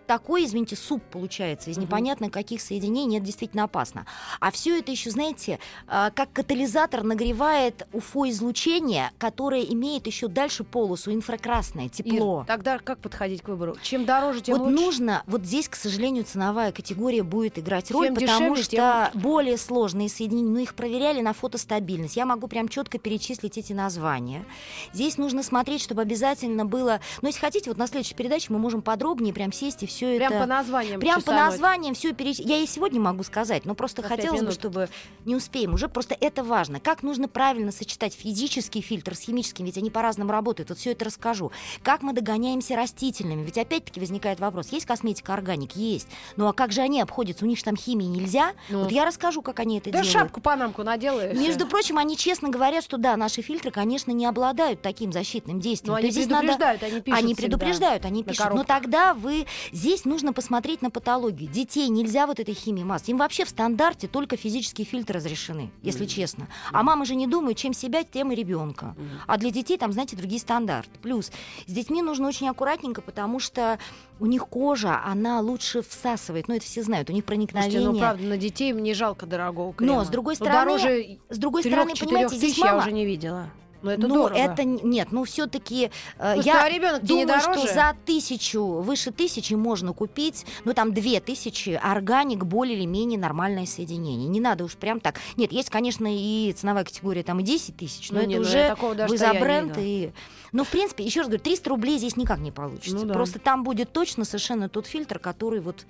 такой, 0.06 0.44
извините, 0.44 0.76
суп 0.76 1.02
получается 1.10 1.70
из 1.70 1.76
Мгм. 1.76 1.86
непонятно 1.86 2.30
каких 2.30 2.60
соединений, 2.60 3.16
это 3.18 3.26
действительно 3.26 3.64
опасно. 3.64 4.06
А 4.40 4.50
все 4.50 4.78
это 4.78 4.90
еще, 4.90 5.10
знаете, 5.10 5.58
а, 5.86 6.10
как 6.10 6.32
катализатор 6.32 7.02
нагревает 7.02 7.86
УФО-излучение, 7.92 9.10
которое 9.18 9.62
имеет 9.62 10.06
еще 10.06 10.28
дальше 10.28 10.64
полосу 10.64 11.12
инфракрасное, 11.12 11.88
тепло. 11.88 12.40
Ир, 12.40 12.46
тогда 12.46 12.78
как 12.78 12.98
подходить 12.98 13.42
к 13.42 13.48
выбору? 13.48 13.76
Чем 13.82 14.01
дороже, 14.04 14.40
тем 14.40 14.58
Вот 14.58 14.66
лучше. 14.68 14.84
нужно, 14.84 15.22
вот 15.26 15.42
здесь, 15.44 15.68
к 15.68 15.76
сожалению, 15.76 16.24
ценовая 16.24 16.72
категория 16.72 17.22
будет 17.22 17.58
играть 17.58 17.90
роль, 17.90 18.06
Чем 18.06 18.14
потому 18.14 18.56
дешевле, 18.56 18.62
что 18.62 19.10
более 19.14 19.56
сложные 19.58 20.08
соединения, 20.08 20.50
ну 20.50 20.58
их 20.58 20.74
проверяли 20.74 21.20
на 21.20 21.32
фотостабильность. 21.32 22.16
Я 22.16 22.26
могу 22.26 22.48
прям 22.48 22.68
четко 22.68 22.98
перечислить 22.98 23.58
эти 23.58 23.72
названия. 23.72 24.44
Здесь 24.92 25.18
нужно 25.18 25.42
смотреть, 25.42 25.82
чтобы 25.82 26.02
обязательно 26.02 26.64
было. 26.64 27.00
Но 27.20 27.28
если 27.28 27.40
хотите, 27.40 27.70
вот 27.70 27.78
на 27.78 27.86
следующей 27.86 28.14
передаче 28.14 28.46
мы 28.50 28.58
можем 28.58 28.82
подробнее 28.82 29.32
прям 29.34 29.52
сесть 29.52 29.82
и 29.82 29.86
все 29.86 30.16
Прям 30.16 30.32
это. 30.32 30.40
по 30.42 30.46
названиям. 30.46 31.00
Прям 31.00 31.22
по 31.22 31.32
названиям 31.32 31.94
все 31.94 32.12
перечислить. 32.12 32.48
Я 32.48 32.58
и 32.58 32.66
сегодня 32.66 33.00
могу 33.00 33.22
сказать, 33.22 33.64
но 33.64 33.74
просто 33.74 34.02
На 34.02 34.08
хотелось 34.08 34.42
бы, 34.42 34.52
чтобы 34.52 34.88
не 35.24 35.36
успеем. 35.36 35.74
Уже 35.74 35.88
просто 35.88 36.16
это 36.20 36.44
важно. 36.44 36.80
Как 36.80 37.02
нужно 37.02 37.28
правильно 37.28 37.72
сочетать 37.72 38.14
физический 38.14 38.80
фильтр 38.80 39.14
с 39.14 39.20
химическим, 39.20 39.64
ведь 39.64 39.78
они 39.78 39.90
по-разному 39.90 40.30
работают. 40.30 40.70
Вот 40.70 40.78
все 40.78 40.92
это 40.92 41.04
расскажу. 41.04 41.52
Как 41.82 42.02
мы 42.02 42.12
догоняемся 42.12 42.76
растительными? 42.76 43.42
Ведь 43.42 43.58
опять-таки 43.92 44.00
возникает 44.00 44.40
вопрос: 44.40 44.68
есть 44.72 44.86
косметика 44.86 45.34
органик? 45.34 45.72
Есть. 45.76 46.08
Ну 46.36 46.48
а 46.48 46.52
как 46.52 46.72
же 46.72 46.80
они 46.80 47.00
обходятся? 47.00 47.44
У 47.44 47.48
них 47.48 47.58
же 47.58 47.64
там 47.64 47.76
химии 47.76 48.06
нельзя. 48.06 48.52
Ну. 48.68 48.82
Вот 48.84 48.92
я 48.92 49.04
расскажу, 49.04 49.42
как 49.42 49.60
они 49.60 49.78
это 49.78 49.90
Да 49.90 49.98
делают. 50.02 50.12
шапку 50.12 50.40
панамку 50.40 50.82
наделаешь. 50.82 51.38
Между 51.38 51.66
прочим, 51.66 51.98
они 51.98 52.16
честно 52.16 52.48
говорят, 52.48 52.84
что 52.84 52.96
да, 52.96 53.16
наши 53.16 53.42
фильтры, 53.42 53.70
конечно, 53.70 54.10
не 54.12 54.26
обладают 54.26 54.82
таким 54.82 55.12
защитным 55.12 55.60
действием. 55.60 55.92
Но 55.92 55.98
То 55.98 56.02
они 56.02 56.10
здесь 56.10 56.26
надо- 56.26 56.46
предупреждают, 56.46 56.82
они 56.82 57.00
пишут 57.00 57.18
они 57.22 57.34
предупреждают, 57.34 58.04
они 58.04 58.24
пишут. 58.24 58.54
Но 58.54 58.64
тогда 58.64 59.14
вы 59.14 59.46
здесь 59.72 60.04
нужно 60.04 60.32
посмотреть 60.32 60.82
на 60.82 60.90
патологию. 60.90 61.50
Детей 61.50 61.88
нельзя 61.88 62.26
вот 62.26 62.40
этой 62.40 62.54
химией 62.54 62.84
мазать. 62.84 63.08
Им 63.10 63.18
вообще 63.18 63.44
в 63.44 63.48
стандарте 63.48 64.08
только 64.08 64.36
физические 64.36 64.86
фильтры 64.86 65.16
разрешены, 65.16 65.70
если 65.82 66.06
честно. 66.06 66.48
А 66.72 66.82
мамы 66.82 67.04
же 67.04 67.14
не 67.14 67.26
думают, 67.26 67.58
чем 67.58 67.72
себя, 67.74 68.04
тем 68.04 68.32
и 68.32 68.34
ребенка. 68.34 68.94
А 69.26 69.36
для 69.36 69.50
детей 69.50 69.76
там, 69.76 69.92
знаете, 69.92 70.16
другие 70.16 70.40
стандарты. 70.40 70.98
Плюс 71.00 71.30
с 71.66 71.72
детьми 71.72 72.02
нужно 72.02 72.28
очень 72.28 72.48
аккуратненько, 72.48 73.00
потому 73.02 73.38
что 73.40 73.78
у 74.20 74.26
них 74.26 74.46
кожа, 74.46 75.00
она 75.04 75.40
лучше 75.40 75.82
всасывает. 75.82 76.46
Ну, 76.48 76.54
это 76.54 76.64
все 76.64 76.82
знают. 76.82 77.10
У 77.10 77.12
них 77.12 77.24
проникновение. 77.24 77.80
Слушайте, 77.80 77.92
ну 77.92 77.98
правда, 77.98 78.24
на 78.24 78.36
детей 78.36 78.72
мне 78.72 78.94
жалко 78.94 79.26
дорогого 79.26 79.72
крема. 79.72 79.94
Но, 79.94 80.04
с 80.04 80.08
другой 80.08 80.36
Ну, 80.38 80.46
стороны, 80.46 80.78
дороже 80.78 81.18
С 81.28 81.38
другой 81.38 81.62
стороны, 81.62 81.90
3-4 81.92 82.04
понимаете, 82.04 82.36
здесь 82.36 82.54
тысяч 82.54 82.64
я 82.64 82.76
уже 82.76 82.92
не 82.92 83.04
видела. 83.04 83.50
Но 83.82 83.92
это 83.92 84.06
ну, 84.06 84.14
дорого. 84.14 84.38
это 84.38 84.64
нет, 84.64 85.08
ну 85.10 85.24
все-таки 85.24 85.90
Ну, 86.18 86.40
я 86.40 86.68
ребенок-то 86.68 87.02
не 87.02 87.24
думаю, 87.24 87.42
дороже? 87.42 87.60
что 87.60 87.74
за 87.74 87.96
тысячу, 88.04 88.62
выше 88.62 89.10
тысячи 89.10 89.54
можно 89.54 89.92
купить, 89.92 90.46
ну 90.64 90.72
там 90.74 90.92
две 90.92 91.20
тысячи 91.20 91.70
органик 91.82 92.44
более 92.44 92.76
или 92.78 92.86
менее 92.86 93.18
нормальное 93.18 93.66
соединение. 93.66 94.28
Не 94.28 94.40
надо 94.40 94.64
уж 94.64 94.76
прям 94.76 95.00
так. 95.00 95.20
Нет, 95.36 95.52
есть, 95.52 95.70
конечно, 95.70 96.06
и 96.08 96.52
ценовая 96.52 96.84
категория 96.84 97.22
там 97.22 97.40
и 97.40 97.42
10 97.42 97.76
тысяч, 97.76 98.10
но 98.10 98.16
Ну, 98.16 98.20
это 98.20 98.28
не, 98.28 98.36
ну, 98.36 98.40
уже 98.42 98.76
даже 98.94 99.08
вы 99.08 99.18
за 99.18 99.32
не 99.32 99.40
бренд 99.40 99.76
и. 99.78 100.12
Ну, 100.52 100.64
в 100.64 100.68
принципе, 100.68 101.04
еще 101.04 101.20
раз 101.20 101.28
говорю, 101.28 101.42
300 101.42 101.70
рублей 101.70 101.98
здесь 101.98 102.16
никак 102.16 102.38
не 102.38 102.50
получится. 102.50 102.94
Ну 102.94 103.06
да. 103.06 103.14
Просто 103.14 103.38
там 103.38 103.64
будет 103.64 103.92
точно 103.92 104.24
совершенно 104.24 104.68
тот 104.68 104.86
фильтр, 104.86 105.18
который 105.18 105.60
вот 105.60 105.86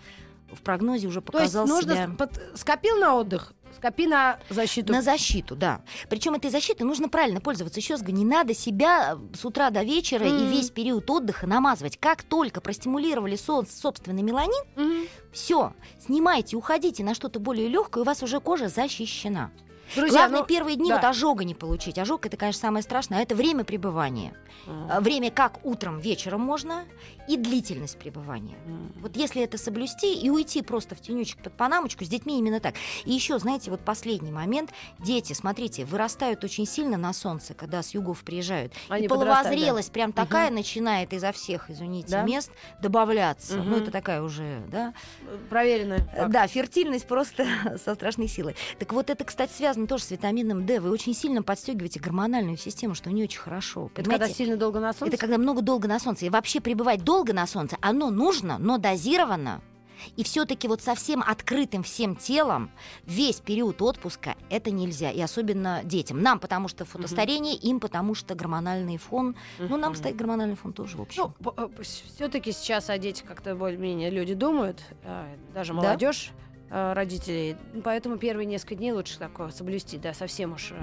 в 0.53 0.63
прогнозе 0.63 1.09
уже 1.09 1.21
То 1.21 1.41
есть 1.41 1.55
нужно 1.55 1.95
себя. 1.95 2.11
под- 2.19 2.41
скопил 2.59 2.97
на 2.97 3.17
отдых, 3.17 3.53
скопи 3.77 4.07
на 4.07 4.39
защиту. 4.51 4.93
На 4.93 5.03
защиту, 5.03 5.57
да. 5.57 5.81
Причем 6.09 6.35
этой 6.35 6.51
защитой 6.51 6.83
нужно 6.83 7.09
правильно 7.09 7.41
пользоваться. 7.41 7.81
Еще 7.81 7.95
раз 7.95 8.03
говорю, 8.03 8.19
не 8.19 8.25
надо 8.25 8.55
себя 8.55 9.19
с 9.35 9.45
утра 9.45 9.71
до 9.71 9.83
вечера 9.83 10.27
и 10.27 10.33
Мгм. 10.33 10.47
весь 10.51 10.71
период 10.71 11.09
отдыха 11.11 11.47
намазывать. 11.47 11.97
Как 11.99 12.23
только 12.23 12.61
простимулировали 12.61 13.37
со- 13.37 13.65
собственный 13.65 14.23
меланин, 14.23 14.63
Мгм. 14.77 15.07
все, 15.33 15.73
снимайте, 16.05 16.57
уходите 16.57 17.03
на 17.05 17.15
что-то 17.15 17.41
более 17.41 17.69
легкое, 17.69 18.03
у 18.03 18.07
вас 18.07 18.23
уже 18.23 18.41
кожа 18.41 18.69
защищена. 18.69 19.51
Друзья, 19.95 20.21
Главное, 20.21 20.41
ну, 20.41 20.47
первые 20.47 20.77
дни 20.77 20.89
да. 20.91 20.97
вот 20.97 21.05
ожога 21.05 21.45
не 21.45 21.55
получить. 21.55 21.99
Ожог 21.99 22.25
это, 22.27 22.37
конечно, 22.37 22.61
самое 22.61 22.83
страшное, 22.83 23.19
а 23.19 23.23
это 23.23 23.35
время 23.35 23.65
пребывания. 23.65 24.35
А, 24.67 25.01
Время 25.01 25.31
как 25.31 25.65
утром, 25.65 25.99
вечером 25.99 26.41
можно, 26.41 26.85
и 27.29 27.37
длительность 27.37 27.99
пребывания. 27.99 28.57
М. 28.67 28.93
Вот 29.01 29.17
если 29.17 29.43
это 29.43 29.59
соблюсти 29.59 30.15
и 30.15 30.31
уйти 30.31 30.63
просто 30.63 30.95
в 30.95 31.01
тенючек 31.01 31.43
под 31.43 31.53
панамочку, 31.57 32.05
с 32.05 32.09
детьми 32.09 32.39
именно 32.39 32.61
так. 32.61 32.75
И 33.05 33.13
еще, 33.13 33.39
знаете, 33.39 33.71
вот 33.71 33.81
последний 33.81 34.33
момент. 34.33 34.71
Дети, 34.99 35.33
смотрите, 35.33 35.85
вырастают 35.85 36.43
очень 36.45 36.67
сильно 36.67 36.97
на 36.97 37.13
солнце, 37.13 37.55
когда 37.55 37.83
с 37.83 37.95
югов 37.95 38.25
приезжают. 38.25 38.73
Они 38.89 39.05
и 39.05 39.09
половозрелость 39.09 39.93
прям 39.93 40.13
такая 40.13 40.51
начинает 40.51 41.13
изо 41.13 41.33
всех, 41.33 41.71
извините, 41.71 42.11
Да? 42.11 42.23
мест 42.23 42.51
добавляться. 42.81 43.57
Мгм. 43.59 43.71
Ну, 43.71 43.77
это 43.79 43.91
такая 43.91 44.23
уже, 44.23 44.63
да? 44.69 44.95
Проверенная. 45.49 46.09
Э, 46.15 46.29
Да, 46.29 46.47
фертильность 46.47 47.07
просто 47.07 47.47
со 47.85 47.95
страшной 47.95 48.29
силой. 48.29 48.57
Так 48.79 48.93
вот, 48.93 49.11
это, 49.11 49.25
кстати, 49.25 49.53
связано 49.53 49.82
тоже 49.87 50.05
с 50.05 50.11
витамином 50.11 50.67
D. 50.67 50.81
Вы 50.81 50.91
очень 50.91 51.15
сильно 51.15 51.43
подстегиваете 51.43 52.01
гормональную 52.01 52.57
систему, 52.57 52.95
что 52.95 53.11
не 53.11 53.25
очень 53.25 53.41
хорошо. 53.41 53.91
Это 53.95 54.11
когда 54.11 54.29
сильно 54.29 54.57
долго 54.57 54.81
на 54.81 54.93
солнце? 54.93 55.15
Это 55.15 55.17
когда 55.17 55.39
много 55.39 55.63
долго 55.63 55.89
на 55.89 55.99
солнце. 55.99 56.27
И 56.27 56.31
вообще 56.31 56.61
пребывать 56.61 57.05
долго 57.05 57.33
на 57.33 57.47
солнце, 57.47 57.77
оно 57.81 58.11
нужно, 58.11 58.59
но 58.59 58.79
дозированно. 58.79 59.61
И 60.17 60.25
все-таки 60.25 60.69
вот 60.69 60.83
совсем 60.83 61.23
открытым 61.23 61.83
всем 61.83 62.17
телом 62.17 62.71
весь 63.05 63.41
период 63.41 63.81
отпуска 63.83 64.35
это 64.51 64.71
нельзя. 64.71 65.11
И 65.11 65.21
особенно 65.21 65.83
детям. 65.85 66.21
Нам, 66.23 66.39
потому 66.39 66.69
что 66.69 66.85
фотостарение, 66.85 67.55
им, 67.55 67.81
потому 67.81 68.15
что 68.15 68.35
гормональный 68.35 68.97
фон. 68.97 69.37
Ну, 69.59 69.77
нам, 69.77 69.95
кстати, 69.95 70.15
гормональный 70.15 70.57
фон 70.57 70.73
тоже, 70.73 70.97
в 70.97 71.03
общем. 71.03 71.35
Ну, 71.39 71.71
все-таки 71.83 72.53
сейчас 72.53 72.91
о 72.91 72.99
детях 72.99 73.27
как-то 73.27 73.55
более-менее 73.55 74.11
люди 74.11 74.35
думают, 74.35 74.83
э, 75.05 75.27
даже 75.55 75.73
молодежь 75.73 76.31
э, 76.31 76.52
родителей. 76.73 77.57
Поэтому 77.85 78.17
первые 78.17 78.47
несколько 78.47 78.75
дней 78.77 78.93
лучше 78.93 79.19
такое 79.19 79.51
соблюсти, 79.51 79.99
да, 79.99 80.15
совсем 80.15 80.55
уж 80.55 80.73
э, 80.73 80.77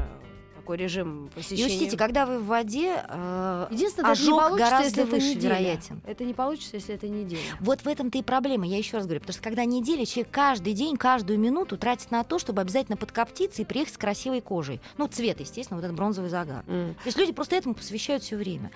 такой 0.70 0.78
режим 0.78 1.30
посещения. 1.34 1.64
И 1.64 1.66
учтите, 1.66 1.98
когда 1.98 2.26
вы 2.28 2.40
в 2.40 2.46
воде, 2.46 3.04
э, 3.08 3.68
Единственное, 3.72 4.12
это 4.12 4.22
не 4.22 4.28
ожог 4.28 4.40
получится, 4.40 4.70
гораздо 4.70 4.86
если 4.86 5.04
это 5.04 5.12
выше 5.16 5.28
неделя. 5.30 5.42
вероятен. 5.42 6.02
Это 6.06 6.24
не 6.24 6.34
получится, 6.34 6.76
если 6.76 6.96
это 6.96 7.08
неделя. 7.08 7.42
Вот 7.60 7.82
в 7.82 7.88
этом-то 7.88 8.18
и 8.20 8.22
проблема, 8.22 8.68
я 8.68 8.78
еще 8.78 8.98
раз 8.98 9.06
говорю, 9.06 9.22
потому 9.22 9.34
что 9.34 9.42
когда 9.42 9.66
неделя, 9.66 10.06
человек 10.06 10.32
каждый 10.32 10.74
день, 10.74 10.96
каждую 10.98 11.40
минуту 11.40 11.78
тратит 11.78 12.12
на 12.12 12.24
то, 12.24 12.38
чтобы 12.38 12.62
обязательно 12.62 12.98
подкоптиться 12.98 13.64
и 13.64 13.66
приехать 13.66 13.96
с 13.96 13.98
красивой 13.98 14.42
кожей. 14.42 14.80
Ну, 14.98 15.08
цвет, 15.08 15.40
естественно, 15.40 15.78
вот 15.78 15.86
этот 15.86 15.98
бронзовый 15.98 16.30
загар. 16.30 16.64
М. 16.68 16.94
То 16.94 17.08
есть 17.08 17.18
люди 17.18 17.32
просто 17.32 17.56
этому 17.56 17.74
посвящают 17.74 18.22
все 18.22 18.36
время. 18.36 18.70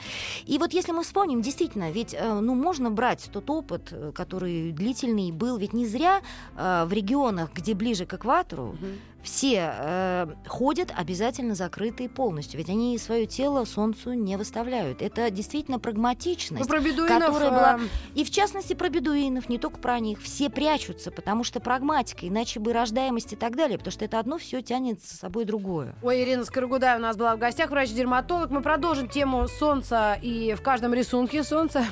И 0.45 0.57
вот 0.57 0.73
если 0.73 0.93
мы 0.93 1.03
вспомним, 1.03 1.41
действительно, 1.41 1.91
ведь 1.91 2.15
э, 2.15 2.39
ну, 2.39 2.55
можно 2.55 2.89
брать 2.89 3.29
тот 3.31 3.47
опыт, 3.49 3.89
э, 3.91 4.11
который 4.15 4.71
длительный 4.71 5.31
был, 5.31 5.57
ведь 5.57 5.73
не 5.73 5.85
зря 5.85 6.21
э, 6.55 6.85
в 6.85 6.91
регионах, 6.91 7.51
где 7.53 7.75
ближе 7.75 8.05
к 8.07 8.15
экватору, 8.15 8.75
Мгм. 8.79 8.97
Все 9.23 9.73
э, 9.75 10.27
ходят 10.47 10.93
обязательно 10.95 11.55
закрытые 11.55 12.09
полностью, 12.09 12.57
ведь 12.57 12.69
они 12.69 12.97
свое 12.97 13.25
тело 13.25 13.65
солнцу 13.65 14.13
не 14.13 14.35
выставляют. 14.37 15.01
Это 15.01 15.29
действительно 15.31 15.77
Ну, 15.77 15.81
прагматичность. 15.81 16.67
про 16.69 16.79
бедуинов... 16.79 17.19
которая 17.27 17.49
была- 17.51 17.79
э, 17.81 17.87
И 18.15 18.23
в 18.23 18.29
частности 18.31 18.73
про 18.73 18.89
бедуинов, 18.89 19.49
не 19.49 19.57
только 19.57 19.77
про 19.79 19.99
них. 19.99 20.21
Все 20.21 20.49
прячутся, 20.49 21.09
потому 21.11 21.43
что 21.43 21.59
прагматика, 21.59 22.27
иначе 22.27 22.59
бы 22.59 22.73
рождаемость 22.73 23.33
и 23.33 23.35
так 23.35 23.55
далее, 23.55 23.77
потому 23.77 23.91
что 23.93 24.05
это 24.05 24.19
одно 24.19 24.37
все 24.37 24.61
тянет 24.61 25.01
с 25.03 25.19
собой 25.19 25.45
другое. 25.45 25.95
Ой, 26.03 26.21
Ирина 26.23 26.43
Скорогудая 26.45 26.97
у 26.97 27.01
нас 27.01 27.15
была 27.17 27.35
в 27.35 27.39
гостях, 27.39 27.69
врач-дерматолог. 27.69 28.49
Мы 28.51 28.61
продолжим 28.61 29.07
тему 29.07 29.47
солнца 29.47 30.17
и 30.21 30.53
в 30.53 30.61
каждом 30.61 30.93
рисунке 30.93 31.43
солнца. 31.43 31.85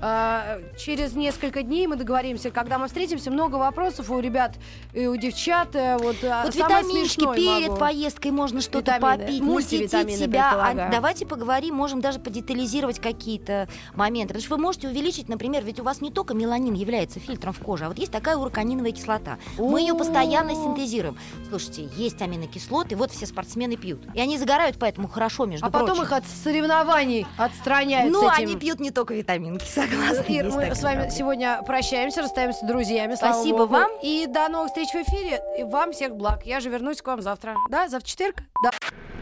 А, 0.00 0.58
Через 0.78 1.14
несколько 1.14 1.62
дней 1.62 1.86
мы 1.86 1.96
договоримся, 1.96 2.50
когда 2.50 2.78
мы 2.78 2.86
встретимся. 2.86 3.30
Много 3.30 3.56
вопросов 3.56 4.10
у 4.10 4.18
ребят 4.20 4.54
и 4.94 5.06
у 5.06 5.16
девчат. 5.16 5.74
Э, 5.74 5.96
Вот, 5.98 6.16
а, 6.22 6.44
витаминчики 6.64 7.34
перед 7.34 7.68
могу. 7.68 7.80
поездкой 7.80 8.30
можно 8.30 8.60
что-то 8.60 8.98
попить, 9.00 9.42
насытить 9.42 9.90
себя. 9.90 10.52
А 10.52 10.90
давайте 10.90 11.26
поговорим, 11.26 11.74
можем 11.74 12.00
даже 12.00 12.18
подетализировать 12.18 13.00
какие-то 13.00 13.68
моменты. 13.94 14.34
Потому 14.34 14.44
что 14.44 14.54
вы 14.56 14.62
можете 14.62 14.88
увеличить, 14.88 15.28
например, 15.28 15.64
ведь 15.64 15.80
у 15.80 15.82
вас 15.82 16.00
не 16.00 16.10
только 16.10 16.34
меланин 16.34 16.74
является 16.74 17.20
фильтром 17.20 17.52
в 17.52 17.58
коже, 17.60 17.86
а 17.86 17.88
вот 17.88 17.98
есть 17.98 18.12
такая 18.12 18.36
ураканиновая 18.36 18.92
кислота. 18.92 19.38
Мы 19.58 19.80
ее 19.80 19.94
постоянно 19.94 20.54
синтезируем. 20.54 21.16
Слушайте, 21.48 21.88
есть 21.96 22.20
аминокислоты, 22.22 22.96
вот 22.96 23.10
все 23.12 23.26
спортсмены 23.26 23.76
пьют. 23.76 24.02
И 24.14 24.20
они 24.20 24.38
загорают 24.38 24.76
поэтому 24.78 25.08
хорошо, 25.08 25.46
между 25.46 25.66
А 25.66 25.70
потом 25.70 25.88
прочим. 25.88 26.02
их 26.04 26.12
от 26.12 26.24
соревнований 26.44 27.26
отстраняют 27.36 28.12
Ну, 28.12 28.28
они 28.28 28.56
пьют 28.56 28.80
не 28.80 28.90
только 28.90 29.14
витаминки, 29.14 29.64
согласна. 29.64 30.24
Ир, 30.28 30.50
мы 30.50 30.74
с 30.74 30.82
вами 30.82 31.10
сегодня 31.10 31.62
прощаемся, 31.66 32.22
расстаемся 32.22 32.60
с 32.60 32.66
друзьями. 32.66 33.14
Спасибо 33.14 33.62
вам. 33.62 33.90
И 34.02 34.26
до 34.26 34.48
новых 34.48 34.68
встреч 34.68 34.88
в 34.90 34.96
эфире. 34.96 35.40
Вам 35.66 35.92
всех 35.92 36.16
благ. 36.16 36.46
Я 36.50 36.58
же 36.58 36.68
вернусь 36.68 37.00
к 37.00 37.06
вам 37.06 37.22
завтра. 37.22 37.54
Да, 37.70 37.88
завтра 37.88 38.08
четверг? 38.08 38.42
Да. 38.64 38.72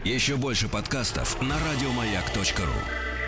Еще 0.03 0.35
больше 0.35 0.67
подкастов 0.67 1.39
на 1.43 1.57
радиомаяк.ру. 1.59 3.18